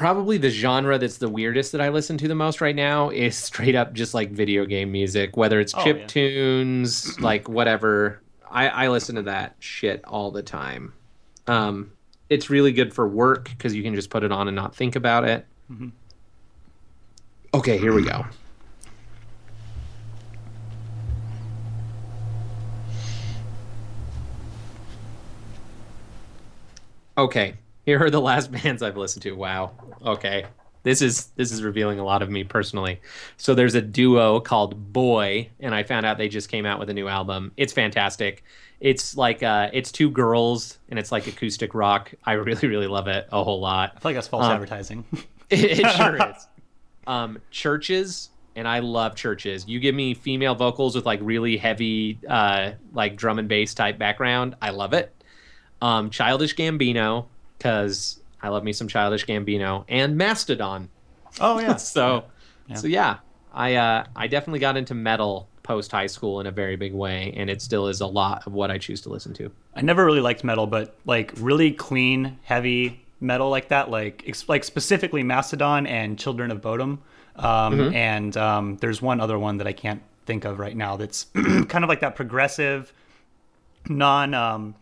probably 0.03 0.37
the 0.37 0.51
genre 0.51 0.99
that's 0.99 1.19
the 1.19 1.29
weirdest 1.29 1.71
that 1.71 1.81
I 1.81 1.89
listen 1.91 2.19
to 2.19 2.27
the 2.27 2.35
most 2.35 2.61
right 2.61 2.75
now 2.75 3.11
is 3.11 3.37
straight 3.37 3.77
up 3.77 3.93
just 3.93 4.15
like 4.15 4.33
video 4.33 4.65
game 4.67 4.91
music, 4.91 5.37
whether 5.37 5.61
it's 5.61 5.73
Oh, 5.77 5.85
chip 5.85 5.99
yeah. 6.01 6.07
tunes, 6.09 7.21
like 7.21 7.49
whatever. 7.49 8.21
I, 8.51 8.67
I 8.69 8.89
listen 8.89 9.15
to 9.15 9.23
that 9.23 9.55
shit 9.61 10.05
all 10.05 10.33
the 10.33 10.43
time. 10.43 10.93
Um, 11.47 11.93
it's 12.29 12.51
really 12.51 12.73
good 12.73 12.93
for 12.93 13.07
work 13.07 13.45
because 13.51 13.77
you 13.77 13.85
can 13.85 13.95
just 13.95 14.11
put 14.11 14.25
it 14.25 14.33
on 14.33 14.49
and 14.49 14.57
not 14.57 14.75
think 14.75 14.97
about 14.97 15.23
it. 15.23 15.47
Okay, 17.55 17.79
here 17.79 17.95
we 17.95 18.03
go. 18.03 18.27
Okay, 27.17 27.55
here 27.85 28.03
are 28.05 28.11
the 28.11 28.21
last 28.21 28.51
bands 28.63 28.83
I've 28.83 28.97
listened 28.97 29.23
to. 29.25 29.33
Wow. 29.33 29.73
Okay, 30.05 30.47
this 30.83 31.03
is 31.03 31.27
this 31.37 31.53
is 31.53 31.63
revealing 31.63 31.99
a 31.99 32.05
lot 32.05 32.23
of 32.23 32.31
me 32.31 32.45
personally. 32.45 33.01
So 33.37 33.55
there's 33.55 33.75
a 33.75 33.83
duo 33.83 34.41
called 34.41 34.93
Boy, 34.93 35.51
and 35.61 35.75
I 35.75 35.83
found 35.83 36.07
out 36.07 36.19
they 36.19 36.29
just 36.29 36.49
came 36.49 36.67
out 36.67 36.79
with 36.79 36.91
a 36.91 36.95
new 36.95 37.09
album. 37.09 37.53
It's 37.57 37.73
fantastic. 37.73 38.45
It's 38.81 39.17
like 39.17 39.43
uh, 39.43 39.71
it's 39.73 39.93
two 39.93 40.11
girls, 40.11 40.79
and 40.89 40.99
it's 40.99 41.13
like 41.13 41.27
acoustic 41.27 41.75
rock. 41.75 42.13
I 42.25 42.33
really 42.33 42.67
really 42.69 42.89
love 42.89 43.07
it 43.09 43.29
a 43.31 43.45
whole 43.45 43.61
lot. 43.61 43.93
I 43.97 44.01
feel 44.01 44.09
like 44.11 44.17
that's 44.17 44.29
false 44.29 44.45
Um, 44.47 44.53
advertising. 44.53 45.05
It, 45.51 45.81
it 45.81 45.91
sure 45.97 46.17
is. 46.17 46.49
Um, 47.07 47.39
CHVRCHES, 47.53 48.29
and 48.57 48.67
I 48.67 48.79
love 48.79 49.17
CHVRCHES. 49.17 49.69
You 49.69 49.81
give 49.81 49.95
me 49.95 50.15
female 50.15 50.55
vocals 50.55 50.95
with 50.95 51.05
like 51.05 51.21
really 51.23 51.59
heavy, 51.59 52.19
uh, 52.27 52.71
like 52.95 53.17
drum 53.17 53.39
and 53.39 53.49
bass 53.49 53.75
type 53.75 53.99
background. 53.99 54.57
I 54.63 54.71
love 54.71 54.95
it. 54.95 55.15
Um, 55.83 56.09
Childish 56.09 56.57
Gambino, 56.57 57.27
because 57.63 58.21
I 58.43 58.49
love 58.49 58.65
me 58.65 58.73
some 58.73 58.89
Childish 58.89 59.25
Gambino, 59.25 59.85
and 59.89 60.17
Mastodon. 60.17 60.89
oh 61.41 61.61
yeah. 61.61 61.77
so, 61.97 62.25
Yeah. 62.69 62.75
so 62.77 62.87
yeah, 62.89 63.19
I 63.53 63.75
uh, 63.77 64.05
I 64.17 64.27
definitely 64.27 64.59
got 64.61 64.77
into 64.77 64.95
metal 64.95 65.49
post 65.63 65.93
high 65.93 66.09
school 66.09 66.41
in 66.41 66.47
a 66.47 66.51
very 66.51 66.75
big 66.77 66.93
way, 66.93 67.33
and 67.37 67.49
it 67.49 67.63
still 67.63 67.87
is 67.87 68.01
a 68.01 68.07
lot 68.07 68.47
of 68.47 68.53
what 68.53 68.71
I 68.71 68.79
choose 68.79 69.01
to 69.03 69.11
listen 69.11 69.33
to. 69.35 69.51
I 69.77 69.83
never 69.83 70.05
really 70.05 70.21
liked 70.21 70.43
metal, 70.43 70.67
but 70.67 70.97
like 71.05 71.33
really 71.37 71.71
clean, 71.73 72.39
heavy 72.43 73.05
metal 73.21 73.49
like 73.49 73.69
that, 73.69 73.89
like 73.91 74.25
ex- 74.27 74.49
like 74.49 74.65
specifically 74.65 75.23
Mastodon 75.23 75.87
and 75.87 76.19
Children 76.19 76.51
of 76.51 76.61
Bodom. 76.61 76.99
Um, 77.37 77.95
And 77.95 78.37
um, 78.37 78.77
there's 78.79 79.01
one 79.01 79.19
other 79.21 79.39
one 79.39 79.57
that 79.59 79.67
I 79.67 79.73
can't 79.73 80.03
think 80.27 80.45
of 80.45 80.59
right 80.59 80.77
now 80.77 80.97
that's 80.97 81.27
kind 81.69 81.85
of 81.85 81.89
like 81.89 82.01
that 82.01 82.15
progressive, 82.17 82.93
non, 83.89 84.35
um, 84.35 84.75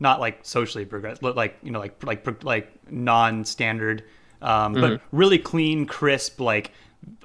not 0.00 0.20
like 0.20 0.40
socially 0.42 0.84
progressive, 0.84 1.20
but 1.20 1.36
like 1.36 1.56
you 1.62 1.70
know, 1.70 1.78
like 1.78 2.02
like 2.04 2.44
like 2.44 2.72
non-standard, 2.90 4.04
um, 4.42 4.74
but 4.74 5.00
really 5.12 5.38
clean, 5.38 5.86
crisp, 5.86 6.40
like 6.40 6.72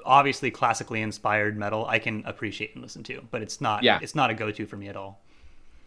obviously 0.05 0.51
classically 0.51 1.01
inspired 1.01 1.57
metal. 1.57 1.85
I 1.87 1.99
can 1.99 2.23
appreciate 2.25 2.73
and 2.73 2.81
listen 2.81 3.03
to, 3.03 3.21
but 3.31 3.41
it's 3.41 3.61
not. 3.61 3.83
Yeah. 3.83 3.99
it's 4.01 4.15
not 4.15 4.29
a 4.29 4.33
go-to 4.33 4.65
for 4.65 4.77
me 4.77 4.87
at 4.87 4.95
all. 4.95 5.21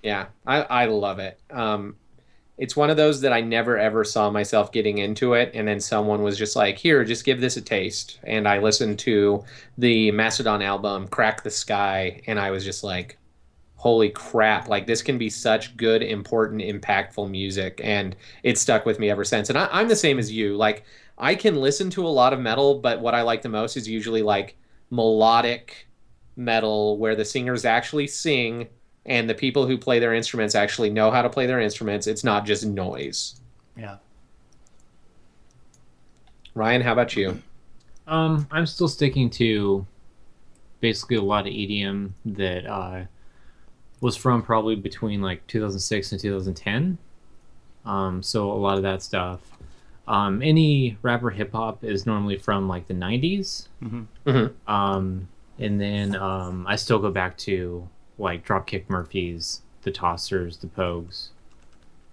Yeah, 0.03 0.26
I, 0.47 0.62
I 0.62 0.87
love 0.87 1.18
it. 1.18 1.41
Um, 1.51 1.97
it's 2.59 2.76
one 2.76 2.91
of 2.91 2.97
those 2.97 3.20
that 3.20 3.32
I 3.32 3.41
never 3.43 3.76
ever 3.76 4.03
saw 4.05 4.30
myself 4.30 4.72
getting 4.72 4.99
into 4.99 5.34
it, 5.34 5.51
and 5.55 5.68
then 5.68 5.80
someone 5.80 6.22
was 6.22 6.39
just 6.39 6.57
like, 6.57 6.78
"Here, 6.78 7.05
just 7.05 7.24
give 7.24 7.41
this 7.41 7.57
a 7.57 7.61
taste." 7.61 8.18
And 8.22 8.49
I 8.49 8.59
listened 8.59 8.99
to 9.01 9.45
the 9.76 10.11
Mastodon 10.12 10.62
album, 10.62 11.09
"Crack 11.09 11.43
the 11.43 11.51
Skye," 11.51 12.22
and 12.26 12.39
I 12.39 12.51
was 12.51 12.64
just 12.64 12.82
like, 12.82 13.18
"Holy 13.87 14.11
crap! 14.11 14.68
Like 14.68 14.84
this 14.84 15.01
can 15.01 15.16
be 15.16 15.30
such 15.30 15.76
good, 15.76 16.03
important, 16.03 16.61
impactful 16.61 17.30
music," 17.30 17.80
and 17.84 18.16
it 18.43 18.59
stuck 18.59 18.84
with 18.84 18.99
me 18.99 19.11
ever 19.11 19.22
since. 19.22 19.49
And 19.49 19.57
I, 19.57 19.68
I'm 19.70 19.87
the 19.87 19.95
same 19.95 20.18
as 20.18 20.32
you. 20.32 20.57
Like 20.57 20.82
I 21.16 21.37
can 21.37 21.55
listen 21.55 21.89
to 21.91 22.05
a 22.05 22.09
lot 22.09 22.32
of 22.32 22.41
metal, 22.41 22.80
but 22.80 23.01
what 23.01 23.14
I 23.14 23.22
like 23.22 23.43
the 23.43 23.49
most 23.49 23.76
is 23.76 23.89
usually 23.89 24.22
like 24.22 24.57
melodic 24.91 25.87
metal 26.34 26.99
where 26.99 27.14
the 27.14 27.24
singers 27.24 27.64
actually 27.64 28.09
sing 28.09 28.66
and 29.05 29.30
the 29.30 29.34
people 29.34 29.68
who 29.68 29.78
play 29.78 30.01
their 30.01 30.14
instruments 30.14 30.57
actually 30.57 30.91
know 30.91 31.12
how 31.12 31.22
to 31.22 31.30
play 31.30 31.47
their 31.47 31.61
instruments. 31.61 32.09
It's 32.09 32.24
not 32.24 32.45
just 32.45 32.66
noise. 32.66 33.41
Yeah. 33.76 33.99
Ryan, 36.55 36.82
how 36.82 36.93
about 36.93 37.14
you? 37.14 37.41
Um, 38.09 38.49
I'm 38.51 38.66
still 38.66 38.89
sticking 38.89 39.30
to 39.30 39.87
basically 40.80 41.18
a 41.18 41.22
lot 41.22 41.47
of 41.47 41.53
EDM 41.53 42.11
that 42.24 42.66
uh, 42.66 43.05
was 44.01 44.17
from 44.17 44.43
probably 44.43 44.75
between 44.77 45.23
like 45.23 45.47
2006 45.47 46.13
and 46.13 46.21
2010. 46.21 46.99
Um, 47.85 48.23
so 48.23 48.51
a 48.51 48.55
lot 48.55 48.77
of 48.77 48.83
that 48.83 49.03
stuff. 49.03 49.41
Um, 50.09 50.43
any 50.43 50.99
rapper 51.03 51.31
hip 51.31 51.53
hop 51.53 51.83
is 51.83 52.07
normally 52.07 52.37
from 52.39 52.69
like 52.69 52.87
the 52.89 52.95
90s. 52.95 53.69
Mhm. 53.83 54.07
Mhm. 54.27 54.53
Um, 54.71 55.29
and 55.59 55.81
then 55.81 56.15
um, 56.17 56.67
I 56.69 56.77
still 56.77 56.99
go 56.99 57.11
back 57.11 57.37
to 57.39 57.89
like 58.19 58.47
Dropkick 58.47 58.89
Murphys, 58.89 59.63
the 59.83 59.91
Tossers, 59.91 60.59
the 60.59 60.67
Pogues, 60.69 61.29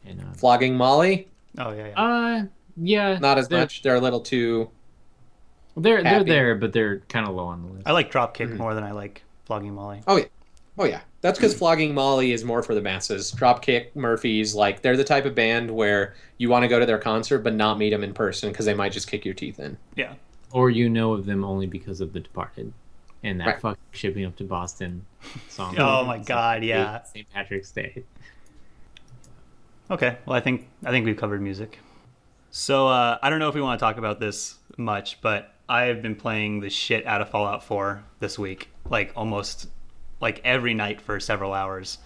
and 0.06 0.20
uh, 0.22 0.34
Flogging 0.36 0.76
Molly? 0.76 1.28
Oh 1.58 1.72
yeah. 1.72 1.88
yeah. 1.88 2.02
uh 2.02 2.44
yeah, 2.76 3.20
Not 3.20 3.38
as 3.38 3.48
they're, 3.48 3.60
much. 3.60 3.84
They're 3.84 3.96
a 3.96 4.00
little 4.02 4.20
too. 4.22 4.70
They're 5.78 6.02
they're 6.04 6.24
there, 6.24 6.56
but 6.56 6.74
they're 6.74 7.00
kind 7.10 7.28
of 7.28 7.36
low 7.36 7.46
on 7.48 7.62
the 7.62 7.68
list. 7.74 7.88
I 7.88 7.92
like 7.92 8.12
Dropkick 8.12 8.50
Mhm. 8.54 8.58
more 8.58 8.74
than 8.74 8.84
I 8.84 8.92
like 8.92 9.24
Flogging 9.46 9.74
Molly. 9.76 10.02
Oh 10.08 10.18
yeah, 10.18 10.26
oh 10.78 10.86
yeah. 10.86 11.02
That's 11.22 11.40
because 11.40 11.54
Flogging 11.54 11.94
Molly 11.94 12.32
is 12.34 12.44
more 12.44 12.62
for 12.64 12.76
the 12.76 12.82
masses. 12.82 13.32
Dropkick 13.32 13.96
Murphys, 13.96 14.54
like 14.56 14.82
they're 14.82 14.98
the 14.98 15.04
type 15.06 15.26
of 15.26 15.34
band 15.36 15.72
where 15.72 16.16
you 16.38 16.50
want 16.50 16.64
to 16.64 16.68
go 16.68 16.80
to 16.80 16.86
their 16.86 16.98
concert 16.98 17.40
but 17.40 17.54
not 17.54 17.78
meet 17.78 17.92
them 17.92 18.04
in 18.04 18.14
person 18.14 18.50
because 18.50 18.66
they 18.66 18.74
might 18.74 18.92
just 18.92 19.08
kick 19.10 19.24
your 19.24 19.34
teeth 19.34 19.60
in. 19.60 19.78
Yeah. 19.96 20.14
or 20.52 20.70
you 20.70 20.90
know 20.90 21.14
of 21.14 21.26
them 21.26 21.44
only 21.46 21.66
because 21.68 22.02
of 22.02 22.12
The 22.14 22.20
Departed 22.20 22.74
and 23.24 23.40
that 23.40 23.48
Right. 23.48 23.62
fucking 23.62 23.82
shipping 23.92 24.26
up 24.26 24.36
to 24.38 24.44
Boston 24.44 25.06
song. 25.50 25.76
Oh 25.80 26.04
my 26.04 26.18
God, 26.18 26.64
yeah. 26.64 27.04
St. 27.04 27.26
Patrick's 27.34 27.72
Day. 27.72 28.04
Okay. 29.92 30.18
Well, 30.26 30.36
I 30.36 30.40
think 30.40 30.68
I 30.86 30.92
think 30.92 31.06
we've 31.06 31.18
covered 31.18 31.42
music. 31.42 31.80
So 32.52 32.88
uh, 32.88 33.18
I 33.22 33.30
don't 33.30 33.40
know 33.40 33.50
if 33.50 33.56
we 33.56 33.62
want 33.62 33.80
to 33.80 33.84
talk 33.86 33.98
about 33.98 34.20
this 34.20 34.56
much, 34.78 35.22
but 35.22 35.54
I 35.70 35.84
have 35.84 36.02
been 36.02 36.16
playing 36.16 36.60
the 36.60 36.70
shit 36.70 37.06
out 37.08 37.22
of 37.22 37.30
Fallout 37.30 37.64
4 37.64 38.04
this 38.20 38.38
week, 38.38 38.70
like 38.90 39.12
almost 39.16 39.68
like 40.24 40.42
every 40.44 40.74
night 40.74 41.00
for 41.00 41.20
several 41.20 41.54
hours. 41.54 42.00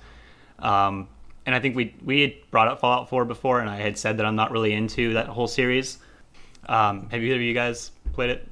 Um, 0.60 1.08
and 1.46 1.56
I 1.56 1.62
think 1.62 1.78
we 1.78 1.96
we 2.04 2.22
had 2.22 2.34
brought 2.52 2.68
up 2.68 2.82
Fallout 2.82 3.10
4 3.10 3.24
before, 3.24 3.62
and 3.62 3.70
I 3.70 3.78
had 3.78 3.98
said 3.98 4.18
that 4.18 4.26
I'm 4.26 4.36
not 4.36 4.52
really 4.52 4.74
into 4.74 5.14
that 5.14 5.28
whole 5.28 5.48
series. 5.48 6.00
Um, 6.68 7.08
have 7.10 7.24
either 7.24 7.36
of 7.36 7.42
you 7.42 7.54
guys 7.54 7.92
played 8.12 8.32
it? 8.32 8.46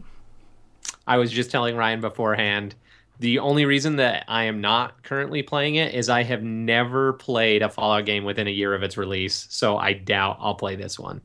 I 1.05 1.18
was 1.18 1.30
just 1.30 1.51
telling 1.51 1.76
Ryan 1.76 1.99
beforehand. 1.99 2.76
The 3.20 3.39
only 3.39 3.66
reason 3.66 3.97
that 3.97 4.26
I 4.28 4.43
am 4.43 4.61
not 4.61 5.03
currently 5.03 5.41
playing 5.41 5.76
it 5.76 5.93
is 5.93 6.09
I 6.09 6.24
have 6.24 6.43
never 6.43 7.13
played 7.13 7.61
a 7.61 7.70
Fallout 7.70 8.05
game 8.05 8.24
within 8.24 8.47
a 8.47 8.51
year 8.51 8.74
of 8.74 8.84
its 8.84 8.97
release, 8.97 9.47
so 9.49 9.78
I 9.78 9.93
doubt 9.93 10.38
I'll 10.39 10.55
play 10.55 10.76
this 10.76 10.99
one. 10.99 11.22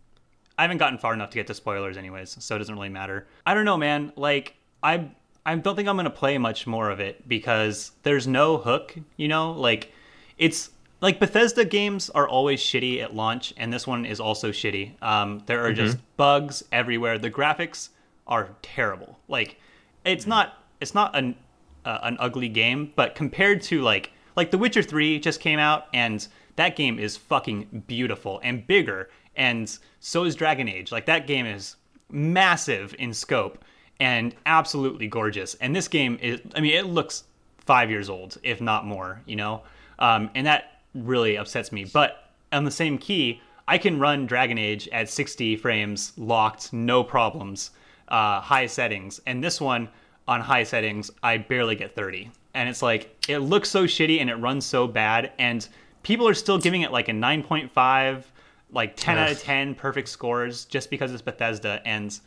I 0.57 0.62
haven't 0.62 0.78
gotten 0.78 0.99
far 0.99 1.14
enough 1.14 1.30
to 1.30 1.36
get 1.36 1.47
to 1.49 1.55
spoilers, 1.55 1.97
anyways, 1.97 2.36
so 2.38 2.55
it 2.55 2.59
doesn't 2.59 2.74
really 2.74 2.91
matter. 2.91 3.26
I 3.47 3.55
don't 3.55 3.64
know, 3.64 3.76
man. 3.76 4.12
Like, 4.16 4.55
I 4.82 5.11
I 5.45 5.55
don't 5.57 5.74
think 5.74 5.88
I'm 5.88 5.97
gonna 5.97 6.11
play 6.11 6.38
much 6.38 6.66
more 6.66 6.91
of 6.91 7.01
it 7.01 7.26
because 7.28 7.93
there's 8.03 8.26
no 8.26 8.59
hook. 8.59 8.95
You 9.16 9.28
know, 9.28 9.53
like 9.53 9.93
it's 10.38 10.70
like 11.01 11.18
Bethesda 11.18 11.64
games 11.64 12.11
are 12.11 12.28
always 12.28 12.61
shitty 12.61 13.03
at 13.03 13.14
launch, 13.14 13.55
and 13.57 13.72
this 13.72 13.86
one 13.86 14.05
is 14.05 14.20
also 14.20 14.51
shitty. 14.51 15.01
Um, 15.03 15.43
there 15.47 15.64
are 15.64 15.72
just 15.72 15.99
bugs 16.16 16.62
everywhere. 16.72 17.18
The 17.18 17.30
graphics 17.30 17.91
are 18.26 18.51
terrible. 18.62 19.18
Like, 19.28 19.59
it's 20.05 20.26
not 20.26 20.55
it's 20.80 20.95
not 20.95 21.16
an 21.16 21.36
uh, 21.84 21.99
an 22.03 22.16
ugly 22.20 22.49
game, 22.49 22.93
but 22.97 23.14
compared 23.14 23.62
to 23.62 23.80
like 23.80 24.12
like 24.36 24.51
The 24.51 24.59
Witcher 24.59 24.82
Three 24.82 25.18
just 25.18 25.41
came 25.41 25.59
out, 25.59 25.86
and 25.95 26.26
that 26.57 26.76
game 26.76 26.99
is 26.99 27.16
fucking 27.16 27.84
beautiful 27.86 28.41
and 28.43 28.66
bigger, 28.66 29.09
and 29.36 29.78
so 30.01 30.24
is 30.24 30.34
Dragon 30.34 30.68
Age. 30.68 30.93
Like 30.93 31.07
that 31.07 31.26
game 31.26 31.47
is 31.47 31.76
massive 32.11 32.95
in 32.99 33.14
scope 33.14 33.64
and 34.01 34.35
absolutely 34.47 35.07
gorgeous. 35.07 35.55
And 35.55 35.77
this 35.77 35.87
game 35.87 36.19
is, 36.21 36.41
I 36.55 36.61
mean, 36.61 36.73
it 36.73 36.87
looks 36.87 37.25
five 37.59 37.91
years 37.91 38.09
old, 38.09 38.39
if 38.43 38.61
not 38.61 38.87
more, 38.87 39.21
you 39.27 39.37
know? 39.37 39.63
Um, 39.99 40.31
and 40.35 40.47
that 40.47 40.81
really 40.95 41.37
upsets 41.37 41.71
me. 41.71 41.85
But 41.85 42.31
on 42.51 42.65
the 42.65 42.71
same 42.71 42.99
key, 42.99 43.41
I 43.69 43.79
can 43.79 44.01
run 44.01 44.27
Dragon 44.27 44.59
Age 44.59 44.89
at 44.89 45.09
60 45.09 45.57
frames 45.57 46.13
locked, 46.17 46.73
no 46.73 47.05
problems, 47.05 47.71
uh, 48.09 48.41
high 48.41 48.67
settings. 48.67 49.21
And 49.27 49.45
this 49.45 49.61
one 49.61 49.89
on 50.27 50.41
high 50.41 50.65
settings, 50.65 51.11
I 51.23 51.37
barely 51.37 51.77
get 51.77 51.95
30. 51.95 52.31
And 52.55 52.69
it's 52.69 52.83
like, 52.83 53.15
it 53.29 53.39
looks 53.39 53.69
so 53.69 53.85
shitty 53.85 54.21
and 54.21 54.31
it 54.31 54.37
runs 54.37 54.65
so 54.67 54.89
bad. 54.89 55.33
And 55.39 55.69
people 56.03 56.27
are 56.27 56.35
still 56.35 56.59
giving 56.59 56.83
it 56.83 56.91
like 56.91 57.09
a 57.09 57.13
9.5, 57.13 58.25
like 58.73 58.97
10 58.97 59.19
out 59.19 59.31
of 59.31 59.41
10 59.41 59.75
perfect 59.75 60.09
scores 60.09 60.65
just 60.65 60.91
because 60.91 61.13
it's 61.13 61.23
Bethesda. 61.23 61.83
And 61.85 62.19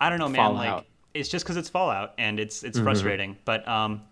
I 0.00 0.10
don't 0.10 0.18
know, 0.18 0.28
man. 0.28 0.36
Fallout. 0.36 0.76
Like, 0.78 0.86
it's 1.14 1.28
just 1.28 1.44
because 1.44 1.56
it's 1.56 1.68
Fallout 1.68 2.14
and 2.18 2.40
it's 2.40 2.62
it's 2.62 2.78
frustrating. 2.78 3.36
But 3.44 3.66
um, 3.68 4.02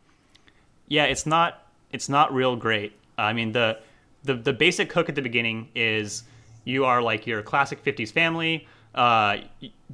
yeah, 0.88 1.04
it's 1.04 1.26
not 1.26 1.66
it's 1.92 2.08
not 2.08 2.32
real 2.32 2.56
great. 2.56 2.92
I 3.16 3.32
mean 3.32 3.52
the 3.52 3.78
the 4.24 4.34
the 4.34 4.52
basic 4.52 4.92
hook 4.92 5.08
at 5.08 5.14
the 5.14 5.22
beginning 5.22 5.68
is 5.74 6.24
you 6.64 6.84
are 6.84 7.02
like 7.02 7.26
your 7.26 7.42
classic 7.42 7.82
50s 7.82 8.12
family. 8.12 8.66
Uh, 8.94 9.38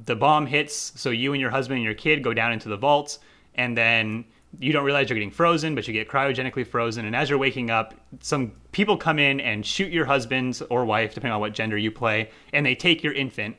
the 0.05 0.15
bomb 0.15 0.47
hits, 0.47 0.93
so 0.95 1.09
you 1.11 1.33
and 1.33 1.41
your 1.41 1.51
husband 1.51 1.77
and 1.77 1.85
your 1.85 1.93
kid 1.93 2.23
go 2.23 2.33
down 2.33 2.51
into 2.51 2.67
the 2.67 2.77
vault, 2.77 3.19
and 3.55 3.77
then 3.77 4.25
you 4.59 4.73
don't 4.73 4.83
realize 4.83 5.09
you're 5.09 5.15
getting 5.15 5.31
frozen, 5.31 5.75
but 5.75 5.87
you 5.87 5.93
get 5.93 6.09
cryogenically 6.09 6.65
frozen. 6.65 7.05
And 7.05 7.15
as 7.15 7.29
you're 7.29 7.37
waking 7.37 7.69
up, 7.69 7.93
some 8.21 8.53
people 8.71 8.97
come 8.97 9.19
in 9.19 9.39
and 9.39 9.65
shoot 9.65 9.91
your 9.91 10.05
husband 10.05 10.61
or 10.69 10.83
wife, 10.83 11.13
depending 11.13 11.33
on 11.33 11.41
what 11.41 11.53
gender 11.53 11.77
you 11.77 11.91
play, 11.91 12.31
and 12.53 12.65
they 12.65 12.75
take 12.75 13.03
your 13.03 13.13
infant, 13.13 13.55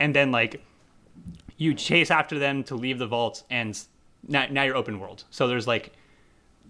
and 0.00 0.14
then 0.14 0.30
like 0.32 0.62
you 1.58 1.74
chase 1.74 2.10
after 2.10 2.38
them 2.38 2.64
to 2.64 2.74
leave 2.74 2.98
the 2.98 3.06
vault 3.06 3.42
and 3.50 3.78
now, 4.26 4.46
now 4.50 4.62
you're 4.62 4.76
open 4.76 4.98
world 4.98 5.24
so 5.30 5.46
there's 5.46 5.66
like 5.66 5.92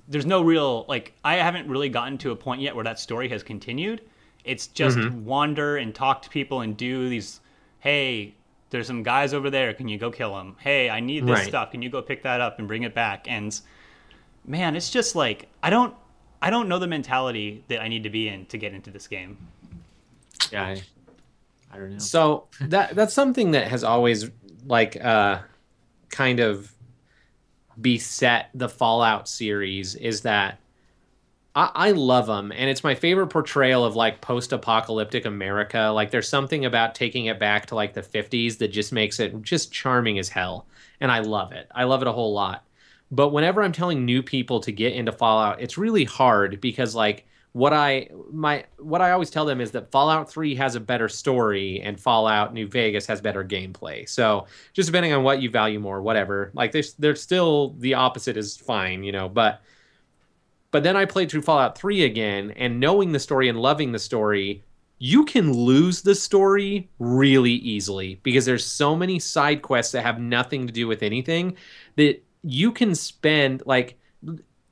there's 0.09 0.27
no 0.27 0.43
real 0.43 0.85
like 0.89 1.13
i 1.25 1.37
haven't 1.37 1.69
really 1.69 1.89
gotten 1.89 2.19
to 2.19 2.31
a 2.33 2.37
point 2.37 2.61
yet 2.61 2.75
where 2.75 2.85
that 2.85 2.99
story 2.99 3.29
has 3.29 3.43
continued 3.43 4.01
It's 4.45 4.67
just 4.67 4.99
Mm-hmm. 4.99 5.25
wander 5.25 5.77
and 5.77 5.95
talk 5.95 6.23
to 6.23 6.31
people 6.31 6.63
and 6.63 6.75
do 6.77 7.09
these. 7.11 7.41
Hey, 7.81 8.35
there's 8.71 8.87
some 8.87 9.03
guys 9.03 9.35
over 9.35 9.51
there. 9.51 9.75
Can 9.75 9.89
you 9.89 9.99
go 9.99 10.11
kill 10.11 10.35
them? 10.37 10.57
Hey, 10.59 10.89
I 10.89 11.01
need 11.01 11.27
this 11.27 11.41
Right. 11.41 11.49
stuff. 11.49 11.71
Can 11.73 11.83
you 11.83 11.91
go 11.91 12.01
pick 12.03 12.23
that 12.23 12.41
up 12.41 12.59
and 12.59 12.67
bring 12.67 12.83
it 12.85 12.95
back? 12.95 13.27
And 13.29 13.61
man, 14.47 14.75
it's 14.77 14.91
just 14.91 15.15
like 15.15 15.49
I 15.63 15.69
don't. 15.71 15.95
I 16.41 16.51
don't 16.51 16.69
know 16.69 16.79
the 16.79 16.87
mentality 16.87 17.63
that 17.69 17.83
I 17.83 17.89
need 17.89 18.05
to 18.05 18.11
be 18.11 18.29
in 18.29 18.47
to 18.47 18.57
get 18.59 18.73
into 18.73 18.91
this 18.91 19.07
game. 19.09 19.37
Yeah, 20.53 20.65
I, 20.65 20.83
I 21.73 21.77
don't 21.77 21.93
know. 21.93 21.99
So 21.99 22.47
that 22.61 22.95
that's 22.95 23.13
something 23.13 23.51
that 23.51 23.69
has 23.69 23.85
always 23.85 24.31
like 24.67 25.03
uh 25.03 25.41
kind 26.11 26.41
of 26.41 26.73
beset 27.81 28.51
the 28.55 28.69
Fallout 28.69 29.29
series 29.29 29.95
is 29.95 30.23
that 30.23 30.59
I, 31.55 31.71
I 31.75 31.91
love 31.93 32.27
them 32.27 32.53
and 32.53 32.69
it's 32.69 32.85
my 32.85 32.95
favorite 32.95 33.29
portrayal 33.29 33.85
of 33.85 33.97
like 33.97 34.21
post-apocalyptic 34.21 35.27
America. 35.27 35.91
Like 35.95 36.11
there's 36.11 36.29
something 36.29 36.65
about 36.65 36.95
taking 36.95 37.27
it 37.27 37.39
back 37.39 37.67
to 37.67 37.75
like 37.75 37.95
the 37.95 38.03
50s 38.03 38.59
that 38.59 38.69
just 38.69 38.93
makes 38.93 39.21
it 39.21 39.43
just 39.43 39.73
charming 39.73 40.19
as 40.19 40.29
hell. 40.29 40.67
And 41.01 41.11
I 41.11 41.21
love 41.21 41.53
it. 41.53 41.69
I 41.75 41.85
love 41.85 42.03
it 42.03 42.09
a 42.09 42.13
whole 42.13 42.33
lot. 42.33 42.65
But 43.11 43.31
whenever 43.31 43.63
I'm 43.63 43.73
telling 43.73 44.05
new 44.05 44.23
people 44.23 44.61
to 44.61 44.73
get 44.73 44.93
into 44.93 45.13
Fallout, 45.13 45.61
it's 45.61 45.79
really 45.79 46.05
hard 46.05 46.61
because 46.61 46.95
like 46.95 47.27
what 47.53 47.73
I 47.73 48.09
my 48.31 48.65
what 48.79 49.01
I 49.01 49.11
always 49.13 49.31
tell 49.31 49.45
them 49.45 49.61
is 49.61 49.71
that 49.73 49.91
Fallout 49.91 50.31
3 50.31 50.55
has 50.57 50.75
a 50.75 50.81
better 50.81 51.09
story 51.09 51.81
and 51.81 51.99
Fallout 51.99 52.53
New 52.53 52.69
Vegas 52.69 53.07
has 53.07 53.21
better 53.21 53.45
gameplay. 53.45 54.09
So 54.09 54.47
just 54.75 54.89
depending 54.89 55.13
on 55.13 55.23
what 55.23 55.41
you 55.41 55.51
value 55.51 55.81
more, 55.81 56.03
whatever. 56.03 56.51
Like 56.55 56.73
there's 56.73 56.95
there's 56.95 57.23
still 57.23 57.75
the 57.79 57.95
opposite 57.95 58.37
is 58.37 58.57
fine, 58.57 59.03
you 59.03 59.13
know, 59.13 59.29
but 59.29 59.63
but 60.71 60.83
then 60.83 60.97
I 60.97 61.07
played 61.07 61.31
through 61.31 61.43
Fallout 61.43 61.79
3 61.79 62.05
again 62.05 62.53
and 62.53 62.79
knowing 62.79 63.13
the 63.13 63.19
story 63.19 63.49
and 63.49 63.59
loving 63.59 63.93
the 63.93 63.99
story, 63.99 64.63
you 64.99 65.25
can 65.25 65.53
lose 65.53 66.03
the 66.03 66.15
story 66.15 66.91
really 66.99 67.53
easily 67.53 68.21
because 68.23 68.45
there's 68.45 68.67
so 68.67 68.95
many 68.95 69.19
side 69.19 69.63
quests 69.63 69.93
that 69.93 70.03
have 70.03 70.21
nothing 70.21 70.67
to 70.67 70.73
do 70.73 70.87
with 70.87 71.03
anything 71.03 71.57
that 71.97 72.23
you 72.43 72.73
can 72.73 72.95
spend 72.95 73.63
like 73.65 73.99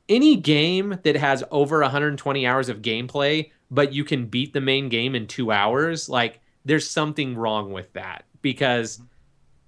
any 0.09 0.36
game 0.36 0.98
that 1.02 1.16
has 1.16 1.42
over 1.50 1.80
120 1.80 2.46
hours 2.46 2.68
of 2.68 2.82
gameplay 2.82 3.50
but 3.70 3.92
you 3.92 4.04
can 4.04 4.26
beat 4.26 4.52
the 4.52 4.61
main 4.61 4.88
game 4.88 5.14
in 5.14 5.26
2 5.26 5.50
hours 5.50 6.09
like 6.09 6.40
there's 6.64 6.88
something 6.88 7.36
wrong 7.36 7.72
with 7.72 7.92
that 7.92 8.24
because 8.42 9.00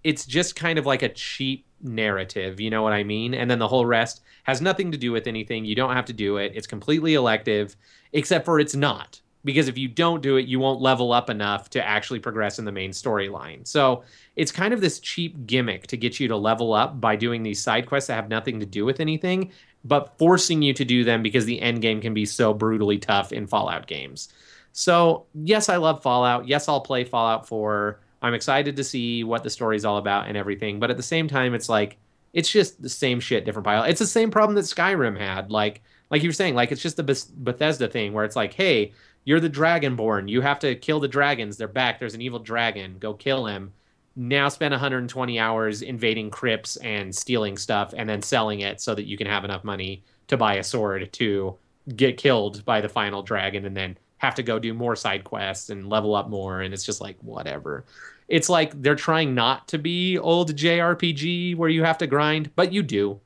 it's 0.05 0.27
just 0.27 0.57
kind 0.57 0.79
of 0.79 0.87
like 0.87 1.03
a 1.03 1.09
cheap 1.09 1.67
narrative, 1.81 2.61
you 2.61 2.71
know 2.71 2.83
what 2.83 2.93
I 2.93 3.05
mean? 3.05 3.35
And 3.35 3.51
then 3.51 3.59
the 3.59 3.69
whole 3.69 3.87
rest 3.87 4.23
has 4.45 4.61
nothing 4.61 4.91
to 4.93 4.99
do 4.99 5.13
with 5.13 5.27
anything. 5.27 5.65
You 5.65 5.75
don't 5.75 5.95
have 5.95 6.07
to 6.07 6.13
do 6.13 6.39
it. 6.39 6.53
It's 6.55 6.67
completely 6.67 7.15
elective, 7.15 7.77
except 8.13 8.45
for 8.45 8.61
it's 8.61 8.75
not. 8.75 9.21
Because 9.45 9.69
if 9.69 9.79
you 9.79 9.87
don't 9.87 10.21
do 10.21 10.37
it, 10.37 10.47
you 10.47 10.59
won't 10.59 10.81
level 10.81 11.13
up 11.13 11.31
enough 11.31 11.71
to 11.71 11.87
actually 11.87 12.19
progress 12.19 12.59
in 12.59 12.65
the 12.65 12.73
main 12.73 12.91
storyline. 12.91 13.67
So 13.67 14.03
it's 14.35 14.51
kind 14.51 14.75
of 14.75 14.81
this 14.81 14.99
cheap 14.99 15.47
gimmick 15.47 15.87
to 15.87 15.97
get 15.97 16.19
you 16.19 16.27
to 16.29 16.37
level 16.37 16.73
up 16.73 17.01
by 17.01 17.15
doing 17.15 17.43
these 17.43 17.63
side 17.63 17.87
quests 17.87 18.09
that 18.09 18.15
have 18.15 18.29
nothing 18.29 18.59
to 18.61 18.67
do 18.67 18.85
with 18.85 18.99
anything, 18.99 19.53
but 19.89 20.19
forcing 20.19 20.63
you 20.63 20.75
to 20.75 20.85
do 20.85 21.03
them 21.03 21.23
because 21.23 21.47
the 21.47 21.61
end 21.61 21.83
game 21.83 22.01
can 22.01 22.15
be 22.15 22.27
so 22.27 22.53
brutally 22.53 22.99
tough 22.99 23.33
in 23.33 23.47
Fallout 23.47 23.87
games. 23.87 24.29
So, 24.73 25.27
yes, 25.35 25.69
I 25.69 25.77
love 25.77 26.03
Fallout. 26.03 26.47
Yes, 26.47 26.69
I'll 26.69 26.81
play 26.81 27.05
Fallout 27.05 27.49
4. 27.49 28.01
I'm 28.21 28.35
excited 28.35 28.77
to 28.77 28.85
see 28.85 29.25
what 29.25 29.43
the 29.43 29.51
story's 29.51 29.85
all 29.85 29.97
about 29.97 30.29
and 30.29 30.37
everything. 30.37 30.79
But 30.79 30.91
at 30.91 30.97
the 30.97 31.03
same 31.03 31.27
time, 31.27 31.55
it's 31.55 31.69
like 31.69 31.97
it's 32.33 32.51
just 32.51 32.81
the 32.83 32.89
same 32.89 33.21
shit, 33.21 33.45
different 33.45 33.65
pile. 33.65 33.85
It's 33.85 33.99
the 33.99 34.07
same 34.07 34.31
problem 34.31 34.55
that 34.57 34.63
Skyrim 34.63 35.19
had. 35.19 35.51
Like, 35.51 35.83
like 36.11 36.23
you 36.23 36.29
were 36.29 36.35
saying, 36.35 36.55
like 36.55 36.71
it's 36.71 36.83
just 36.83 36.97
the 36.97 37.03
Beth- 37.03 37.33
Bethesda 37.37 37.89
thing 37.89 38.13
where 38.13 38.25
it's 38.25 38.37
like, 38.37 38.53
hey, 38.53 38.93
you're 39.25 39.41
the 39.41 39.51
Dragonborn. 39.51 40.29
You 40.29 40.41
have 40.43 40.59
to 40.61 40.75
kill 40.75 41.01
the 41.01 41.09
dragons. 41.09 41.57
They're 41.57 41.69
back. 41.69 41.99
There's 41.99 42.15
an 42.15 42.23
evil 42.23 42.39
dragon. 42.39 42.97
Go 42.99 43.15
kill 43.15 43.47
him. 43.47 43.73
Now 44.21 44.49
spend 44.49 44.73
120 44.73 45.39
hours 45.39 45.81
invading 45.81 46.31
crypts 46.31 46.75
and 46.79 47.15
stealing 47.15 47.57
stuff 47.57 47.95
and 47.97 48.09
then 48.09 48.21
selling 48.21 48.61
it 48.61 48.81
so 48.81 48.93
that 48.97 49.07
you 49.07 49.17
can 49.17 49.29
have 49.29 49.45
enough 49.45 49.63
money 49.63 50.03
to 50.27 50.37
buy 50.37 50.55
a 50.55 50.65
sword 50.65 51.13
to 51.13 51.57
get 51.95 52.17
killed 52.17 52.65
by 52.65 52.81
the 52.81 52.89
final 52.89 53.23
dragon 53.23 53.65
and 53.65 53.77
then 53.77 53.97
have 54.17 54.35
to 54.35 54.43
go 54.43 54.59
do 54.59 54.75
more 54.75 54.97
side 54.97 55.23
quests 55.23 55.71
and 55.71 55.89
level 55.89 56.17
up 56.17 56.29
more. 56.29 56.63
And 56.63 56.75
it's 56.75 56.85
just 56.85 57.01
like 57.01 57.17
whatever. 57.21 57.85
It's 58.27 58.49
like 58.49 58.83
they're 58.83 58.97
trying 58.97 59.37
not 59.37 59.69
to 59.69 59.79
be 59.79 60.19
old 60.19 60.57
jrpg 60.57 61.57
where 61.57 61.69
you 61.69 61.85
have 61.85 61.99
to 61.99 62.09
grind 62.09 62.51
but 62.57 62.73
you 62.73 62.83
do. 62.83 63.21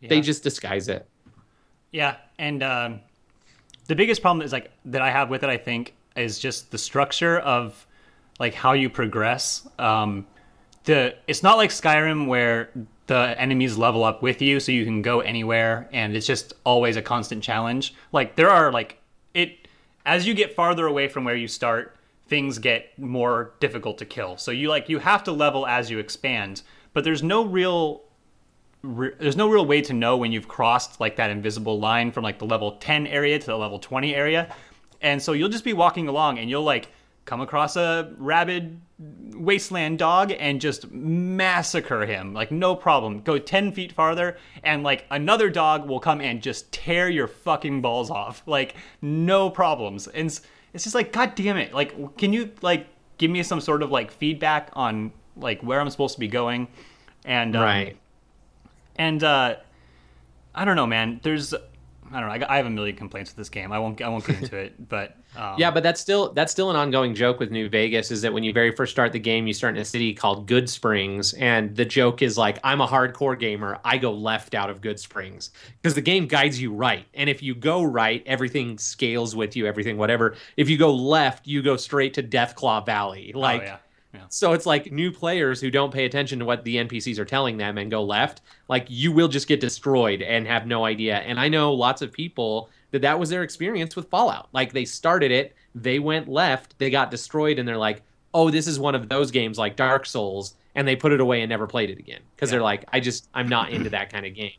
They 0.00 0.22
just 0.22 0.42
disguise 0.42 0.88
it. 0.88 1.06
Yeah, 1.92 2.16
and 2.38 2.62
um, 2.62 3.00
the 3.86 3.94
biggest 3.94 4.22
problem 4.22 4.42
is 4.44 4.50
like 4.50 4.70
that 4.86 5.02
I 5.02 5.10
have 5.10 5.28
with 5.28 5.42
it. 5.42 5.50
I 5.50 5.58
think 5.58 5.94
is 6.16 6.38
just 6.38 6.70
the 6.70 6.78
structure 6.78 7.38
of 7.38 7.86
like 8.42 8.54
how 8.54 8.72
you 8.72 8.90
progress. 8.90 9.68
Um, 9.78 10.26
the 10.82 11.14
it's 11.28 11.44
not 11.44 11.58
like 11.58 11.70
Skyrim 11.70 12.26
where 12.26 12.70
the 13.06 13.40
enemies 13.40 13.78
level 13.78 14.02
up 14.02 14.20
with 14.20 14.42
you, 14.42 14.58
so 14.58 14.72
you 14.72 14.84
can 14.84 15.00
go 15.00 15.20
anywhere, 15.20 15.88
and 15.92 16.16
it's 16.16 16.26
just 16.26 16.52
always 16.64 16.96
a 16.96 17.02
constant 17.02 17.44
challenge. 17.44 17.94
Like 18.10 18.34
there 18.34 18.50
are 18.50 18.72
like 18.72 18.98
it 19.32 19.68
as 20.04 20.26
you 20.26 20.34
get 20.34 20.56
farther 20.56 20.88
away 20.88 21.06
from 21.06 21.22
where 21.22 21.36
you 21.36 21.46
start, 21.46 21.96
things 22.26 22.58
get 22.58 22.98
more 22.98 23.52
difficult 23.60 23.98
to 23.98 24.04
kill. 24.04 24.36
So 24.36 24.50
you 24.50 24.68
like 24.68 24.88
you 24.88 24.98
have 24.98 25.22
to 25.24 25.32
level 25.32 25.64
as 25.64 25.88
you 25.88 26.00
expand, 26.00 26.62
but 26.94 27.04
there's 27.04 27.22
no 27.22 27.44
real 27.44 28.02
re- 28.82 29.14
there's 29.20 29.36
no 29.36 29.48
real 29.48 29.66
way 29.66 29.82
to 29.82 29.92
know 29.92 30.16
when 30.16 30.32
you've 30.32 30.48
crossed 30.48 30.98
like 30.98 31.14
that 31.14 31.30
invisible 31.30 31.78
line 31.78 32.10
from 32.10 32.24
like 32.24 32.40
the 32.40 32.46
level 32.46 32.72
10 32.72 33.06
area 33.06 33.38
to 33.38 33.46
the 33.46 33.56
level 33.56 33.78
20 33.78 34.16
area 34.16 34.52
and 35.00 35.22
so 35.22 35.32
you'll 35.32 35.48
just 35.48 35.64
be 35.64 35.72
walking 35.72 36.08
along 36.08 36.38
and 36.38 36.50
you'll 36.50 36.64
like 36.64 36.88
come 37.24 37.40
across 37.40 37.76
a 37.76 38.12
rabid 38.18 38.80
wasteland 39.34 39.98
dog 39.98 40.32
and 40.38 40.60
just 40.60 40.90
massacre 40.90 42.04
him. 42.04 42.34
Like 42.34 42.50
no 42.50 42.74
problem. 42.74 43.20
Go 43.20 43.38
10 43.38 43.72
feet 43.72 43.92
farther 43.92 44.36
and 44.64 44.82
like 44.82 45.04
another 45.10 45.50
dog 45.50 45.88
will 45.88 46.00
come 46.00 46.20
and 46.20 46.42
just 46.42 46.72
tear 46.72 47.08
your 47.08 47.28
fucking 47.28 47.80
balls 47.80 48.10
off. 48.10 48.42
Like 48.52 48.74
no 49.00 49.48
problems. 49.48 50.08
And 50.08 50.26
it's, 50.26 50.42
it's 50.74 50.84
just 50.84 50.94
like 50.94 51.12
god 51.12 51.34
damn 51.34 51.56
it. 51.56 51.72
Like 51.72 52.16
can 52.18 52.32
you 52.32 52.50
like 52.60 52.86
give 53.18 53.30
me 53.30 53.42
some 53.42 53.60
sort 53.60 53.82
of 53.82 53.90
like 53.90 54.10
feedback 54.10 54.70
on 54.74 55.12
like 55.36 55.62
where 55.62 55.80
i'm 55.80 55.88
supposed 55.90 56.14
to 56.14 56.20
be 56.20 56.28
going? 56.28 56.68
And 57.24 57.56
um, 57.56 57.62
right. 57.62 57.96
and 58.96 59.22
uh, 59.22 59.56
I 60.54 60.64
don't 60.64 60.76
know, 60.76 60.86
man. 60.86 61.20
There's 61.22 61.54
I 62.12 62.20
don't 62.20 62.28
know. 62.28 62.46
I, 62.46 62.54
I 62.54 62.56
have 62.56 62.66
a 62.66 62.70
million 62.70 62.96
complaints 62.96 63.30
with 63.30 63.36
this 63.36 63.48
game. 63.48 63.72
I 63.72 63.78
won't 63.78 64.00
I 64.02 64.08
won't 64.08 64.26
get 64.26 64.42
into 64.42 64.56
it, 64.56 64.88
but 64.88 65.16
um, 65.36 65.54
yeah 65.56 65.70
but 65.70 65.82
that's 65.82 66.00
still 66.00 66.32
that's 66.32 66.52
still 66.52 66.70
an 66.70 66.76
ongoing 66.76 67.14
joke 67.14 67.38
with 67.38 67.50
new 67.50 67.68
vegas 67.68 68.10
is 68.10 68.20
that 68.22 68.32
when 68.32 68.42
you 68.42 68.52
very 68.52 68.70
first 68.70 68.92
start 68.92 69.12
the 69.12 69.18
game 69.18 69.46
you 69.46 69.54
start 69.54 69.74
in 69.74 69.80
a 69.80 69.84
city 69.84 70.12
called 70.12 70.46
Goodsprings 70.46 71.34
and 71.38 71.74
the 71.74 71.84
joke 71.84 72.20
is 72.20 72.36
like 72.36 72.58
i'm 72.62 72.80
a 72.80 72.86
hardcore 72.86 73.38
gamer 73.38 73.78
i 73.84 73.96
go 73.96 74.12
left 74.12 74.54
out 74.54 74.68
of 74.68 74.80
Goodsprings 74.80 75.50
because 75.80 75.94
the 75.94 76.02
game 76.02 76.26
guides 76.26 76.60
you 76.60 76.72
right 76.72 77.06
and 77.14 77.30
if 77.30 77.42
you 77.42 77.54
go 77.54 77.82
right 77.82 78.22
everything 78.26 78.76
scales 78.76 79.34
with 79.34 79.56
you 79.56 79.66
everything 79.66 79.96
whatever 79.96 80.34
if 80.56 80.68
you 80.68 80.76
go 80.76 80.92
left 80.94 81.46
you 81.46 81.62
go 81.62 81.76
straight 81.76 82.14
to 82.14 82.22
deathclaw 82.22 82.84
valley 82.84 83.32
oh, 83.34 83.38
like 83.38 83.62
yeah. 83.62 83.78
Yeah. 84.14 84.20
So 84.28 84.52
it's 84.52 84.66
like 84.66 84.92
new 84.92 85.10
players 85.10 85.60
who 85.60 85.70
don't 85.70 85.92
pay 85.92 86.04
attention 86.04 86.38
to 86.40 86.44
what 86.44 86.64
the 86.64 86.76
NPCs 86.76 87.18
are 87.18 87.24
telling 87.24 87.56
them 87.56 87.78
and 87.78 87.90
go 87.90 88.02
left, 88.02 88.42
like 88.68 88.86
you 88.88 89.10
will 89.12 89.28
just 89.28 89.48
get 89.48 89.60
destroyed 89.60 90.20
and 90.22 90.46
have 90.46 90.66
no 90.66 90.84
idea. 90.84 91.16
And 91.18 91.40
I 91.40 91.48
know 91.48 91.72
lots 91.72 92.02
of 92.02 92.12
people 92.12 92.68
that 92.90 93.02
that 93.02 93.18
was 93.18 93.30
their 93.30 93.42
experience 93.42 93.96
with 93.96 94.10
Fallout. 94.10 94.48
Like 94.52 94.72
they 94.72 94.84
started 94.84 95.30
it, 95.30 95.54
they 95.74 95.98
went 95.98 96.28
left, 96.28 96.78
they 96.78 96.90
got 96.90 97.10
destroyed, 97.10 97.58
and 97.58 97.66
they're 97.66 97.78
like, 97.78 98.02
"Oh, 98.34 98.50
this 98.50 98.66
is 98.66 98.78
one 98.78 98.94
of 98.94 99.08
those 99.08 99.30
games 99.30 99.56
like 99.58 99.76
Dark 99.76 100.04
Souls," 100.04 100.54
and 100.74 100.86
they 100.86 100.94
put 100.96 101.12
it 101.12 101.20
away 101.20 101.40
and 101.40 101.48
never 101.48 101.66
played 101.66 101.88
it 101.88 101.98
again 101.98 102.20
because 102.36 102.50
Yeah. 102.50 102.56
they're 102.56 102.62
like, 102.62 102.84
"I 102.92 103.00
just 103.00 103.28
I'm 103.32 103.48
not 103.48 103.70
into 103.70 103.88
that 103.90 104.12
kind 104.12 104.26
of 104.26 104.34
game." 104.34 104.52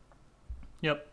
Yep. 0.82 1.08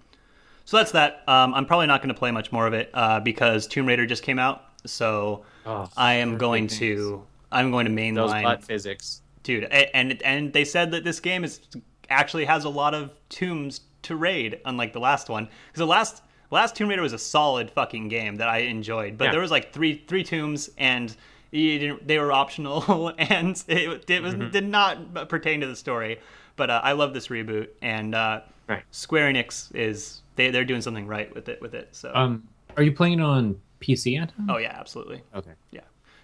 So 0.64 0.76
that's 0.78 0.92
that. 0.92 1.22
Um, 1.28 1.52
I'm 1.54 1.66
probably 1.66 1.88
not 1.88 2.00
going 2.00 2.14
to 2.14 2.18
play 2.18 2.30
much 2.30 2.52
more 2.52 2.66
of 2.66 2.72
it 2.72 2.90
uh, 2.94 3.20
because 3.20 3.66
Tomb 3.66 3.86
Raider 3.86 4.06
just 4.06 4.22
came 4.22 4.38
out. 4.38 4.64
So 4.86 5.44
Oh, 5.66 5.90
I 5.96 6.14
am 6.14 6.38
going 6.38 6.66
to 6.68 7.22
I'm 7.52 7.70
going 7.70 7.86
to 7.86 7.90
those 8.14 8.30
mainline 8.30 8.42
butt 8.42 8.64
physics. 8.64 9.22
dude 9.42 9.64
and 9.64 10.20
and 10.22 10.52
they 10.52 10.64
said 10.64 10.90
that 10.92 11.04
this 11.04 11.20
game 11.20 11.44
is 11.44 11.60
actually 12.08 12.44
has 12.44 12.64
a 12.64 12.68
lot 12.68 12.94
of 12.94 13.12
tombs 13.28 13.80
to 14.02 14.16
raid 14.16 14.60
unlike 14.64 14.92
the 14.92 15.00
last 15.00 15.28
one 15.28 15.44
because 15.68 15.78
the 15.78 15.86
last 15.86 16.22
last 16.50 16.74
tomb 16.74 16.88
raider 16.88 17.02
was 17.02 17.12
a 17.12 17.18
solid 17.18 17.70
fucking 17.70 18.08
game 18.08 18.36
that 18.36 18.48
i 18.48 18.58
enjoyed 18.58 19.16
but 19.18 19.26
Yeah. 19.26 19.30
there 19.32 19.40
was 19.40 19.50
like 19.50 19.72
three 19.72 20.04
three 20.08 20.24
tombs 20.24 20.70
and 20.78 21.14
they 21.52 22.18
were 22.18 22.32
optional 22.32 23.12
and 23.18 23.62
it, 23.68 24.08
it 24.10 24.22
was 24.22 24.34
did 24.52 24.66
not 24.68 25.28
pertain 25.28 25.60
to 25.60 25.66
the 25.66 25.76
story 25.76 26.18
but 26.56 26.70
uh, 26.70 26.80
i 26.84 26.92
love 26.92 27.12
this 27.14 27.28
reboot 27.28 27.68
and 27.82 28.14
uh, 28.14 28.40
Right. 28.68 28.84
square 28.92 29.32
enix 29.32 29.74
is 29.74 30.22
they, 30.36 30.50
they're 30.52 30.64
doing 30.64 30.80
something 30.82 31.06
right 31.08 31.32
with 31.34 31.48
it 31.48 31.60
with 31.60 31.74
it 31.74 31.88
so 31.92 32.12
Um, 32.14 32.46
are 32.76 32.84
you 32.84 32.92
playing 32.92 33.20
on 33.20 33.60
PC, 33.80 34.16
Anton? 34.20 34.46
oh 34.48 34.58
yeah 34.58 34.76
absolutely 34.78 35.22
Okay. 35.34 35.52
yeah. 35.72 35.80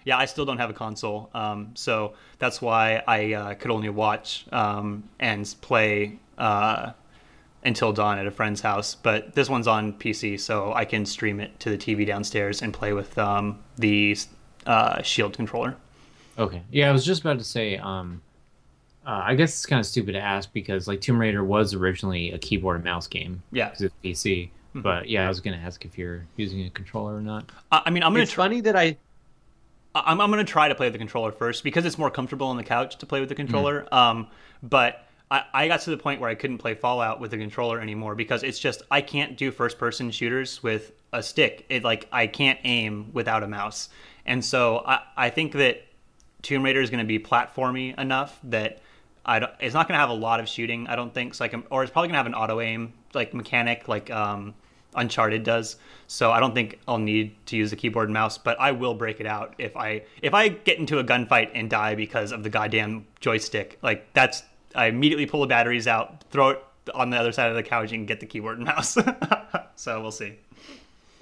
Yeah, 0.06 0.16
I 0.16 0.24
still 0.24 0.44
don't 0.44 0.58
have 0.58 0.70
a 0.70 0.72
console, 0.72 1.28
um, 1.34 1.72
so 1.74 2.14
that's 2.38 2.62
why 2.62 3.02
I 3.08 3.32
uh, 3.34 3.54
could 3.54 3.70
only 3.72 3.88
watch 3.90 4.46
um, 4.52 5.02
and 5.18 5.52
play 5.60 6.18
uh, 6.38 6.92
Until 7.64 7.92
Dawn 7.92 8.16
at 8.16 8.24
a 8.26 8.30
friend's 8.30 8.60
house, 8.60 8.94
but 8.94 9.34
this 9.34 9.50
one's 9.50 9.66
on 9.66 9.92
PC, 9.94 10.38
so 10.38 10.72
I 10.72 10.84
can 10.84 11.04
stream 11.06 11.40
it 11.40 11.58
to 11.60 11.70
the 11.70 11.76
TV 11.76 12.06
downstairs 12.06 12.62
and 12.62 12.72
play 12.72 12.92
with 12.92 13.18
um, 13.18 13.58
the 13.76 14.16
uh, 14.64 15.02
Shield 15.02 15.34
controller. 15.34 15.74
Okay. 16.38 16.62
Yeah, 16.70 16.88
I 16.88 16.92
was 16.92 17.04
just 17.04 17.22
about 17.22 17.38
to 17.38 17.44
say. 17.44 17.76
Um, 17.78 18.22
uh, 19.04 19.22
I 19.24 19.34
guess 19.34 19.50
it's 19.54 19.66
kind 19.66 19.80
of 19.80 19.86
stupid 19.86 20.12
to 20.12 20.20
ask 20.20 20.52
because 20.52 20.86
like 20.86 21.00
Tomb 21.00 21.20
Raider 21.20 21.42
was 21.42 21.74
originally 21.74 22.30
a 22.32 22.38
keyboard 22.38 22.76
and 22.76 22.84
mouse 22.84 23.06
game. 23.08 23.42
Yeah. 23.52 23.70
Because 23.70 23.82
it's 23.82 23.94
PC. 24.04 24.50
But 24.74 25.08
yeah, 25.08 25.24
I 25.24 25.28
was 25.28 25.40
gonna 25.40 25.56
ask 25.56 25.84
if 25.86 25.96
you're 25.96 26.26
using 26.36 26.66
a 26.66 26.70
controller 26.70 27.16
or 27.16 27.22
not. 27.22 27.50
I 27.72 27.82
I 27.86 27.90
mean, 27.90 28.02
I'm 28.02 28.12
gonna 28.12 28.24
It's 28.24 28.32
try. 28.32 28.44
funny 28.44 28.60
that 28.60 28.76
I 28.76 28.98
I'm, 30.04 30.20
I'm 30.20 30.30
gonna 30.30 30.44
try 30.44 30.68
to 30.68 30.74
play 30.74 30.86
with 30.86 30.92
the 30.92 30.98
controller 30.98 31.32
first 31.32 31.64
because 31.64 31.84
it's 31.84 31.98
more 31.98 32.10
comfortable 32.10 32.48
on 32.48 32.56
the 32.56 32.64
couch 32.64 32.96
to 32.98 33.06
play 33.06 33.20
with 33.20 33.28
the 33.28 33.34
controller. 33.34 33.86
Um, 33.92 34.28
but 34.62 35.06
I, 35.30 35.44
I 35.52 35.68
got 35.68 35.80
to 35.82 35.90
the 35.90 35.96
point 35.96 36.20
where 36.20 36.30
I 36.30 36.34
couldn't 36.34 36.58
play 36.58 36.74
Fallout 36.74 37.20
with 37.20 37.30
the 37.30 37.38
controller 37.38 37.80
anymore 37.80 38.14
because 38.14 38.42
it's 38.42 38.58
just 38.58 38.82
I 38.90 39.00
can't 39.00 39.36
do 39.36 39.50
first 39.50 39.78
person 39.78 40.10
shooters 40.10 40.62
with 40.62 40.92
a 41.12 41.22
stick. 41.22 41.66
It 41.68 41.84
like 41.84 42.08
I 42.12 42.26
can't 42.26 42.58
aim 42.64 43.10
without 43.12 43.42
a 43.42 43.48
mouse, 43.48 43.88
and 44.24 44.44
so 44.44 44.82
I, 44.86 45.00
I 45.16 45.30
think 45.30 45.52
that 45.52 45.82
Tomb 46.42 46.62
Raider 46.62 46.80
is 46.80 46.90
going 46.90 47.00
to 47.00 47.06
be 47.06 47.18
platformy 47.18 47.98
enough 47.98 48.38
that 48.44 48.80
I 49.24 49.40
don't, 49.40 49.52
it's 49.58 49.74
not 49.74 49.88
going 49.88 49.96
to 49.96 50.00
have 50.00 50.10
a 50.10 50.14
lot 50.14 50.38
of 50.38 50.48
shooting. 50.48 50.86
I 50.86 50.94
don't 50.94 51.12
think 51.12 51.34
so. 51.34 51.48
Can, 51.48 51.64
or 51.70 51.82
it's 51.82 51.90
probably 51.90 52.08
going 52.08 52.14
to 52.14 52.18
have 52.18 52.26
an 52.26 52.34
auto 52.34 52.60
aim 52.60 52.92
like 53.14 53.34
mechanic 53.34 53.88
like 53.88 54.10
um, 54.10 54.54
Uncharted 54.96 55.44
does. 55.44 55.76
So 56.08 56.30
I 56.30 56.40
don't 56.40 56.54
think 56.54 56.78
I'll 56.86 56.98
need 56.98 57.34
to 57.46 57.56
use 57.56 57.70
the 57.70 57.76
keyboard 57.76 58.08
and 58.08 58.14
mouse, 58.14 58.38
but 58.38 58.58
I 58.60 58.72
will 58.72 58.94
break 58.94 59.20
it 59.20 59.26
out 59.26 59.54
if 59.58 59.76
I 59.76 60.02
if 60.22 60.34
I 60.34 60.48
get 60.48 60.78
into 60.78 60.98
a 60.98 61.04
gunfight 61.04 61.50
and 61.54 61.68
die 61.68 61.94
because 61.94 62.32
of 62.32 62.42
the 62.42 62.48
goddamn 62.50 63.06
joystick. 63.20 63.78
Like 63.82 64.12
that's 64.12 64.42
I 64.74 64.86
immediately 64.86 65.26
pull 65.26 65.40
the 65.40 65.46
batteries 65.46 65.86
out, 65.86 66.22
throw 66.30 66.50
it 66.50 66.64
on 66.94 67.10
the 67.10 67.16
other 67.16 67.32
side 67.32 67.50
of 67.50 67.56
the 67.56 67.62
couch, 67.62 67.92
and 67.92 68.06
get 68.06 68.20
the 68.20 68.26
keyboard 68.26 68.58
and 68.58 68.66
mouse. 68.72 68.96
so 69.74 70.00
we'll 70.00 70.12
see. 70.12 70.34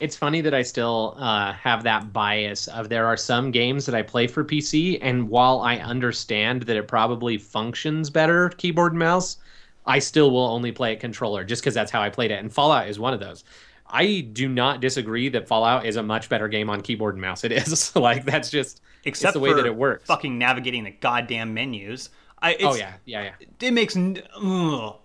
it's 0.00 0.16
funny 0.16 0.40
that 0.42 0.52
I 0.52 0.60
still 0.62 1.14
uh, 1.18 1.52
have 1.54 1.84
that 1.84 2.12
bias 2.12 2.68
of 2.68 2.88
there 2.90 3.06
are 3.06 3.16
some 3.16 3.50
games 3.50 3.86
that 3.86 3.94
I 3.94 4.02
play 4.02 4.26
for 4.26 4.44
PC, 4.44 4.98
and 5.00 5.28
while 5.30 5.60
I 5.60 5.76
understand 5.78 6.62
that 6.64 6.76
it 6.76 6.88
probably 6.88 7.38
functions 7.38 8.10
better 8.10 8.50
keyboard 8.50 8.92
and 8.92 8.98
mouse, 8.98 9.38
I 9.86 9.98
still 9.98 10.30
will 10.30 10.46
only 10.46 10.72
play 10.72 10.92
it 10.92 11.00
controller 11.00 11.44
just 11.44 11.62
because 11.62 11.74
that's 11.74 11.90
how 11.90 12.00
I 12.00 12.10
played 12.10 12.30
it. 12.30 12.38
And 12.40 12.52
Fallout 12.52 12.88
is 12.88 12.98
one 12.98 13.12
of 13.14 13.20
those. 13.20 13.44
I 13.86 14.20
do 14.32 14.48
not 14.48 14.80
disagree 14.80 15.28
that 15.28 15.46
Fallout 15.46 15.84
is 15.86 15.96
a 15.96 16.02
much 16.02 16.28
better 16.28 16.48
game 16.48 16.70
on 16.70 16.80
keyboard 16.80 17.14
and 17.14 17.20
mouse. 17.22 17.44
It 17.44 17.52
is 17.52 17.94
like 17.96 18.24
that's 18.24 18.50
just 18.50 18.80
Except 19.04 19.34
the 19.34 19.40
way 19.40 19.50
for 19.50 19.56
that 19.56 19.66
it 19.66 19.76
works. 19.76 20.06
fucking 20.06 20.38
navigating 20.38 20.84
the 20.84 20.90
goddamn 20.90 21.52
menus. 21.54 22.08
I, 22.40 22.52
oh, 22.52 22.56
it's, 22.56 22.64
oh 22.64 22.74
yeah, 22.74 22.94
yeah, 23.04 23.22
yeah. 23.40 23.46
it 23.68 23.72
makes 23.72 23.96
ugh. 23.96 24.96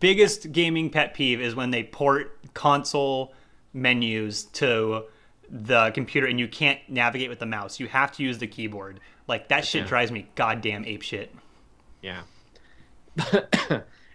biggest 0.00 0.52
gaming 0.52 0.90
pet 0.90 1.14
peeve 1.14 1.40
is 1.40 1.54
when 1.54 1.70
they 1.70 1.82
port 1.84 2.38
console 2.54 3.34
menus 3.72 4.44
to 4.44 5.04
the 5.50 5.90
computer 5.90 6.26
and 6.26 6.38
you 6.40 6.48
can't 6.48 6.78
navigate 6.88 7.28
with 7.28 7.38
the 7.40 7.46
mouse. 7.46 7.78
You 7.80 7.88
have 7.88 8.12
to 8.12 8.22
use 8.22 8.38
the 8.38 8.46
keyboard. 8.46 9.00
Like 9.28 9.48
that 9.48 9.64
shit 9.64 9.82
Yeah. 9.82 9.88
drives 9.88 10.10
me 10.12 10.28
goddamn 10.34 10.84
ape 10.84 11.02
shit. 11.02 11.34
Yeah. 12.00 12.22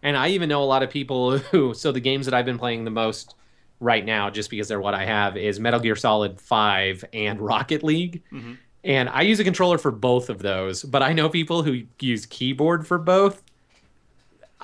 And 0.04 0.16
I 0.18 0.30
even 0.30 0.50
know 0.50 0.64
a 0.64 0.66
lot 0.66 0.84
of 0.84 0.90
people 0.90 1.38
who 1.52 1.74
so 1.74 1.92
the 1.92 2.00
games 2.00 2.26
that 2.26 2.34
I've 2.34 2.46
been 2.46 2.60
playing 2.60 2.86
the 2.86 2.92
most 2.92 3.36
right 3.80 4.04
now 4.04 4.30
just 4.30 4.50
because 4.50 4.68
they're 4.68 4.82
what 4.82 4.94
I 4.96 5.06
have 5.06 5.38
is 5.38 5.60
Metal 5.60 5.80
Gear 5.80 5.96
Solid 5.96 6.42
5 6.42 7.06
and 7.14 7.40
Rocket 7.40 7.84
League. 7.84 8.24
And 8.84 9.10
I 9.10 9.22
use 9.22 9.40
a 9.40 9.44
controller 9.44 9.78
for 9.78 9.92
both 9.92 10.30
of 10.30 10.40
those, 10.40 10.82
but 10.84 11.04
I 11.04 11.14
know 11.14 11.30
people 11.30 11.62
who 11.62 11.84
use 12.00 12.26
keyboard 12.26 12.88
for 12.88 12.98
both. 12.98 13.44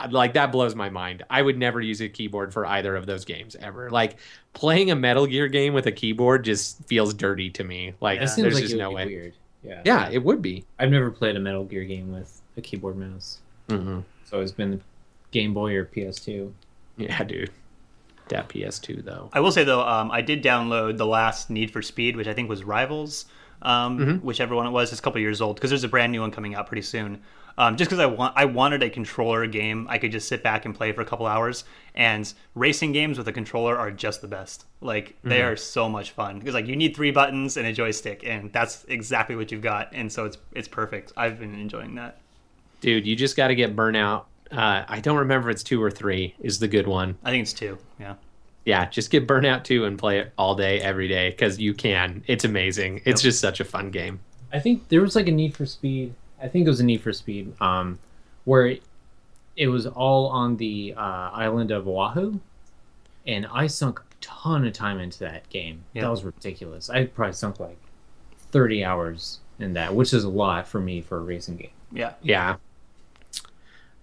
Like 0.10 0.34
that 0.34 0.52
blows 0.52 0.74
my 0.74 0.90
mind. 0.90 1.24
I 1.30 1.42
would 1.42 1.58
never 1.58 1.80
use 1.80 2.02
a 2.02 2.10
keyboard 2.10 2.52
for 2.54 2.66
either 2.66 2.96
of 2.96 3.06
those 3.06 3.26
games 3.26 3.56
ever. 3.56 3.92
Like 3.92 4.18
playing 4.54 4.90
a 4.90 4.96
Metal 4.96 5.28
Gear 5.28 5.48
game 5.48 5.74
with 5.74 5.86
a 5.86 5.92
keyboard 5.92 6.44
just 6.44 6.84
feels 6.88 7.14
dirty 7.14 7.52
to 7.52 7.64
me. 7.64 7.94
Like 8.02 8.20
That 8.20 8.30
seems 8.30 8.44
there's 8.44 8.56
like 8.56 8.64
just 8.64 8.76
no 8.76 8.90
way. 8.92 9.06
weird. 9.06 9.34
Yeah. 9.62 9.82
Yeah, 9.86 10.10
it 10.10 10.24
would 10.24 10.42
be. 10.42 10.66
I've 10.80 10.90
never 10.90 11.12
played 11.12 11.36
a 11.36 11.40
Metal 11.40 11.64
Gear 11.64 11.84
game 11.84 12.12
with 12.12 12.42
a 12.58 12.62
keyboard 12.62 12.98
mouse. 12.98 13.42
Mm-hmm. 13.70 14.00
It's 14.24 14.34
always 14.34 14.52
been 14.52 14.82
Game 15.34 15.54
Boy 15.54 15.76
or 15.76 15.86
PS2. 15.86 16.54
Yeah, 16.96 17.24
dude. 17.24 17.52
That 18.30 18.48
PS2 18.48 19.04
though. 19.04 19.30
I 19.34 19.42
will 19.42 19.52
say 19.52 19.66
though, 19.66 19.82
um, 19.82 20.10
I 20.12 20.22
did 20.22 20.42
download 20.42 20.98
the 20.98 21.06
last 21.06 21.50
Need 21.50 21.72
for 21.72 21.82
Speed, 21.82 22.16
which 22.16 22.28
I 22.28 22.34
think 22.34 22.48
was 22.48 22.64
Rivals, 22.64 23.26
um, 23.62 24.22
whichever 24.22 24.56
one 24.56 24.66
it 24.66 24.72
was. 24.72 24.92
It's 24.92 25.00
a 25.00 25.04
couple 25.04 25.20
years 25.20 25.42
old 25.42 25.58
because 25.58 25.72
there's 25.72 25.84
a 25.84 25.90
brand 25.90 26.14
new 26.14 26.22
one 26.22 26.32
coming 26.32 26.56
out 26.56 26.68
pretty 26.68 26.84
soon. 26.84 27.22
Um, 27.56 27.78
just 27.78 27.90
because 27.90 28.00
I 28.00 28.08
want, 28.08 28.34
I 28.36 28.46
wanted 28.46 28.82
a 28.82 28.90
controller 28.90 29.46
game 29.46 29.86
I 29.88 30.00
could 30.00 30.12
just 30.12 30.28
sit 30.28 30.42
back 30.42 30.66
and 30.66 30.74
play 30.74 30.92
for 30.92 31.02
a 31.02 31.06
couple 31.06 31.28
hours. 31.28 31.66
And 31.94 32.32
racing 32.56 32.94
games 32.94 33.18
with 33.18 33.28
a 33.28 33.32
controller 33.32 33.78
are 33.78 33.92
just 33.92 34.22
the 34.22 34.28
best. 34.28 34.66
Like 34.82 35.16
they 35.24 35.42
are 35.42 35.56
so 35.56 35.90
much 35.90 36.12
fun 36.12 36.40
because 36.40 36.54
like 36.54 36.68
you 36.68 36.76
need 36.76 36.96
three 36.96 37.12
buttons 37.12 37.58
and 37.58 37.68
a 37.68 37.74
joystick, 37.74 38.24
and 38.26 38.52
that's 38.54 38.86
exactly 38.88 39.36
what 39.36 39.52
you've 39.52 39.62
got. 39.62 39.90
And 39.94 40.12
so 40.12 40.26
it's 40.26 40.38
it's 40.54 40.68
perfect. 40.68 41.12
I've 41.18 41.40
been 41.40 41.54
enjoying 41.54 41.96
that. 41.96 42.20
Dude, 42.82 43.06
you 43.06 43.16
just 43.16 43.38
got 43.38 43.48
to 43.48 43.56
get 43.56 43.76
burnout. 43.76 44.26
Uh, 44.52 44.84
I 44.88 45.00
don't 45.00 45.18
remember 45.18 45.50
if 45.50 45.56
it's 45.56 45.64
two 45.64 45.82
or 45.82 45.90
three 45.90 46.36
is 46.40 46.60
the 46.60 46.68
good 46.68 46.88
one. 46.88 47.18
I 47.24 47.32
think 47.32 47.44
it's 47.44 47.54
two. 47.54 47.78
Yeah. 48.00 48.16
Yeah, 48.66 48.86
just 48.86 49.10
get 49.10 49.28
burnout 49.28 49.64
two 49.64 49.86
and 49.86 49.98
play 49.98 50.20
it 50.20 50.32
all 50.38 50.56
day, 50.56 50.80
every 50.80 51.08
day, 51.08 51.32
because 51.32 51.60
you 51.60 51.74
can. 51.74 52.24
It's 52.28 52.46
amazing. 52.46 53.02
It's 53.04 53.22
just 53.22 53.40
such 53.42 53.60
a 53.60 53.66
fun 53.66 53.92
game. 53.92 54.20
I 54.54 54.60
think 54.60 54.88
there 54.90 55.02
was 55.02 55.16
like 55.16 55.28
a 55.28 55.32
Need 55.32 55.56
for 55.56 55.66
Speed. 55.66 56.14
I 56.42 56.48
think 56.48 56.66
it 56.66 56.70
was 56.70 56.80
a 56.80 56.86
Need 56.86 57.02
for 57.02 57.12
Speed, 57.12 57.54
um, 57.60 58.00
where 58.46 58.68
it, 58.68 58.84
it 59.58 59.68
was 59.68 59.86
all 59.88 60.28
on 60.28 60.56
the 60.58 60.94
uh, 60.96 61.30
island 61.34 61.72
of 61.72 61.88
Oahu, 61.88 62.40
and 63.28 63.48
I 63.52 63.68
sunk 63.68 64.00
a 64.00 64.04
ton 64.22 64.66
of 64.66 64.74
time 64.74 65.00
into 65.00 65.20
that 65.20 65.50
game. 65.50 65.84
Yeah. 65.94 66.04
That 66.04 66.12
was 66.12 66.24
ridiculous. 66.24 66.90
I 66.90 67.06
probably 67.06 67.34
sunk 67.34 67.60
like 67.60 67.78
thirty 68.52 68.86
hours 68.86 69.40
in 69.60 69.74
that, 69.74 69.94
which 69.94 70.14
is 70.14 70.24
a 70.24 70.30
lot 70.30 70.68
for 70.68 70.80
me 70.80 71.02
for 71.02 71.18
a 71.18 71.22
racing 71.22 71.58
game. 71.58 71.72
Yeah. 71.92 72.14
Yeah. 72.22 72.56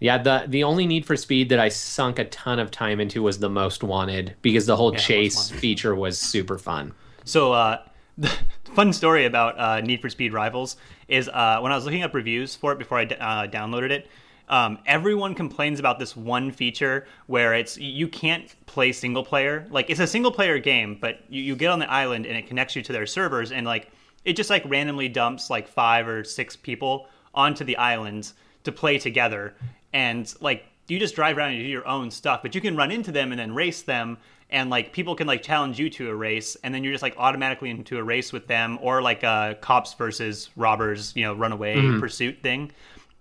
Yeah, 0.00 0.16
the 0.18 0.44
the 0.48 0.64
only 0.64 0.86
need 0.86 1.04
for 1.04 1.14
speed 1.14 1.50
that 1.50 1.60
I 1.60 1.68
sunk 1.68 2.18
a 2.18 2.24
ton 2.24 2.58
of 2.58 2.70
time 2.70 3.00
into 3.00 3.22
was 3.22 3.38
the 3.38 3.50
most 3.50 3.84
wanted 3.84 4.34
because 4.42 4.66
the 4.66 4.76
whole 4.76 4.92
Yeah, 4.92 4.98
chase 4.98 5.50
feature 5.50 5.94
was 5.94 6.18
super 6.18 6.58
fun. 6.58 6.94
So, 7.24 7.52
uh, 7.52 7.82
fun 8.74 8.92
story 8.94 9.26
about 9.26 9.58
uh, 9.58 9.80
Need 9.82 10.00
for 10.00 10.08
Speed 10.08 10.32
Rivals 10.32 10.76
is 11.08 11.28
uh, 11.28 11.58
when 11.60 11.70
I 11.70 11.74
was 11.74 11.84
looking 11.84 12.02
up 12.02 12.14
reviews 12.14 12.56
for 12.56 12.72
it 12.72 12.78
before 12.78 12.98
I 12.98 13.04
d- 13.04 13.14
uh, 13.16 13.46
downloaded 13.46 13.90
it, 13.90 14.08
um, 14.48 14.78
everyone 14.86 15.34
complains 15.34 15.78
about 15.78 15.98
this 15.98 16.16
one 16.16 16.50
feature 16.50 17.06
where 17.26 17.52
it's 17.52 17.76
you 17.76 18.08
can't 18.08 18.54
play 18.64 18.92
single 18.92 19.22
player. 19.22 19.66
Like 19.70 19.90
it's 19.90 20.00
a 20.00 20.06
single 20.06 20.32
player 20.32 20.58
game, 20.58 20.96
but 20.98 21.20
you, 21.28 21.42
you 21.42 21.56
get 21.56 21.70
on 21.70 21.78
the 21.78 21.90
island 21.90 22.24
and 22.24 22.36
it 22.38 22.46
connects 22.46 22.74
you 22.74 22.80
to 22.82 22.92
their 22.92 23.06
servers, 23.06 23.52
and 23.52 23.66
like 23.66 23.90
it 24.24 24.32
just 24.32 24.48
like 24.48 24.62
randomly 24.66 25.10
dumps 25.10 25.50
like 25.50 25.68
five 25.68 26.08
or 26.08 26.24
six 26.24 26.56
people 26.56 27.06
onto 27.34 27.64
the 27.64 27.76
island 27.76 28.32
to 28.64 28.72
play 28.72 28.98
together, 28.98 29.54
and 29.92 30.32
like 30.40 30.66
you 30.88 30.98
just 30.98 31.14
drive 31.14 31.38
around 31.38 31.52
and 31.52 31.60
do 31.60 31.68
your 31.68 31.86
own 31.86 32.10
stuff, 32.10 32.42
but 32.42 32.54
you 32.54 32.60
can 32.60 32.76
run 32.76 32.90
into 32.90 33.12
them 33.12 33.32
and 33.32 33.38
then 33.38 33.54
race 33.54 33.82
them. 33.82 34.18
And 34.52 34.68
like 34.68 34.92
people 34.92 35.14
can 35.14 35.28
like 35.28 35.42
challenge 35.42 35.78
you 35.78 35.88
to 35.90 36.10
a 36.10 36.14
race, 36.14 36.56
and 36.64 36.74
then 36.74 36.82
you're 36.82 36.92
just 36.92 37.02
like 37.02 37.14
automatically 37.16 37.70
into 37.70 37.98
a 37.98 38.02
race 38.02 38.32
with 38.32 38.48
them, 38.48 38.78
or 38.82 39.00
like 39.00 39.22
a 39.22 39.56
cops 39.60 39.94
versus 39.94 40.50
robbers, 40.56 41.12
you 41.14 41.22
know, 41.22 41.34
runaway 41.34 41.76
mm-hmm. 41.76 42.00
pursuit 42.00 42.42
thing 42.42 42.72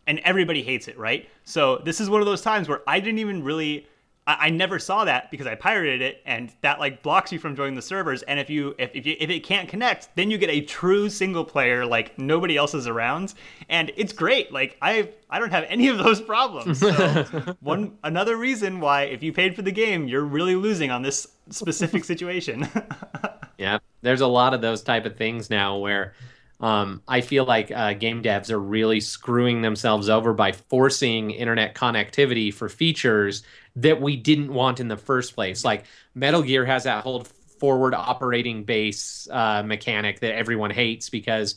and 0.09 0.19
everybody 0.23 0.63
hates 0.63 0.87
it, 0.87 0.97
right? 0.97 1.29
So 1.43 1.77
this 1.85 2.01
is 2.01 2.09
one 2.09 2.19
of 2.19 2.25
those 2.25 2.41
times 2.41 2.67
where 2.67 2.81
I 2.87 2.99
didn't 2.99 3.19
even 3.19 3.43
really, 3.43 3.85
I, 4.29 4.45
I 4.45 4.49
never 4.51 4.77
saw 4.77 5.05
that 5.05 5.31
because 5.31 5.47
I 5.47 5.55
pirated 5.55 6.01
it, 6.03 6.21
and 6.25 6.53
that 6.61 6.79
like 6.79 7.01
blocks 7.01 7.31
you 7.31 7.39
from 7.39 7.55
joining 7.55 7.73
the 7.73 7.81
servers. 7.81 8.21
And 8.23 8.39
if 8.39 8.49
you 8.49 8.75
if 8.77 8.91
if, 8.93 9.05
you, 9.07 9.15
if 9.19 9.29
it 9.31 9.39
can't 9.43 9.67
connect, 9.67 10.15
then 10.15 10.29
you 10.29 10.37
get 10.37 10.51
a 10.51 10.61
true 10.61 11.09
single 11.09 11.43
player, 11.43 11.83
like 11.85 12.17
nobody 12.19 12.55
else 12.55 12.75
is 12.75 12.85
around, 12.85 13.33
and 13.69 13.91
it's 13.97 14.13
great. 14.13 14.53
Like 14.53 14.77
I 14.81 15.09
I 15.31 15.39
don't 15.39 15.51
have 15.51 15.65
any 15.67 15.87
of 15.87 15.97
those 15.97 16.21
problems. 16.21 16.79
So 16.79 16.91
one 17.59 17.97
another 18.03 18.37
reason 18.37 18.79
why 18.79 19.03
if 19.03 19.23
you 19.23 19.33
paid 19.33 19.55
for 19.55 19.63
the 19.63 19.71
game, 19.71 20.07
you're 20.07 20.25
really 20.25 20.55
losing 20.55 20.91
on 20.91 21.01
this 21.01 21.27
specific 21.49 22.05
situation. 22.05 22.67
Yeah, 23.59 23.79
there's 24.01 24.21
a 24.21 24.27
lot 24.27 24.53
of 24.53 24.61
those 24.61 24.81
type 24.81 25.05
of 25.05 25.17
things 25.17 25.49
now 25.49 25.75
where 25.79 26.13
um, 26.61 27.01
I 27.09 27.19
feel 27.19 27.43
like 27.43 27.71
uh, 27.71 27.91
game 27.91 28.23
devs 28.23 28.49
are 28.49 28.59
really 28.59 29.01
screwing 29.01 29.61
themselves 29.61 30.07
over 30.07 30.33
by 30.33 30.53
forcing 30.53 31.31
internet 31.31 31.75
connectivity 31.75 32.53
for 32.53 32.69
features 32.69 33.43
that 33.75 34.01
we 34.01 34.15
didn't 34.15 34.53
want 34.53 34.79
in 34.79 34.87
the 34.87 34.97
first 34.97 35.35
place. 35.35 35.63
Like 35.63 35.85
Metal 36.15 36.41
Gear 36.41 36.65
has 36.65 36.83
that 36.83 37.03
whole 37.03 37.25
forward 37.59 37.93
operating 37.93 38.63
base 38.63 39.27
uh, 39.31 39.61
mechanic 39.63 40.19
that 40.21 40.33
everyone 40.33 40.71
hates 40.71 41.09
because 41.09 41.55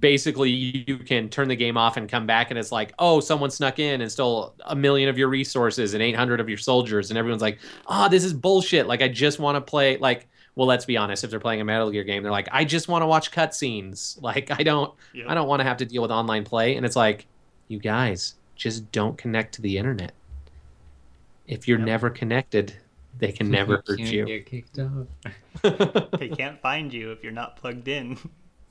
basically 0.00 0.50
you 0.50 0.98
can 0.98 1.28
turn 1.28 1.46
the 1.46 1.54
game 1.54 1.76
off 1.76 1.96
and 1.96 2.08
come 2.08 2.26
back 2.26 2.50
and 2.50 2.58
it's 2.58 2.72
like 2.72 2.92
oh 2.98 3.20
someone 3.20 3.48
snuck 3.48 3.78
in 3.78 4.00
and 4.00 4.10
stole 4.10 4.52
a 4.66 4.74
million 4.74 5.08
of 5.08 5.16
your 5.16 5.28
resources 5.28 5.94
and 5.94 6.02
800 6.02 6.40
of 6.40 6.48
your 6.48 6.58
soldiers. 6.58 7.10
And 7.10 7.18
everyone's 7.18 7.42
like 7.42 7.60
oh 7.86 8.08
this 8.08 8.24
is 8.24 8.32
bullshit. 8.34 8.88
Like 8.88 9.02
i 9.02 9.08
just 9.08 9.38
want 9.38 9.54
to 9.54 9.60
play 9.60 9.96
like 9.98 10.26
well 10.56 10.66
let's 10.66 10.84
be 10.84 10.96
honest 10.96 11.22
if 11.22 11.30
they're 11.30 11.38
playing 11.38 11.60
a 11.60 11.64
metal 11.64 11.90
gear 11.92 12.02
game 12.02 12.22
they're 12.24 12.32
like 12.32 12.48
i 12.50 12.64
just 12.64 12.88
want 12.88 13.02
to 13.02 13.06
watch 13.06 13.30
cutscenes. 13.30 14.20
Like 14.22 14.50
i 14.50 14.64
don't 14.64 14.92
Yep. 15.12 15.26
i 15.28 15.34
don't 15.34 15.46
want 15.46 15.60
to 15.60 15.64
have 15.64 15.76
to 15.76 15.84
deal 15.84 16.02
with 16.02 16.10
online 16.10 16.42
play. 16.44 16.74
And 16.74 16.84
it's 16.84 16.96
like 16.96 17.26
you 17.68 17.78
guys 17.78 18.34
just 18.56 18.90
don't 18.90 19.16
connect 19.16 19.54
to 19.54 19.62
the 19.62 19.78
internet 19.78 20.12
if 21.46 21.68
you're 21.68 21.78
never 21.78 22.10
connected, 22.10 22.74
they 23.18 23.32
can 23.32 23.50
never 23.50 23.82
hurt 23.86 23.98
Can't 23.98 24.10
you. 24.12 24.24
Get 24.26 24.46
kicked 24.46 24.78
out. 24.78 25.08
they 26.18 26.28
can't 26.28 26.60
find 26.60 26.92
you 26.92 27.12
if 27.12 27.22
you're 27.22 27.32
not 27.32 27.56
plugged 27.56 27.88
in. 27.88 28.18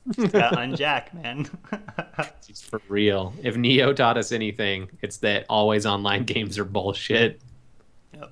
Just 0.12 0.32
gotta 0.32 0.56
unjack, 0.56 1.14
man. 1.14 1.48
It's 2.46 2.60
for 2.60 2.80
real. 2.88 3.32
If 3.42 3.56
Neo 3.56 3.94
taught 3.94 4.18
us 4.18 4.32
anything, 4.32 4.90
it's 5.00 5.16
that 5.18 5.46
always 5.48 5.86
online 5.86 6.24
games 6.24 6.58
are 6.58 6.64
bullshit. 6.64 7.40
Yep. 8.12 8.30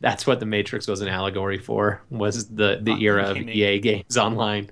That's 0.00 0.26
what 0.26 0.40
the 0.40 0.46
Matrix 0.46 0.86
was 0.86 1.00
an 1.00 1.08
allegory 1.08 1.56
for. 1.56 2.02
Was 2.10 2.48
the 2.48 2.80
the 2.82 2.90
Online 2.90 3.02
era 3.02 3.30
of. 3.30 3.38
EA 3.38 3.78
games 3.78 4.18
online? 4.18 4.70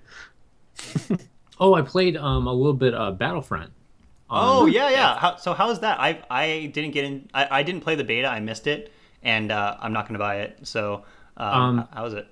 Oh, 1.58 1.72
I 1.72 1.80
played 1.80 2.16
um 2.18 2.46
a 2.46 2.52
little 2.52 2.74
bit 2.74 2.92
of 2.92 3.16
Battlefront. 3.16 3.72
Oh 4.30 4.62
Um, 4.62 4.68
yeah, 4.70 4.90
yeah. 4.90 5.18
How, 5.18 5.36
so 5.36 5.54
how's 5.54 5.80
that? 5.80 5.98
I 6.00 6.22
I 6.30 6.70
didn't 6.72 6.92
get 6.92 7.04
in. 7.04 7.28
I, 7.34 7.58
I 7.58 7.62
didn't 7.62 7.82
play 7.82 7.94
the 7.94 8.04
beta. 8.04 8.28
I 8.28 8.40
missed 8.40 8.66
it, 8.66 8.92
and 9.22 9.50
uh, 9.52 9.76
I'm 9.80 9.92
not 9.92 10.06
gonna 10.06 10.18
buy 10.18 10.36
it. 10.40 10.58
So 10.62 11.04
um, 11.36 11.60
Um, 11.62 11.78
h- 11.80 11.86
how 11.92 12.04
is 12.06 12.14
it? 12.14 12.28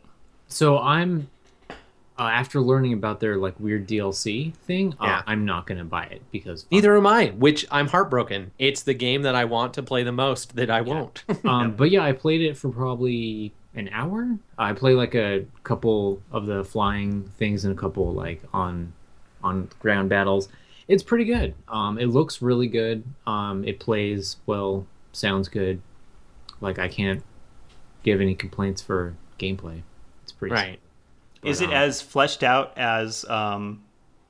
So 0.48 0.78
I'm 0.78 1.28
uh, 1.70 2.22
after 2.22 2.60
learning 2.60 2.92
about 2.94 3.20
their 3.20 3.36
like 3.36 3.58
weird 3.60 3.86
DLC 3.86 4.52
thing, 4.54 4.94
uh, 5.00 5.04
Yeah. 5.06 5.22
I'm 5.26 5.44
not 5.44 5.66
gonna 5.66 5.84
buy 5.84 6.04
it 6.04 6.22
because 6.32 6.66
Neither 6.70 6.96
am 6.96 7.06
I, 7.06 7.26
which 7.36 7.64
I'm 7.70 7.86
heartbroken. 7.88 8.50
It's 8.58 8.82
the 8.82 8.94
game 8.94 9.22
that 9.22 9.34
I 9.34 9.44
want 9.44 9.74
to 9.74 9.82
play 9.82 10.02
the 10.02 10.12
most 10.12 10.56
that 10.56 10.70
I 10.70 10.80
won't. 10.80 11.24
Um, 11.44 11.72
but 11.76 11.90
yeah, 11.90 12.02
I 12.02 12.12
played 12.12 12.40
it 12.42 12.56
for 12.56 12.70
probably 12.70 13.52
an 13.74 13.88
hour. 13.92 14.36
I 14.58 14.72
played 14.72 14.94
like 14.96 15.14
a 15.14 15.44
couple 15.62 16.20
of 16.32 16.46
the 16.46 16.64
flying 16.64 17.30
things 17.38 17.64
and 17.64 17.72
a 17.72 17.80
couple 17.80 18.12
like 18.12 18.42
on 18.52 18.92
on 19.44 19.68
ground 19.78 20.08
battles. 20.08 20.48
It's 20.88 21.02
pretty 21.02 21.24
good. 21.26 21.54
Um, 21.68 21.98
it 21.98 22.06
looks 22.06 22.40
really 22.42 22.66
good. 22.66 23.04
Um, 23.26 23.62
it 23.64 23.78
plays 23.78 24.36
well, 24.46 24.86
sounds 25.12 25.48
good. 25.48 25.80
Like 26.60 26.78
I 26.78 26.88
can't 26.88 27.22
give 28.02 28.20
any 28.20 28.34
complaints 28.34 28.80
for 28.82 29.14
gameplay. 29.38 29.82
It's 30.22 30.32
pretty 30.32 30.54
right. 30.54 30.80
Is 31.44 31.60
it 31.60 31.68
um, 31.68 31.74
as 31.74 32.00
fleshed 32.02 32.42
out 32.42 32.76
as 32.76 33.24
um, 33.28 33.82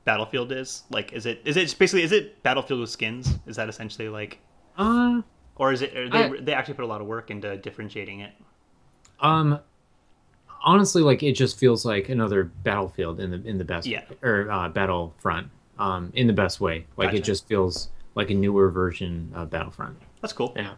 Battlefield 0.04 0.52
is? 0.52 0.82
Like, 0.90 1.12
is 1.12 1.26
it 1.26 1.40
is 1.44 1.56
it 1.56 1.74
basically 1.78 2.02
is 2.02 2.12
it 2.12 2.42
Battlefield 2.42 2.80
with 2.80 2.90
skins? 2.90 3.38
Is 3.46 3.56
that 3.56 3.68
essentially 3.68 4.09
like, 4.09 4.38
Uh, 4.76 5.22
or 5.56 5.72
is 5.72 5.80
it 5.82 5.94
they 5.94 6.24
I- 6.24 6.40
they 6.40 6.52
actually 6.52 6.74
put 6.74 6.84
a 6.84 6.88
lot 6.88 7.00
of 7.00 7.06
work 7.06 7.30
into 7.30 7.56
differentiating 7.56 8.20
it? 8.20 8.32
Um, 9.20 9.59
honestly, 10.64 11.02
like 11.02 11.22
it 11.22 11.32
just 11.32 11.59
feels 11.59 11.84
like 11.84 12.09
another 12.09 12.44
battlefield 12.44 13.20
in 13.20 13.30
the 13.30 13.42
in 13.48 13.59
the 13.59 13.64
best 13.64 13.86
Yeah. 13.86 14.02
or 14.22 14.50
uh, 14.50 14.68
Battlefront. 14.68 15.50
Um, 15.79 16.11
in 16.14 16.26
the 16.26 16.33
best 16.33 16.61
way. 16.61 16.87
Like 16.97 17.09
Gotcha. 17.09 17.16
it 17.18 17.24
just 17.24 17.47
feels 17.47 17.89
like 18.14 18.31
a 18.31 18.35
newer 18.35 18.70
version 18.70 19.31
of 19.35 19.51
Battlefront. 19.51 19.97
That's 20.20 20.33
cool. 20.33 20.53
Yeah. 20.57 20.74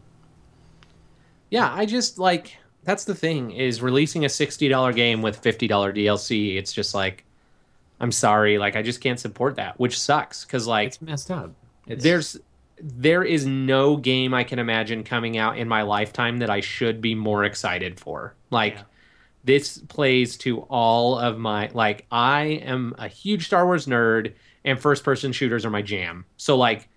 Yeah, 1.50 1.72
I 1.72 1.86
just 1.86 2.18
like 2.18 2.56
that's 2.84 3.04
the 3.04 3.14
thing 3.14 3.50
is 3.50 3.82
releasing 3.82 4.24
a 4.24 4.28
$60 4.28 4.94
game 4.94 5.20
with 5.22 5.42
$50 5.42 5.68
DLC. 5.68 6.56
It's 6.56 6.72
just 6.72 6.94
like 6.94 7.24
I'm 7.98 8.12
sorry, 8.12 8.56
like 8.58 8.76
I 8.76 8.82
just 8.82 9.00
can't 9.00 9.18
support 9.20 9.56
that, 9.56 9.78
which 9.78 9.98
sucks 9.98 10.44
cuz 10.44 10.66
like 10.66 10.88
It's 10.88 11.02
messed 11.02 11.30
up. 11.30 11.52
It's, 11.86 12.02
there's 12.02 12.38
there 12.82 13.22
is 13.22 13.44
no 13.44 13.96
game 13.96 14.32
I 14.32 14.42
can 14.44 14.58
imagine 14.58 15.04
coming 15.04 15.36
out 15.36 15.58
in 15.58 15.68
my 15.68 15.82
lifetime 15.82 16.38
that 16.38 16.48
I 16.48 16.60
should 16.60 17.00
be 17.02 17.14
more 17.14 17.44
excited 17.44 18.00
for. 18.00 18.34
Like 18.50 18.74
Yeah. 18.74 18.82
this 19.44 19.78
plays 19.78 20.36
to 20.38 20.60
all 20.62 21.18
of 21.18 21.38
my 21.38 21.70
like 21.74 22.06
I 22.10 22.42
am 22.64 22.94
a 22.98 23.08
huge 23.08 23.46
Star 23.46 23.66
Wars 23.66 23.86
nerd 23.86 24.32
and 24.64 24.80
first 24.80 25.04
person 25.04 25.32
shooters 25.32 25.64
are 25.64 25.70
my 25.70 25.82
jam. 25.82 26.24
So 26.36 26.56
like 26.56 26.88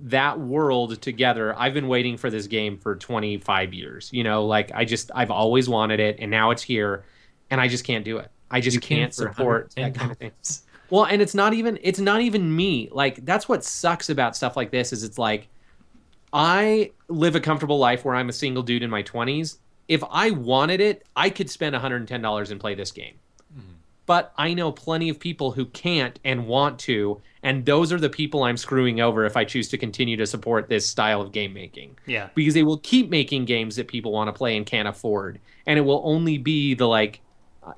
that 0.00 0.38
world 0.38 1.00
together, 1.00 1.54
I've 1.56 1.74
been 1.74 1.88
waiting 1.88 2.16
for 2.16 2.30
this 2.30 2.46
game 2.46 2.78
for 2.78 2.96
25 2.96 3.72
years. 3.74 4.10
You 4.12 4.24
know, 4.24 4.46
like 4.46 4.72
I 4.74 4.84
just 4.84 5.10
I've 5.14 5.30
always 5.30 5.68
wanted 5.68 6.00
it 6.00 6.16
and 6.18 6.30
now 6.30 6.50
it's 6.50 6.62
here 6.62 7.04
and 7.50 7.60
I 7.60 7.68
just 7.68 7.84
can't 7.84 8.04
do 8.04 8.18
it. 8.18 8.30
I 8.50 8.60
just 8.60 8.74
you 8.74 8.80
can't 8.80 9.14
support 9.14 9.72
that 9.76 9.94
kind 9.94 10.10
of 10.10 10.18
thing. 10.18 10.32
Well, 10.90 11.04
and 11.04 11.20
it's 11.20 11.34
not 11.34 11.54
even 11.54 11.78
it's 11.82 12.00
not 12.00 12.22
even 12.22 12.54
me. 12.54 12.88
Like 12.90 13.24
that's 13.24 13.48
what 13.48 13.64
sucks 13.64 14.08
about 14.08 14.36
stuff 14.36 14.56
like 14.56 14.70
this 14.70 14.92
is 14.92 15.04
it's 15.04 15.18
like 15.18 15.48
I 16.32 16.92
live 17.08 17.36
a 17.36 17.40
comfortable 17.40 17.78
life 17.78 18.04
where 18.04 18.14
I'm 18.14 18.28
a 18.28 18.32
single 18.32 18.62
dude 18.62 18.82
in 18.82 18.90
my 18.90 19.02
20s. 19.02 19.58
If 19.86 20.02
I 20.10 20.30
wanted 20.30 20.80
it, 20.80 21.06
I 21.16 21.30
could 21.30 21.48
spend 21.48 21.74
$110 21.74 22.50
and 22.50 22.60
play 22.60 22.74
this 22.74 22.92
game. 22.92 23.14
But 24.08 24.32
I 24.38 24.54
know 24.54 24.72
plenty 24.72 25.10
of 25.10 25.20
people 25.20 25.52
who 25.52 25.66
can't 25.66 26.18
and 26.24 26.46
want 26.46 26.78
to, 26.80 27.20
and 27.42 27.66
those 27.66 27.92
are 27.92 27.98
the 28.00 28.08
people 28.08 28.42
I'm 28.42 28.56
screwing 28.56 29.02
over 29.02 29.26
if 29.26 29.36
I 29.36 29.44
choose 29.44 29.68
to 29.68 29.76
continue 29.76 30.16
to 30.16 30.26
support 30.26 30.70
this 30.70 30.86
style 30.86 31.20
of 31.20 31.30
game 31.30 31.52
making. 31.52 31.98
Yeah. 32.06 32.30
because 32.34 32.54
they 32.54 32.62
will 32.62 32.78
keep 32.78 33.10
making 33.10 33.44
games 33.44 33.76
that 33.76 33.86
people 33.86 34.10
want 34.10 34.28
to 34.28 34.32
play 34.32 34.56
and 34.56 34.64
can't 34.64 34.88
afford. 34.88 35.40
And 35.66 35.78
it 35.78 35.82
will 35.82 36.00
only 36.06 36.38
be 36.38 36.72
the 36.72 36.88
like 36.88 37.20
uh, 37.62 37.74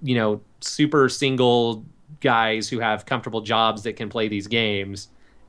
you 0.00 0.14
know 0.14 0.40
super 0.60 1.10
single 1.10 1.84
guys 2.20 2.70
who 2.70 2.80
have 2.80 3.04
comfortable 3.04 3.42
jobs 3.42 3.82
that 3.82 3.92
can 3.92 4.08
play 4.08 4.26
these 4.26 4.46
games. 4.46 5.08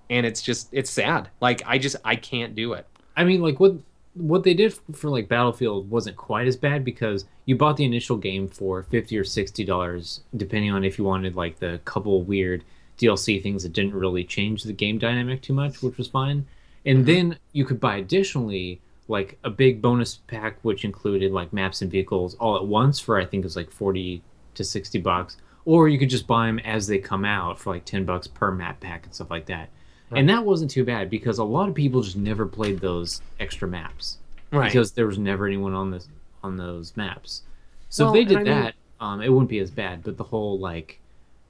And 0.10 0.26
it's 0.26 0.42
just 0.42 0.68
it's 0.74 0.92
sad. 0.92 1.30
Like 1.40 1.62
i 1.66 1.78
just 1.78 1.96
i 2.04 2.18
can't 2.18 2.56
do 2.56 2.74
it. 2.74 2.86
I 3.16 3.24
mean, 3.24 3.42
like 3.42 3.62
what 3.62 3.76
what 4.14 4.44
they 4.44 4.54
did 4.54 4.74
for 4.94 5.10
like 5.10 5.28
Battlefield 5.28 5.90
wasn't 5.90 6.18
quite 6.18 6.48
as 6.48 6.58
bad 6.58 6.84
because 6.84 7.26
you 7.46 7.56
bought 7.56 7.78
the 7.78 7.86
initial 7.86 8.18
game 8.18 8.48
for 8.48 8.84
fifty 8.84 9.18
or 9.18 9.24
sixty 9.24 9.64
dollars, 9.64 10.22
depending 10.36 10.72
on 10.72 10.84
if 10.84 10.98
you 10.98 11.04
wanted 11.04 11.36
like 11.36 11.60
the 11.60 11.80
couple 11.86 12.22
weird 12.24 12.64
DLC 12.98 13.42
things 13.42 13.64
that 13.64 13.74
didn't 13.74 13.96
really 13.96 14.24
change 14.24 14.64
the 14.64 14.74
game 14.74 14.98
dynamic 14.98 15.42
too 15.42 15.54
much, 15.54 15.82
which 15.82 15.98
was 15.98 16.08
fine. 16.08 16.46
And 16.86 17.00
mm-hmm. 17.00 17.06
then 17.06 17.38
you 17.54 17.66
could 17.66 17.80
buy 17.80 17.98
additionally 17.98 18.82
like 19.08 19.40
a 19.44 19.50
big 19.50 19.82
bonus 19.82 20.16
pack 20.28 20.58
which 20.62 20.86
included 20.86 21.32
like 21.32 21.52
maps 21.52 21.82
and 21.82 21.92
vehicles 21.92 22.36
all 22.36 22.56
at 22.56 22.66
once 22.66 23.00
for 23.00 23.20
I 23.20 23.26
think 23.26 23.42
it 23.42 23.48
was 23.48 23.56
like 23.56 23.72
forty 23.72 24.22
to 24.56 24.64
sixty 24.64 25.00
bucks, 25.00 25.38
or 25.66 25.88
you 25.88 26.00
could 26.00 26.10
just 26.10 26.28
buy 26.28 26.48
them 26.48 26.60
as 26.60 26.88
they 26.88 26.98
come 26.98 27.26
out 27.26 27.60
for 27.60 27.74
like 27.74 27.86
ten 27.86 28.06
bucks 28.06 28.28
per 28.28 28.52
map 28.52 28.80
pack 28.80 29.06
and 29.06 29.14
stuff 29.14 29.30
like 29.30 29.46
that. 29.46 29.70
And 30.12 30.28
that 30.30 30.44
wasn't 30.46 30.72
too 30.72 30.84
bad 30.84 31.10
because 31.10 31.38
a 31.38 31.44
lot 31.44 31.70
of 31.70 31.76
people 31.76 32.02
just 32.02 32.18
never 32.18 32.46
played 32.46 32.80
those 32.80 33.22
extra 33.40 33.68
maps 33.68 34.18
because 34.52 34.92
there 34.94 35.06
was 35.06 35.18
never 35.20 35.46
anyone 35.46 35.74
on 35.74 35.92
this 35.92 36.08
on 36.44 36.58
those 36.58 36.96
maps. 36.98 37.44
So 37.90 38.06
Well, 38.06 38.16
if 38.16 38.20
they 38.28 38.34
did 38.36 38.38
I 38.42 38.44
mean- 38.44 38.62
that, 38.64 38.74
um, 39.00 39.22
it 39.22 39.30
wouldn't 39.30 39.50
be 39.50 39.60
as 39.60 39.70
bad. 39.72 40.04
But 40.04 40.18
the 40.18 40.24
whole 40.24 40.58
like, 40.60 41.00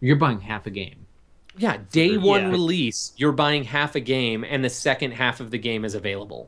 you're 0.02 0.16
buying 0.16 0.40
half 0.42 0.66
a 0.66 0.70
game. 0.72 0.96
yeah 1.58 1.78
day 1.92 2.16
one 2.18 2.42
Yeah. 2.44 2.50
release 2.52 3.12
you're 3.18 3.32
buying 3.34 3.64
half 3.66 3.96
a 3.96 4.00
game 4.00 4.46
and 4.48 4.64
the 4.64 4.70
second 4.70 5.12
half 5.12 5.40
of 5.42 5.50
the 5.52 5.58
game 5.58 5.84
is 5.84 5.94
available 5.96 6.48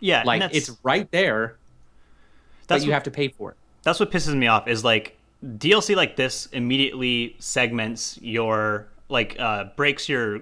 Yeah. 0.00 0.24
like 0.26 0.42
it's 0.52 0.70
right 0.82 1.10
there 1.12 1.56
but 2.66 2.80
you 2.82 2.88
what- 2.88 2.94
have 2.94 3.02
to 3.04 3.10
pay 3.10 3.28
for 3.28 3.52
it 3.52 3.56
that's 3.82 3.98
what 4.00 4.10
pisses 4.10 4.34
me 4.36 4.48
off 4.48 4.66
is 4.68 4.84
like 4.84 5.16
DLC 5.58 5.94
like 5.96 6.16
this 6.16 6.46
immediately 6.52 7.36
segments 7.38 8.18
your 8.20 8.88
like 9.08 9.36
uh, 9.38 9.64
breaks 9.76 10.08
your 10.08 10.40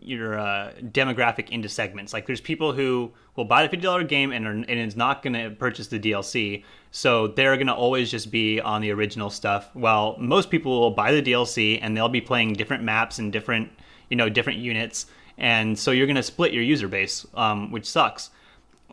your 0.00 0.38
uh, 0.38 0.72
demographic 0.82 1.50
into 1.50 1.68
segments. 1.68 2.12
Like 2.12 2.26
there's 2.26 2.40
people 2.40 2.72
who 2.72 3.12
will 3.36 3.44
buy 3.44 3.62
the 3.62 3.68
fifty 3.68 3.84
dollar 3.84 4.04
game 4.04 4.32
and 4.32 4.46
are, 4.46 4.52
and 4.52 4.70
is 4.70 4.96
not 4.96 5.22
going 5.22 5.34
to 5.34 5.50
purchase 5.50 5.88
the 5.88 5.98
DLC, 5.98 6.64
so 6.90 7.28
they're 7.28 7.56
going 7.56 7.66
to 7.66 7.74
always 7.74 8.10
just 8.10 8.30
be 8.30 8.60
on 8.60 8.80
the 8.80 8.90
original 8.90 9.30
stuff. 9.30 9.70
While 9.74 10.16
most 10.18 10.50
people 10.50 10.80
will 10.80 10.90
buy 10.90 11.12
the 11.12 11.22
DLC 11.22 11.78
and 11.80 11.96
they'll 11.96 12.08
be 12.08 12.20
playing 12.20 12.54
different 12.54 12.82
maps 12.82 13.18
and 13.18 13.32
different 13.32 13.70
you 14.08 14.16
know 14.16 14.28
different 14.28 14.58
units, 14.58 15.06
and 15.36 15.78
so 15.78 15.90
you're 15.90 16.06
going 16.06 16.16
to 16.16 16.22
split 16.22 16.52
your 16.52 16.62
user 16.62 16.88
base, 16.88 17.26
um, 17.34 17.70
which 17.70 17.86
sucks. 17.88 18.30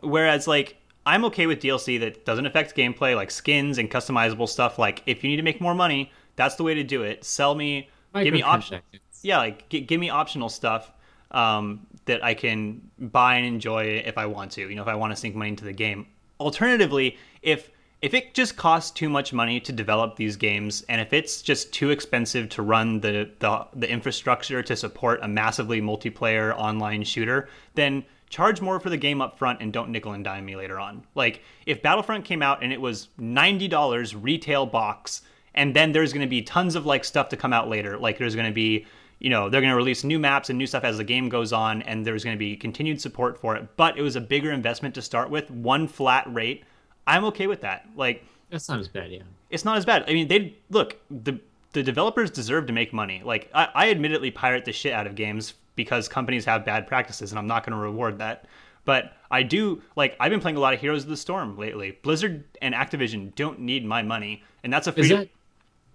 Whereas 0.00 0.46
like 0.46 0.76
I'm 1.06 1.24
okay 1.26 1.46
with 1.46 1.60
DLC 1.60 2.00
that 2.00 2.24
doesn't 2.24 2.46
affect 2.46 2.76
gameplay, 2.76 3.14
like 3.14 3.30
skins 3.30 3.78
and 3.78 3.90
customizable 3.90 4.48
stuff. 4.48 4.78
Like 4.78 5.02
if 5.06 5.22
you 5.22 5.30
need 5.30 5.36
to 5.36 5.42
make 5.42 5.60
more 5.60 5.74
money, 5.74 6.10
that's 6.34 6.56
the 6.56 6.64
way 6.64 6.74
to 6.74 6.82
do 6.82 7.02
it. 7.02 7.24
Sell 7.24 7.54
me, 7.54 7.88
give 8.24 8.34
me 8.34 8.42
options. 8.42 8.82
Yeah, 9.26 9.38
like 9.38 9.68
g- 9.68 9.80
give 9.80 9.98
me 9.98 10.08
optional 10.08 10.48
stuff 10.48 10.92
um, 11.32 11.84
that 12.04 12.24
I 12.24 12.34
can 12.34 12.80
buy 12.98 13.34
and 13.34 13.44
enjoy 13.44 14.02
if 14.06 14.16
I 14.18 14.26
want 14.26 14.52
to. 14.52 14.68
You 14.68 14.76
know, 14.76 14.82
if 14.82 14.88
I 14.88 14.94
want 14.94 15.12
to 15.12 15.16
sink 15.16 15.34
money 15.34 15.50
into 15.50 15.64
the 15.64 15.72
game. 15.72 16.06
Alternatively, 16.38 17.18
if 17.42 17.70
if 18.02 18.14
it 18.14 18.34
just 18.34 18.56
costs 18.56 18.92
too 18.92 19.08
much 19.08 19.32
money 19.32 19.58
to 19.58 19.72
develop 19.72 20.14
these 20.14 20.36
games, 20.36 20.84
and 20.88 21.00
if 21.00 21.12
it's 21.12 21.42
just 21.42 21.72
too 21.72 21.90
expensive 21.90 22.48
to 22.50 22.62
run 22.62 23.00
the 23.00 23.28
the, 23.40 23.66
the 23.74 23.90
infrastructure 23.90 24.62
to 24.62 24.76
support 24.76 25.18
a 25.22 25.28
massively 25.28 25.80
multiplayer 25.80 26.54
online 26.56 27.02
shooter, 27.02 27.48
then 27.74 28.04
charge 28.30 28.60
more 28.60 28.78
for 28.78 28.90
the 28.90 28.96
game 28.96 29.20
up 29.20 29.36
front 29.38 29.60
and 29.60 29.72
don't 29.72 29.90
nickel 29.90 30.12
and 30.12 30.22
dime 30.22 30.44
me 30.44 30.54
later 30.54 30.78
on. 30.78 31.02
Like 31.16 31.42
if 31.66 31.82
Battlefront 31.82 32.24
came 32.24 32.42
out 32.42 32.62
and 32.62 32.72
it 32.72 32.80
was 32.80 33.08
ninety 33.18 33.66
dollars 33.66 34.14
retail 34.14 34.66
box, 34.66 35.22
and 35.56 35.74
then 35.74 35.90
there's 35.90 36.12
going 36.12 36.26
to 36.26 36.30
be 36.30 36.42
tons 36.42 36.76
of 36.76 36.86
like 36.86 37.04
stuff 37.04 37.28
to 37.30 37.36
come 37.36 37.52
out 37.52 37.68
later. 37.68 37.98
Like 37.98 38.18
there's 38.18 38.36
going 38.36 38.46
to 38.46 38.54
be 38.54 38.86
you 39.18 39.30
know 39.30 39.48
they're 39.48 39.60
going 39.60 39.70
to 39.70 39.76
release 39.76 40.04
new 40.04 40.18
maps 40.18 40.50
and 40.50 40.58
new 40.58 40.66
stuff 40.66 40.84
as 40.84 40.98
the 40.98 41.04
game 41.04 41.28
goes 41.28 41.52
on, 41.52 41.82
and 41.82 42.06
there's 42.06 42.24
going 42.24 42.36
to 42.36 42.38
be 42.38 42.56
continued 42.56 43.00
support 43.00 43.38
for 43.38 43.56
it. 43.56 43.76
But 43.76 43.98
it 43.98 44.02
was 44.02 44.16
a 44.16 44.20
bigger 44.20 44.52
investment 44.52 44.94
to 44.96 45.02
start 45.02 45.30
with, 45.30 45.50
one 45.50 45.88
flat 45.88 46.32
rate. 46.32 46.64
I'm 47.06 47.24
okay 47.26 47.46
with 47.46 47.60
that. 47.62 47.88
Like 47.96 48.24
That's 48.50 48.68
not 48.68 48.80
as 48.80 48.88
bad, 48.88 49.10
yeah. 49.10 49.22
it's 49.50 49.64
not 49.64 49.76
as 49.76 49.84
bad. 49.84 50.04
I 50.08 50.12
mean, 50.12 50.28
they 50.28 50.56
look 50.70 50.96
the 51.10 51.40
the 51.72 51.82
developers 51.82 52.30
deserve 52.30 52.66
to 52.66 52.72
make 52.72 52.92
money. 52.92 53.22
Like 53.24 53.50
I, 53.54 53.68
I 53.74 53.90
admittedly 53.90 54.30
pirate 54.30 54.64
the 54.64 54.72
shit 54.72 54.92
out 54.92 55.06
of 55.06 55.14
games 55.14 55.54
because 55.76 56.08
companies 56.08 56.44
have 56.46 56.64
bad 56.64 56.86
practices, 56.86 57.32
and 57.32 57.38
I'm 57.38 57.46
not 57.46 57.64
going 57.64 57.76
to 57.76 57.82
reward 57.82 58.18
that. 58.18 58.46
But 58.84 59.12
I 59.30 59.42
do 59.42 59.82
like 59.96 60.16
I've 60.20 60.30
been 60.30 60.40
playing 60.40 60.56
a 60.56 60.60
lot 60.60 60.74
of 60.74 60.80
Heroes 60.80 61.04
of 61.04 61.10
the 61.10 61.16
Storm 61.16 61.58
lately. 61.58 61.98
Blizzard 62.02 62.44
and 62.62 62.74
Activision 62.74 63.34
don't 63.34 63.60
need 63.60 63.84
my 63.84 64.02
money, 64.02 64.42
and 64.62 64.72
that's 64.72 64.86
a 64.86 64.92
free. 64.92 65.02
Is 65.02 65.08
that 65.10 65.28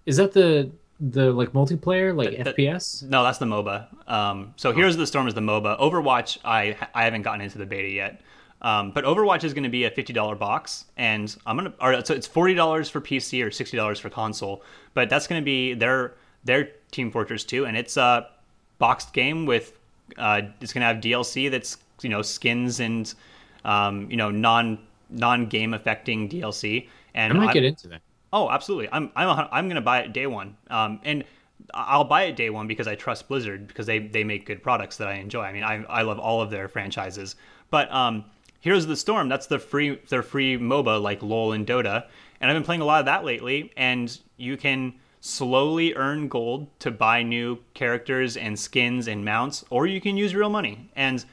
is 0.06 0.18
that 0.18 0.34
the 0.34 0.72
the 1.02 1.32
like 1.32 1.52
multiplayer 1.54 2.16
like 2.16 2.38
The- 2.38 2.44
the- 2.44 2.54
FPS? 2.54 3.04
No, 3.04 3.24
that's 3.24 3.40
the 3.40 3.46
MOBA. 3.46 3.88
Um, 4.10 4.54
so 4.56 4.72
Heroes 4.72 4.94
of 4.96 5.00
the 5.00 5.08
Storm 5.08 5.28
is 5.28 5.34
the 5.34 5.42
MOBA. 5.42 5.80
Overwatch, 5.80 6.38
I 6.46 6.78
I 6.94 7.04
haven't 7.04 7.24
gotten 7.24 7.42
into 7.42 7.58
the 7.58 7.66
beta 7.66 7.90
yet. 7.90 8.22
Um, 8.64 8.92
but 8.92 9.04
Overwatch 9.06 9.44
is 9.44 9.54
going 9.56 9.64
to 9.64 9.70
be 9.70 9.86
a 9.86 9.90
fifty 9.92 10.14
dollar 10.14 10.36
box, 10.36 10.86
and 10.96 11.36
I'm 11.48 11.56
gonna. 11.58 11.74
Or, 11.82 12.06
so 12.06 12.14
it's 12.14 12.28
forty 12.28 12.54
dollars 12.54 12.90
for 12.90 13.02
PC 13.02 13.44
or 13.44 13.50
sixty 13.50 13.76
dollars 13.76 14.00
for 14.00 14.10
console. 14.12 14.64
But 14.94 15.10
that's 15.10 15.26
going 15.28 15.42
to 15.42 15.46
be 15.46 15.74
their 15.74 16.14
their 16.44 16.70
Team 16.92 17.10
Fortress 17.12 17.44
2, 17.44 17.66
and 17.66 17.76
it's 17.78 17.98
a 17.98 18.28
boxed 18.78 19.14
game 19.14 19.46
with. 19.48 19.78
Uh, 20.18 20.42
it's 20.60 20.74
going 20.74 20.82
to 20.82 20.88
have 20.88 20.98
DLC 20.98 21.50
that's 21.50 21.78
you 22.04 22.10
know 22.10 22.22
skins 22.22 22.80
and 22.80 23.12
um, 23.66 24.10
you 24.12 24.18
know 24.18 24.30
non 24.30 24.78
non 25.10 25.48
game 25.48 25.74
affecting 25.74 26.30
DLC. 26.30 26.88
And 27.16 27.34
I 27.34 27.36
might 27.38 27.50
I- 27.50 27.54
get 27.54 27.64
into 27.64 27.88
that. 27.88 28.02
Oh, 28.34 28.50
absolutely. 28.50 28.90
I'm 28.92 29.12
I'm 29.16 29.48
I'm 29.52 29.68
gonna 29.68 29.82
buy 29.82 30.00
it 30.02 30.14
day 30.14 30.28
one. 30.28 30.56
Um, 30.70 31.00
and 31.04 31.24
I'll 31.74 32.04
buy 32.04 32.24
it 32.24 32.36
day 32.36 32.50
one 32.50 32.68
because 32.68 32.88
I 32.88 32.96
trust 32.96 33.28
Blizzard 33.28 33.68
because 33.68 33.86
they 33.86 34.00
they 34.00 34.24
make 34.24 34.46
good 34.46 34.64
products 34.64 34.98
that 34.98 35.08
I 35.08 35.16
enjoy. 35.16 35.44
I 35.44 35.54
mean, 35.54 35.64
I 35.64 35.84
I 35.84 36.02
love 36.04 36.20
all 36.20 36.42
of 36.42 36.50
their 36.50 36.68
franchises. 36.68 37.36
But 37.70 37.92
um, 37.92 38.26
Heroes 38.62 38.84
of 38.84 38.90
the 38.90 38.96
Storm, 38.96 39.30
that's 39.30 39.48
the 39.48 39.60
free 39.60 39.96
their 40.10 40.24
free 40.24 40.58
MOBA 40.58 41.02
like 41.02 41.22
LoL 41.22 41.54
and 41.54 41.66
Dota, 41.68 42.06
and 42.40 42.50
I've 42.50 42.56
been 42.56 42.64
playing 42.64 42.82
a 42.82 42.86
lot 42.86 43.00
of 43.00 43.06
that 43.06 43.26
lately. 43.26 43.72
And 43.76 44.18
you 44.38 44.56
can 44.58 44.94
slowly 45.20 45.94
earn 45.96 46.28
gold 46.28 46.68
to 46.80 46.90
buy 46.90 47.22
new 47.22 47.60
characters 47.76 48.38
and 48.38 48.58
skins 48.58 49.08
and 49.08 49.24
mounts, 49.24 49.64
or 49.70 49.86
you 49.86 50.02
can 50.02 50.16
use 50.18 50.34
real 50.36 50.50
money. 50.50 50.90
And. 50.96 51.24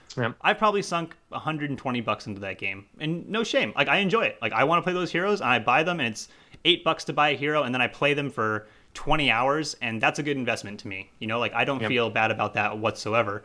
I've 0.42 0.58
probably 0.58 0.82
sunk 0.82 1.16
120 1.28 2.00
bucks 2.00 2.26
into 2.26 2.40
that 2.40 2.58
game, 2.58 2.86
and 2.98 3.28
no 3.28 3.44
shame. 3.44 3.72
Like 3.76 3.86
I 3.86 3.98
enjoy 3.98 4.22
it. 4.22 4.36
Like 4.42 4.52
I 4.52 4.64
want 4.64 4.80
to 4.80 4.82
play 4.82 4.92
those 4.92 5.12
heroes, 5.12 5.40
and 5.40 5.48
I 5.48 5.60
buy 5.60 5.84
them, 5.84 6.00
and 6.00 6.08
it's 6.08 6.26
eight 6.64 6.84
bucks 6.84 7.04
to 7.04 7.12
buy 7.12 7.30
a 7.30 7.36
hero, 7.36 7.62
and 7.62 7.74
then 7.74 7.80
I 7.82 7.86
play 7.88 8.14
them 8.14 8.30
for 8.30 8.66
20 8.94 9.30
hours, 9.30 9.76
and 9.80 10.00
that's 10.00 10.18
a 10.18 10.22
good 10.22 10.36
investment 10.36 10.80
to 10.80 10.88
me. 10.88 11.10
You 11.18 11.26
know, 11.26 11.38
like 11.38 11.52
I 11.54 11.64
don't 11.64 11.80
Yep. 11.80 11.88
feel 11.88 12.10
bad 12.10 12.30
about 12.30 12.54
that 12.54 12.78
whatsoever. 12.78 13.44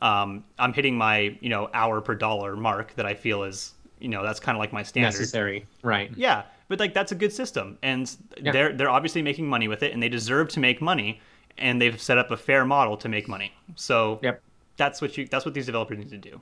Um, 0.00 0.44
I'm 0.58 0.72
hitting 0.72 0.96
my 0.96 1.36
you 1.40 1.48
know 1.48 1.68
hour 1.74 2.00
per 2.00 2.14
dollar 2.14 2.56
mark 2.56 2.94
that 2.94 3.06
I 3.06 3.14
feel 3.14 3.42
is 3.42 3.74
you 4.00 4.08
know 4.08 4.22
that's 4.22 4.38
kind 4.40 4.56
of 4.56 4.60
like 4.60 4.72
my 4.72 4.82
standard. 4.82 5.18
Necessary, 5.18 5.66
right? 5.82 6.10
Yeah, 6.16 6.44
but 6.68 6.78
like 6.78 6.94
that's 6.94 7.12
a 7.12 7.16
good 7.16 7.32
system, 7.32 7.78
and 7.82 8.10
Yeah. 8.40 8.52
they're 8.52 8.72
they're 8.72 8.90
obviously 8.90 9.22
making 9.22 9.46
money 9.48 9.66
with 9.68 9.82
it, 9.82 9.92
and 9.92 10.02
they 10.02 10.08
deserve 10.08 10.48
to 10.50 10.60
make 10.60 10.80
money, 10.80 11.20
and 11.56 11.80
they've 11.82 12.00
set 12.00 12.16
up 12.18 12.30
a 12.30 12.36
fair 12.36 12.64
model 12.64 12.96
to 12.98 13.08
make 13.08 13.26
money. 13.28 13.52
So 13.74 14.20
Yep. 14.22 14.40
that's 14.76 15.00
what 15.02 15.16
you 15.18 15.26
that's 15.26 15.44
what 15.44 15.54
these 15.54 15.66
developers 15.66 15.98
need 15.98 16.10
to 16.10 16.18
do. 16.18 16.40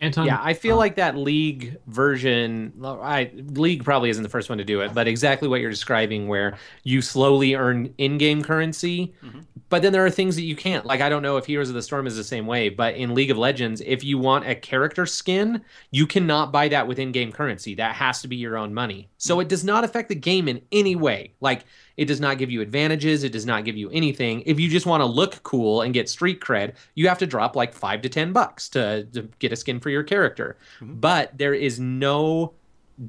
Anton, 0.00 0.26
Yeah, 0.26 0.38
I 0.40 0.54
feel 0.54 0.76
oh. 0.76 0.78
like 0.78 0.96
that 0.96 1.16
league 1.16 1.76
version. 1.86 2.72
I 2.84 3.30
league 3.34 3.84
probably 3.84 4.10
isn't 4.10 4.22
the 4.22 4.28
first 4.28 4.48
one 4.48 4.58
to 4.58 4.64
do 4.64 4.80
it, 4.80 4.94
but 4.94 5.08
exactly 5.08 5.48
what 5.48 5.60
you're 5.60 5.70
describing, 5.70 6.28
where 6.28 6.56
you 6.84 7.02
slowly 7.02 7.54
earn 7.54 7.92
in-game 7.98 8.42
currency, 8.42 9.12
mm-hmm. 9.24 9.40
But 9.68 9.82
then 9.82 9.92
there 9.92 10.04
are 10.04 10.10
things 10.10 10.36
that 10.36 10.42
you 10.42 10.56
can't. 10.56 10.86
Like 10.86 11.00
I 11.00 11.08
don't 11.08 11.22
know 11.22 11.36
if 11.36 11.46
Heroes 11.46 11.68
of 11.68 11.74
the 11.74 11.82
Storm 11.82 12.06
is 12.06 12.16
the 12.16 12.24
same 12.24 12.46
way, 12.46 12.68
but 12.68 12.94
in 12.94 13.14
League 13.14 13.30
of 13.30 13.38
Legends, 13.38 13.80
if 13.84 14.02
you 14.02 14.18
want 14.18 14.46
a 14.48 14.54
character 14.54 15.06
skin, 15.06 15.62
you 15.90 16.06
cannot 16.06 16.52
buy 16.52 16.68
that 16.68 16.86
with 16.86 16.98
in-game 16.98 17.32
currency. 17.32 17.74
That 17.74 17.94
has 17.94 18.22
to 18.22 18.28
be 18.28 18.36
your 18.36 18.56
own 18.56 18.72
money. 18.72 19.08
So 19.18 19.40
it 19.40 19.48
does 19.48 19.64
not 19.64 19.84
affect 19.84 20.08
the 20.08 20.14
game 20.14 20.48
in 20.48 20.62
any 20.72 20.96
way. 20.96 21.32
Like 21.40 21.64
it 21.96 22.06
does 22.06 22.20
not 22.20 22.38
give 22.38 22.50
you 22.50 22.60
advantages. 22.60 23.24
It 23.24 23.32
does 23.32 23.46
not 23.46 23.64
give 23.64 23.76
you 23.76 23.90
anything. 23.90 24.42
If 24.46 24.60
you 24.60 24.68
just 24.68 24.86
want 24.86 25.00
to 25.00 25.06
look 25.06 25.42
cool 25.42 25.82
and 25.82 25.92
get 25.92 26.08
street 26.08 26.40
cred, 26.40 26.74
you 26.94 27.08
have 27.08 27.18
to 27.18 27.26
drop 27.26 27.56
like 27.56 27.72
five 27.72 28.02
to 28.02 28.08
ten 28.08 28.32
bucks 28.32 28.68
to, 28.70 29.04
to 29.12 29.22
get 29.38 29.52
a 29.52 29.56
skin 29.56 29.80
for 29.80 29.90
your 29.90 30.02
character. 30.02 30.56
Mm-hmm. 30.80 31.00
But 31.00 31.36
there 31.36 31.54
is 31.54 31.80
no 31.80 32.54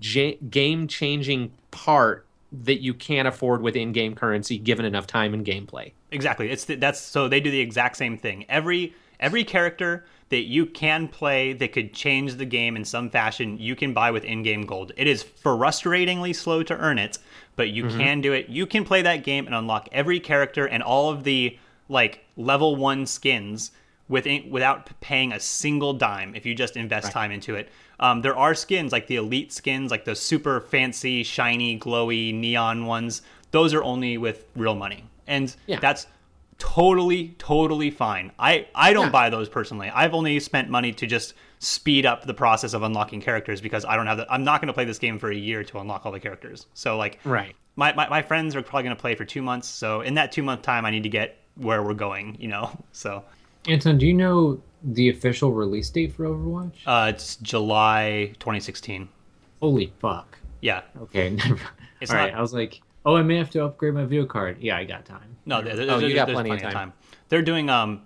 ja- 0.02 0.38
game 0.50 0.88
changing 0.88 1.52
part 1.72 2.26
that 2.52 2.82
you 2.82 2.94
can't 2.94 3.28
afford 3.28 3.62
with 3.62 3.76
in 3.76 3.92
game 3.92 4.16
currency 4.16 4.58
given 4.58 4.86
enough 4.86 5.06
time 5.06 5.34
and 5.34 5.46
gameplay. 5.46 5.92
Exactly. 6.12 6.50
It's 6.50 6.66
the, 6.66 6.76
that's 6.76 7.00
so 7.00 7.28
they 7.28 7.40
do 7.40 7.52
the 7.52 7.60
exact 7.60 7.98
same 7.98 8.18
thing. 8.18 8.46
Every 8.50 8.96
every 9.20 9.44
character 9.44 10.06
that 10.30 10.44
you 10.44 10.66
can 10.66 11.08
play 11.08 11.54
that 11.54 11.72
could 11.72 11.94
change 11.94 12.36
the 12.36 12.46
game 12.46 12.76
in 12.76 12.86
some 12.86 13.10
fashion, 13.10 13.58
you 13.58 13.76
can 13.76 13.94
buy 13.94 14.12
with 14.12 14.24
in-game 14.24 14.66
gold. 14.66 14.92
It 14.96 15.08
is 15.08 15.24
frustratingly 15.24 16.36
slow 16.36 16.62
to 16.64 16.78
earn 16.78 17.00
it, 17.00 17.18
but 17.56 17.70
you 17.70 17.86
mm-hmm. 17.86 18.00
can 18.00 18.22
do 18.22 18.34
it. 18.34 18.48
You 18.48 18.66
can 18.66 18.86
play 18.86 19.02
that 19.02 19.24
game 19.24 19.48
and 19.48 19.56
unlock 19.56 19.90
every 19.92 20.20
character 20.20 20.66
and 20.68 20.84
all 20.84 21.10
of 21.10 21.24
the 21.24 21.58
like 21.90 22.24
level 22.38 22.76
1 22.76 23.08
skins 23.08 23.72
within, 24.08 24.50
without 24.52 24.90
paying 25.02 25.34
a 25.34 25.40
single 25.40 25.94
dime 25.94 26.36
if 26.36 26.46
you 26.46 26.54
just 26.54 26.78
invest 26.78 27.12
time 27.12 27.32
into 27.32 27.56
it. 27.56 27.70
Um, 28.00 28.22
there 28.22 28.38
are 28.38 28.56
skins 28.56 28.92
like 28.92 29.08
the 29.08 29.18
elite 29.18 29.52
skins, 29.52 29.92
like 29.92 30.06
the 30.06 30.16
super 30.16 30.62
fancy, 30.62 31.24
shiny, 31.24 31.78
glowy, 31.80 32.34
neon 32.34 32.86
ones. 32.86 33.22
Those 33.52 33.74
are 33.74 33.84
only 33.84 34.18
with 34.18 34.46
real 34.56 34.76
money, 34.76 35.04
and 35.28 35.54
Yeah. 35.68 35.80
that's 35.80 36.08
totally, 36.60 37.36
totally 37.40 37.90
fine. 37.90 38.32
I 38.38 38.68
I 38.76 38.94
don't 38.94 39.06
Yeah. 39.06 39.12
buy 39.12 39.30
those 39.30 39.50
personally. 39.50 39.90
I've 39.90 40.14
only 40.14 40.40
spent 40.40 40.70
money 40.70 40.92
to 40.94 41.08
just 41.08 41.34
speed 41.60 42.06
up 42.06 42.26
the 42.26 42.34
process 42.34 42.74
of 42.74 42.84
unlocking 42.84 43.22
characters 43.22 43.60
because 43.62 43.86
I 43.86 43.96
don't 43.96 44.08
have 44.08 44.18
the. 44.18 44.32
I'm 44.32 44.44
not 44.44 44.62
going 44.62 44.68
to 44.68 44.74
play 44.74 44.86
this 44.86 45.00
game 45.00 45.20
for 45.20 45.30
a 45.32 45.36
year 45.36 45.64
to 45.64 45.80
unlock 45.80 46.06
all 46.06 46.12
the 46.12 46.20
characters. 46.20 46.68
So 46.74 46.98
like, 46.98 47.20
Right. 47.26 47.56
my, 47.76 47.94
my, 47.94 48.08
my 48.10 48.22
friends 48.22 48.56
are 48.56 48.62
probably 48.62 48.84
going 48.84 48.96
to 48.96 49.00
play 49.02 49.16
for 49.16 49.26
two 49.26 49.42
months. 49.42 49.68
So 49.68 50.02
in 50.02 50.14
that 50.16 50.32
two 50.32 50.44
month 50.44 50.62
time, 50.62 50.86
I 50.86 50.92
need 50.92 51.04
to 51.04 51.10
get 51.10 51.38
where 51.56 51.82
we're 51.84 51.94
going. 51.96 52.38
You 52.40 52.48
know, 52.50 52.72
so 52.92 53.24
Anton, 53.70 53.98
do 53.98 54.06
you 54.08 54.14
know 54.14 54.62
the 54.84 55.10
official 55.10 55.52
release 55.54 55.90
date 55.90 56.14
for 56.14 56.26
Overwatch? 56.26 56.74
uh, 56.86 57.10
it's 57.14 57.36
July 57.38 58.32
2016. 58.40 59.08
Holy 59.62 59.94
fuck. 60.00 60.38
Yeah. 60.62 60.82
Okay. 61.04 61.38
It's 62.02 62.12
All 62.12 62.18
right, 62.18 62.32
not- 62.32 62.38
I 62.40 62.42
was 62.42 62.54
like, 62.54 62.80
oh, 63.06 63.18
I 63.18 63.24
may 63.24 63.36
have 63.36 63.50
to 63.50 63.66
upgrade 63.66 63.94
my 63.94 64.06
video 64.06 64.26
card. 64.26 64.60
Yeah, 64.62 64.78
I 64.78 64.86
got 64.86 65.04
time. 65.04 65.36
No, 65.46 65.62
there, 65.62 65.76
there- 65.76 65.92
Oh, 65.92 65.96
you 66.00 66.08
there- 66.08 66.16
got 66.16 66.28
there's 66.28 66.36
plenty 66.38 66.52
of 66.52 66.62
time. 66.62 66.94
They're 67.28 67.42
doing 67.42 67.70
um 67.70 68.04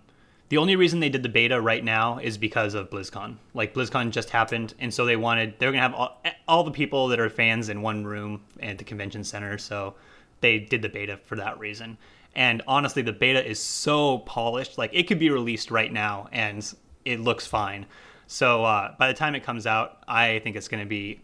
the 0.49 0.57
only 0.57 0.75
reason 0.75 0.99
they 0.99 1.09
did 1.09 1.21
the 1.21 1.29
beta 1.29 1.61
right 1.61 1.83
now 1.83 2.17
is 2.17 2.39
because 2.39 2.73
of 2.73 2.89
BlizzCon. 2.89 3.37
Like 3.53 3.75
BlizzCon 3.75 4.09
just 4.09 4.31
happened, 4.31 4.73
and 4.79 4.91
so 4.91 5.05
they 5.05 5.15
wanted 5.15 5.53
they're 5.59 5.71
gonna 5.71 5.83
have 5.83 5.93
all, 5.93 6.19
all 6.47 6.63
the 6.63 6.71
people 6.71 7.07
that 7.09 7.19
are 7.19 7.29
fans 7.29 7.69
in 7.69 7.83
one 7.83 8.03
room 8.03 8.41
at 8.63 8.79
the 8.79 8.83
convention 8.83 9.23
center. 9.23 9.59
So 9.59 9.93
they 10.41 10.57
did 10.57 10.81
the 10.81 10.89
beta 10.89 11.17
for 11.23 11.35
that 11.35 11.59
reason. 11.59 11.95
And 12.35 12.61
honestly, 12.67 13.01
the 13.01 13.13
beta 13.13 13.47
is 13.47 13.59
so 13.59 14.19
polished. 14.19 14.77
Like 14.77 14.91
it 14.93 15.03
could 15.03 15.19
be 15.19 15.29
released 15.29 15.69
right 15.71 15.91
now, 15.91 16.27
and 16.31 16.65
it 17.05 17.19
looks 17.19 17.45
fine. 17.45 17.85
So 18.27 18.63
uh, 18.63 18.95
by 18.97 19.07
the 19.07 19.13
time 19.13 19.35
it 19.35 19.43
comes 19.43 19.67
out, 19.67 19.99
I 20.07 20.39
think 20.39 20.55
it's 20.55 20.67
gonna 20.67 20.85
be 20.85 21.21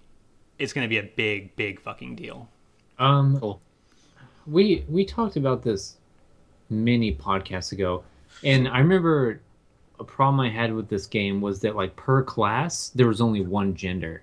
it's 0.60 0.74
gonna 0.74 0.88
be 0.88 0.98
a 0.98 1.04
big, 1.04 1.56
big 1.56 1.80
fucking 1.82 2.16
deal. 2.16 2.48
Um, 3.00 3.40
Cool. 3.40 3.62
we 4.46 4.84
we 4.90 5.06
talked 5.06 5.36
about 5.38 5.64
this 5.64 5.96
many 6.70 7.16
podcasts 7.16 7.72
ago, 7.72 8.04
and 8.44 8.68
I 8.68 8.80
remember 8.80 9.42
a 10.00 10.04
problem 10.04 10.40
I 10.40 10.50
had 10.50 10.74
with 10.74 10.88
this 10.90 11.08
game 11.08 11.42
was 11.42 11.60
that 11.62 11.76
like 11.76 11.96
per 11.96 12.22
class 12.24 12.90
there 12.90 13.08
was 13.08 13.20
only 13.22 13.42
one 13.42 13.74
gender. 13.76 14.22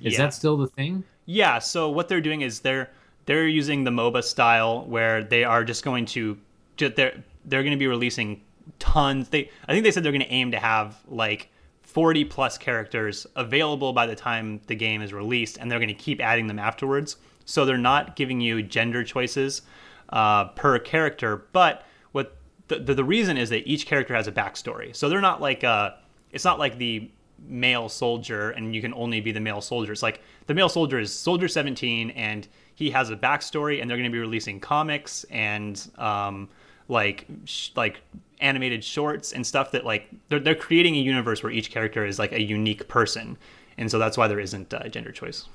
Is 0.00 0.14
Yeah. 0.14 0.18
that 0.24 0.34
still 0.34 0.56
the 0.56 0.66
thing? 0.66 1.04
Yeah, 1.26 1.60
so 1.60 1.88
what 1.88 2.08
they're 2.08 2.20
doing 2.20 2.40
is 2.40 2.60
they're 2.60 2.90
they're 3.26 3.46
using 3.46 3.84
the 3.84 3.90
MOBA 3.90 4.22
style 4.24 4.84
where 4.86 5.22
they 5.22 5.44
are 5.44 5.64
just 5.64 5.84
going 5.84 6.06
to 6.06 6.38
they're 6.76 7.22
they're 7.44 7.62
going 7.62 7.72
to 7.72 7.78
be 7.78 7.86
releasing 7.86 8.40
tons. 8.78 9.28
They 9.28 9.50
I 9.68 9.72
think 9.72 9.84
they 9.84 9.90
said 9.90 10.02
they're 10.02 10.12
going 10.12 10.22
to 10.22 10.32
aim 10.32 10.50
to 10.52 10.58
have 10.58 10.98
like 11.08 11.48
40 11.82 12.24
plus 12.24 12.58
characters 12.58 13.26
available 13.36 13.92
by 13.92 14.06
the 14.06 14.16
time 14.16 14.60
the 14.66 14.74
game 14.74 15.02
is 15.02 15.12
released 15.12 15.58
and 15.58 15.70
they're 15.70 15.78
going 15.78 15.88
to 15.88 15.94
keep 15.94 16.20
adding 16.20 16.46
them 16.46 16.58
afterwards. 16.58 17.16
So 17.44 17.64
they're 17.64 17.76
not 17.76 18.16
giving 18.16 18.40
you 18.40 18.62
gender 18.62 19.04
choices 19.04 19.62
uh, 20.08 20.46
per 20.46 20.78
character, 20.78 21.44
but 21.52 21.84
what 22.12 22.36
the, 22.68 22.78
the 22.78 22.94
the 22.94 23.04
reason 23.04 23.36
is 23.36 23.50
that 23.50 23.68
each 23.68 23.86
character 23.86 24.14
has 24.14 24.26
a 24.26 24.32
backstory. 24.32 24.94
So 24.94 25.08
they're 25.08 25.20
not 25.20 25.40
like 25.40 25.64
uh 25.64 25.92
it's 26.30 26.44
not 26.44 26.58
like 26.58 26.78
the 26.78 27.10
male 27.44 27.88
soldier 27.88 28.50
and 28.50 28.74
you 28.74 28.80
can 28.80 28.94
only 28.94 29.20
be 29.20 29.32
the 29.32 29.40
male 29.40 29.60
soldier. 29.60 29.92
It's 29.92 30.02
like 30.02 30.20
the 30.46 30.54
male 30.54 30.68
soldier 30.68 30.98
is 30.98 31.12
Soldier 31.12 31.48
17 31.48 32.10
and 32.10 32.46
he 32.74 32.90
has 32.90 33.10
a 33.10 33.16
backstory 33.16 33.80
and 33.80 33.90
they're 33.90 33.98
going 33.98 34.10
to 34.10 34.12
be 34.12 34.18
releasing 34.18 34.60
comics 34.60 35.24
and 35.30 35.90
um, 35.98 36.48
like 36.88 37.26
sh- 37.44 37.70
like 37.76 38.00
animated 38.40 38.82
shorts 38.82 39.32
and 39.32 39.46
stuff 39.46 39.70
that 39.72 39.84
like 39.84 40.08
they're, 40.28 40.40
they're 40.40 40.54
creating 40.54 40.96
a 40.96 40.98
universe 40.98 41.42
where 41.42 41.52
each 41.52 41.70
character 41.70 42.04
is 42.04 42.18
like 42.18 42.32
a 42.32 42.42
unique 42.42 42.88
person. 42.88 43.36
And 43.78 43.90
so 43.90 43.98
that's 43.98 44.16
why 44.16 44.28
there 44.28 44.40
isn't 44.40 44.72
uh, 44.74 44.88
gender 44.88 45.12
choice. 45.12 45.46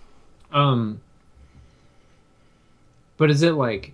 Um, 0.52 1.02
but 3.18 3.30
is 3.30 3.42
it 3.42 3.54
like? 3.54 3.94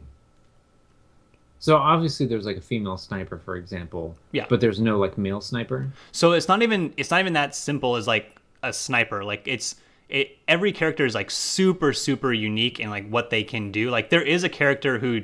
So 1.59 1.77
obviously 1.77 2.25
there's 2.25 2.45
like 2.45 2.57
a 2.57 2.61
female 2.61 2.97
sniper, 2.97 3.37
for 3.37 3.55
example. 3.55 4.15
Yeah. 4.31 4.45
But 4.49 4.59
there's 4.59 4.81
no 4.81 4.99
like 4.99 5.17
male 5.17 5.41
sniper. 5.41 5.89
So 6.11 6.33
it's 6.33 6.47
not 6.47 6.61
even 6.61 6.93
it's 6.97 7.09
not 7.09 7.21
even 7.21 7.33
that 7.33 7.55
simple 7.55 7.95
as 7.95 8.05
like 8.05 8.37
a 8.61 8.73
sniper. 8.73 9.23
Like 9.23 9.43
it's 9.45 9.75
it 10.13 10.37
every 10.47 10.71
character 10.71 11.05
is 11.05 11.15
like 11.15 11.29
super 11.29 11.91
super 11.91 12.31
unique 12.31 12.79
in 12.79 12.89
like 12.89 13.09
what 13.09 13.29
they 13.31 13.43
can 13.43 13.71
do. 13.71 13.89
Like 13.89 14.09
there 14.09 14.21
is 14.21 14.45
a 14.45 14.49
character 14.49 14.99
who 14.99 15.23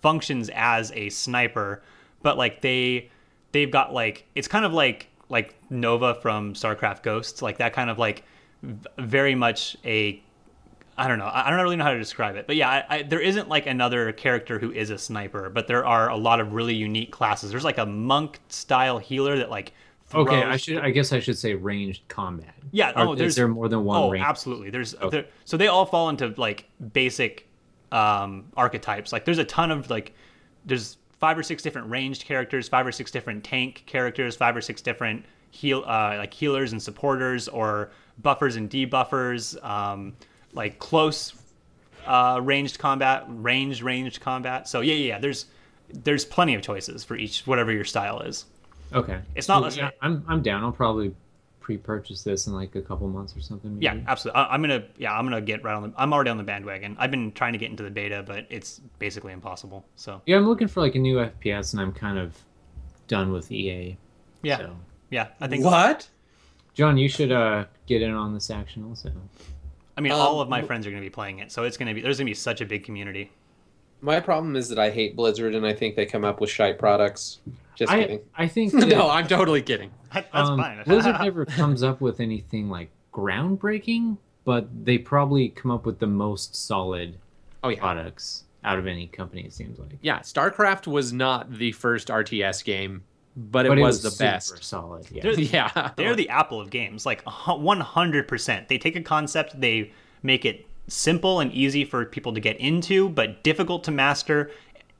functions 0.00 0.50
as 0.54 0.92
a 0.92 1.08
sniper, 1.08 1.82
but 2.22 2.36
like 2.36 2.60
they 2.60 3.10
they've 3.52 3.70
got 3.70 3.92
like 3.92 4.26
it's 4.36 4.46
kind 4.46 4.64
of 4.64 4.72
like 4.72 5.08
like 5.30 5.54
Nova 5.70 6.14
from 6.14 6.52
StarCraft 6.52 7.02
Ghosts, 7.02 7.42
like 7.42 7.58
that 7.58 7.72
kind 7.72 7.90
of 7.90 7.98
like 7.98 8.22
very 8.98 9.34
much 9.34 9.76
a 9.84 10.22
I 10.98 11.08
don't 11.08 11.18
know. 11.18 11.30
I 11.32 11.48
don't 11.48 11.60
really 11.60 11.76
know 11.76 11.84
how 11.84 11.92
to 11.92 11.98
describe 11.98 12.36
it, 12.36 12.46
but 12.46 12.56
yeah, 12.56 12.68
I, 12.68 12.96
I, 12.96 13.02
there 13.02 13.20
isn't 13.20 13.48
like 13.48 13.66
another 13.66 14.12
character 14.12 14.58
who 14.58 14.72
is 14.72 14.90
a 14.90 14.98
sniper, 14.98 15.48
but 15.48 15.68
there 15.68 15.86
are 15.86 16.10
a 16.10 16.16
lot 16.16 16.40
of 16.40 16.54
really 16.54 16.74
unique 16.74 17.12
classes. 17.12 17.50
There's 17.50 17.64
like 17.64 17.78
a 17.78 17.86
monk 17.86 18.40
style 18.48 18.98
healer 18.98 19.38
that 19.38 19.50
like. 19.50 19.72
Okay, 20.14 20.42
I 20.42 20.56
should. 20.56 20.78
I 20.78 20.90
guess 20.90 21.12
I 21.12 21.20
should 21.20 21.36
say 21.36 21.54
ranged 21.54 22.02
combat. 22.08 22.54
Yeah, 22.70 22.90
Or 22.96 23.08
oh, 23.08 23.12
is 23.12 23.18
there's- 23.18 23.34
there 23.34 23.48
more 23.48 23.68
than 23.68 23.84
one 23.84 24.00
Oh, 24.00 24.10
range? 24.10 24.24
absolutely. 24.24 24.70
There's 24.70 24.94
Okay. 24.94 25.08
there, 25.08 25.26
so 25.44 25.56
they 25.56 25.66
all 25.68 25.84
fall 25.86 26.08
into 26.08 26.32
like 26.36 26.64
basic 26.92 27.46
um, 27.92 28.46
archetypes. 28.56 29.12
Like 29.12 29.24
there's 29.24 29.38
a 29.38 29.44
ton 29.44 29.70
of 29.70 29.88
like 29.90 30.14
there's 30.66 30.96
five 31.18 31.36
or 31.38 31.42
six 31.42 31.62
different 31.62 31.90
ranged 31.90 32.24
characters, 32.24 32.68
five 32.68 32.86
or 32.86 32.92
six 32.92 33.10
different 33.10 33.44
tank 33.44 33.82
characters, 33.86 34.36
five 34.36 34.56
or 34.56 34.60
six 34.60 34.80
different 34.82 35.24
heal 35.50 35.82
uh, 35.86 36.14
like 36.18 36.32
healers 36.34 36.72
and 36.72 36.82
supporters 36.82 37.48
or 37.48 37.90
buffers 38.18 38.56
and 38.56 38.68
debuffers, 38.70 39.62
um, 39.64 40.14
like 40.52 40.78
close 40.78 41.34
uh, 42.06 42.40
ranged 42.42 42.78
combat, 42.78 43.24
ranged 43.28 43.82
ranged 43.82 44.20
combat. 44.20 44.68
So 44.68 44.80
yeah, 44.80 44.94
yeah, 44.94 45.06
yeah, 45.14 45.18
there's 45.18 45.46
there's 45.90 46.24
plenty 46.24 46.54
of 46.54 46.62
choices 46.62 47.04
for 47.04 47.16
each 47.16 47.46
whatever 47.46 47.72
your 47.72 47.84
style 47.84 48.20
is. 48.20 48.44
Okay, 48.92 49.20
It's 49.34 49.48
not- 49.48 49.62
Well, 49.62 49.72
yeah, 49.72 49.90
I'm 50.02 50.24
I'm 50.28 50.42
down. 50.42 50.64
I'll 50.64 50.72
probably 50.72 51.14
pre-purchase 51.60 52.22
this 52.24 52.46
in 52.46 52.54
like 52.54 52.74
a 52.76 52.80
couple 52.80 53.06
months 53.08 53.36
or 53.36 53.40
something. 53.40 53.74
Maybe. 53.74 53.84
Yeah, 53.84 53.98
absolutely. 54.06 54.40
I, 54.40 54.54
I'm 54.54 54.62
gonna 54.62 54.84
yeah, 54.96 55.12
I'm 55.12 55.24
gonna 55.26 55.40
get 55.42 55.62
right 55.62 55.74
on 55.74 55.82
the. 55.82 55.92
I'm 55.98 56.12
already 56.14 56.30
on 56.30 56.38
the 56.38 56.42
bandwagon. 56.44 56.96
I've 56.98 57.10
been 57.10 57.30
trying 57.32 57.52
to 57.52 57.58
get 57.58 57.70
into 57.70 57.82
the 57.82 57.90
beta, 57.90 58.24
but 58.26 58.46
it's 58.48 58.80
basically 58.98 59.32
impossible. 59.34 59.84
So 59.96 60.22
Yeah, 60.24 60.36
I'm 60.38 60.48
looking 60.48 60.66
for 60.68 60.80
like 60.80 60.94
a 60.94 60.98
new 60.98 61.16
FPS, 61.16 61.72
and 61.74 61.82
I'm 61.82 61.92
kind 61.92 62.18
of 62.18 62.38
done 63.06 63.32
with 63.32 63.52
EA. 63.52 63.98
yeah, 64.42 64.56
So. 64.58 64.76
yeah. 65.10 65.28
I 65.40 65.46
think 65.48 65.64
What? 65.64 66.08
John, 66.74 66.96
you 66.96 67.08
should 67.08 67.32
uh 67.32 67.66
get 67.86 68.00
in 68.00 68.12
on 68.14 68.32
this 68.32 68.50
action 68.50 68.84
also. 68.84 69.12
I 69.96 70.00
mean 70.00 70.12
Um, 70.12 70.20
all 70.20 70.40
of 70.40 70.48
my 70.48 70.62
friends 70.62 70.86
are 70.86 70.90
gonna 70.90 71.02
be 71.02 71.10
playing 71.10 71.40
it, 71.40 71.52
so 71.52 71.64
it's 71.64 71.76
gonna 71.76 71.92
be 71.92 72.00
there's 72.00 72.16
gonna 72.18 72.30
be 72.30 72.34
such 72.34 72.62
a 72.62 72.64
big 72.66 72.84
community. 72.84 73.30
My 74.00 74.20
problem 74.20 74.54
is 74.56 74.68
that 74.68 74.78
I 74.78 74.90
hate 74.90 75.16
Blizzard 75.16 75.54
and 75.54 75.66
I 75.66 75.72
think 75.72 75.96
they 75.96 76.06
come 76.06 76.24
up 76.24 76.40
with 76.40 76.50
shite 76.50 76.78
products. 76.78 77.38
Just 77.74 77.92
I 77.92 78.00
kidding. 78.02 78.20
I 78.36 78.46
think 78.48 78.72
that, 78.78 78.88
No, 78.88 79.08
I'm 79.10 79.26
totally 79.26 79.62
kidding. 79.62 79.90
That's 80.12 80.28
um, 80.32 80.58
fine. 80.58 80.82
Blizzard 80.86 81.16
never 81.20 81.44
comes 81.44 81.82
up 81.82 82.00
with 82.00 82.20
anything 82.20 82.68
like 82.70 82.90
groundbreaking, 83.12 84.16
but 84.44 84.68
they 84.84 84.98
probably 84.98 85.48
come 85.50 85.70
up 85.70 85.84
with 85.86 85.98
the 85.98 86.06
most 86.06 86.54
solid 86.56 87.16
Oh 87.64 87.68
yeah. 87.70 87.80
products 87.80 88.44
out 88.64 88.78
of 88.78 88.86
any 88.86 89.06
company. 89.08 89.42
It 89.42 89.52
seems 89.52 89.78
like. 89.78 89.90
Yeah, 90.00 90.20
StarCraft 90.20 90.86
was 90.86 91.12
not 91.12 91.52
the 91.52 91.72
first 91.72 92.08
RTS 92.08 92.64
game, 92.64 93.02
but 93.36 93.66
it 93.66 93.70
but 93.70 93.78
was, 93.78 94.02
the 94.02 94.10
super 94.10 94.30
best. 94.30 94.64
Solid. 94.64 95.06
Yeah. 95.10 95.22
There's- 95.22 95.38
Yeah. 95.38 95.90
They're 95.96 96.14
the 96.16 96.28
Apple 96.28 96.60
of 96.60 96.70
games, 96.70 97.04
like 97.06 97.24
100%. 97.24 98.68
They 98.68 98.78
take 98.78 98.96
a 98.96 99.02
concept, 99.02 99.60
they 99.60 99.92
make 100.22 100.44
it 100.44 100.66
simple 100.88 101.40
and 101.40 101.52
easy 101.52 101.84
for 101.84 102.04
people 102.04 102.32
to 102.34 102.40
get 102.40 102.56
into, 102.58 103.08
but 103.08 103.42
difficult 103.42 103.84
to 103.84 103.90
master. 103.90 104.50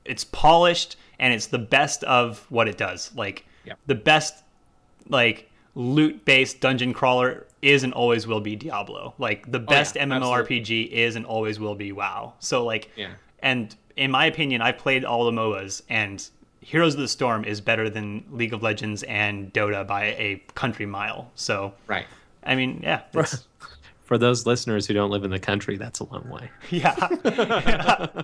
It's 0.05 0.23
polished 0.23 0.95
and 1.19 1.33
it's 1.33 1.47
the 1.47 1.59
best 1.59 2.03
of 2.05 2.45
what 2.49 2.67
it 2.67 2.77
does. 2.77 3.11
Like 3.15 3.45
the 3.85 3.95
best 3.95 4.43
like 5.07 5.49
loot-based 5.75 6.59
dungeon 6.59 6.93
crawler 6.93 7.45
is 7.61 7.83
and 7.83 7.93
always 7.93 8.25
will 8.25 8.39
be 8.41 8.55
Diablo. 8.55 9.13
Like 9.17 9.51
the 9.51 9.59
oh, 9.59 9.61
best 9.61 9.95
yeah, 9.95 10.05
MMORPG 10.05 10.89
is 10.91 11.15
and 11.15 11.25
always 11.25 11.59
will 11.59 11.75
be 11.75 11.91
WoW. 11.91 12.33
So 12.39 12.63
like 12.65 12.89
Yeah. 12.95 13.11
and 13.41 13.75
in 13.95 14.11
my 14.11 14.25
opinion, 14.25 14.61
I've 14.61 14.77
played 14.77 15.03
all 15.03 15.25
the 15.25 15.31
MOBAs 15.31 15.81
and 15.89 16.27
Heroes 16.61 16.93
of 16.95 16.99
the 17.01 17.07
Storm 17.07 17.45
is 17.45 17.61
better 17.61 17.89
than 17.89 18.23
League 18.31 18.53
of 18.53 18.61
Legends 18.61 19.03
and 19.03 19.51
Dota 19.53 19.85
by 19.87 20.05
a 20.05 20.43
country 20.55 20.85
mile. 20.85 21.31
So, 21.35 21.73
Right. 21.87 22.05
I 22.43 22.55
mean, 22.55 22.81
yeah, 22.83 23.01
it's- 23.13 23.45
For 24.09 24.17
those 24.17 24.45
listeners 24.47 24.87
who 24.87 24.95
don't 24.95 25.11
live 25.11 25.23
in 25.23 25.29
the 25.29 25.37
country, 25.37 25.77
that's 25.77 25.99
a 25.99 26.03
long 26.03 26.27
way. 26.29 26.49
yeah. 26.71 26.95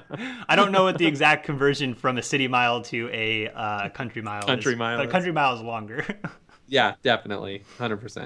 I 0.50 0.56
don't 0.56 0.72
know 0.72 0.84
what 0.84 0.98
the 0.98 1.06
exact 1.06 1.46
conversion 1.46 1.94
from 1.94 2.18
a 2.18 2.24
city 2.24 2.48
mile 2.48 2.82
to 2.86 3.08
a 3.14 3.50
uh, 3.50 3.90
country 3.90 4.24
mile 4.24 4.42
Country 4.42 4.74
is, 4.74 4.80
mile 4.80 4.98
but 4.98 5.06
a 5.06 5.12
country 5.12 5.32
mile 5.32 5.54
is 5.54 5.62
longer. 5.62 6.04
Yeah, 6.68 6.96
definitely. 7.04 7.64
100%. 7.78 8.26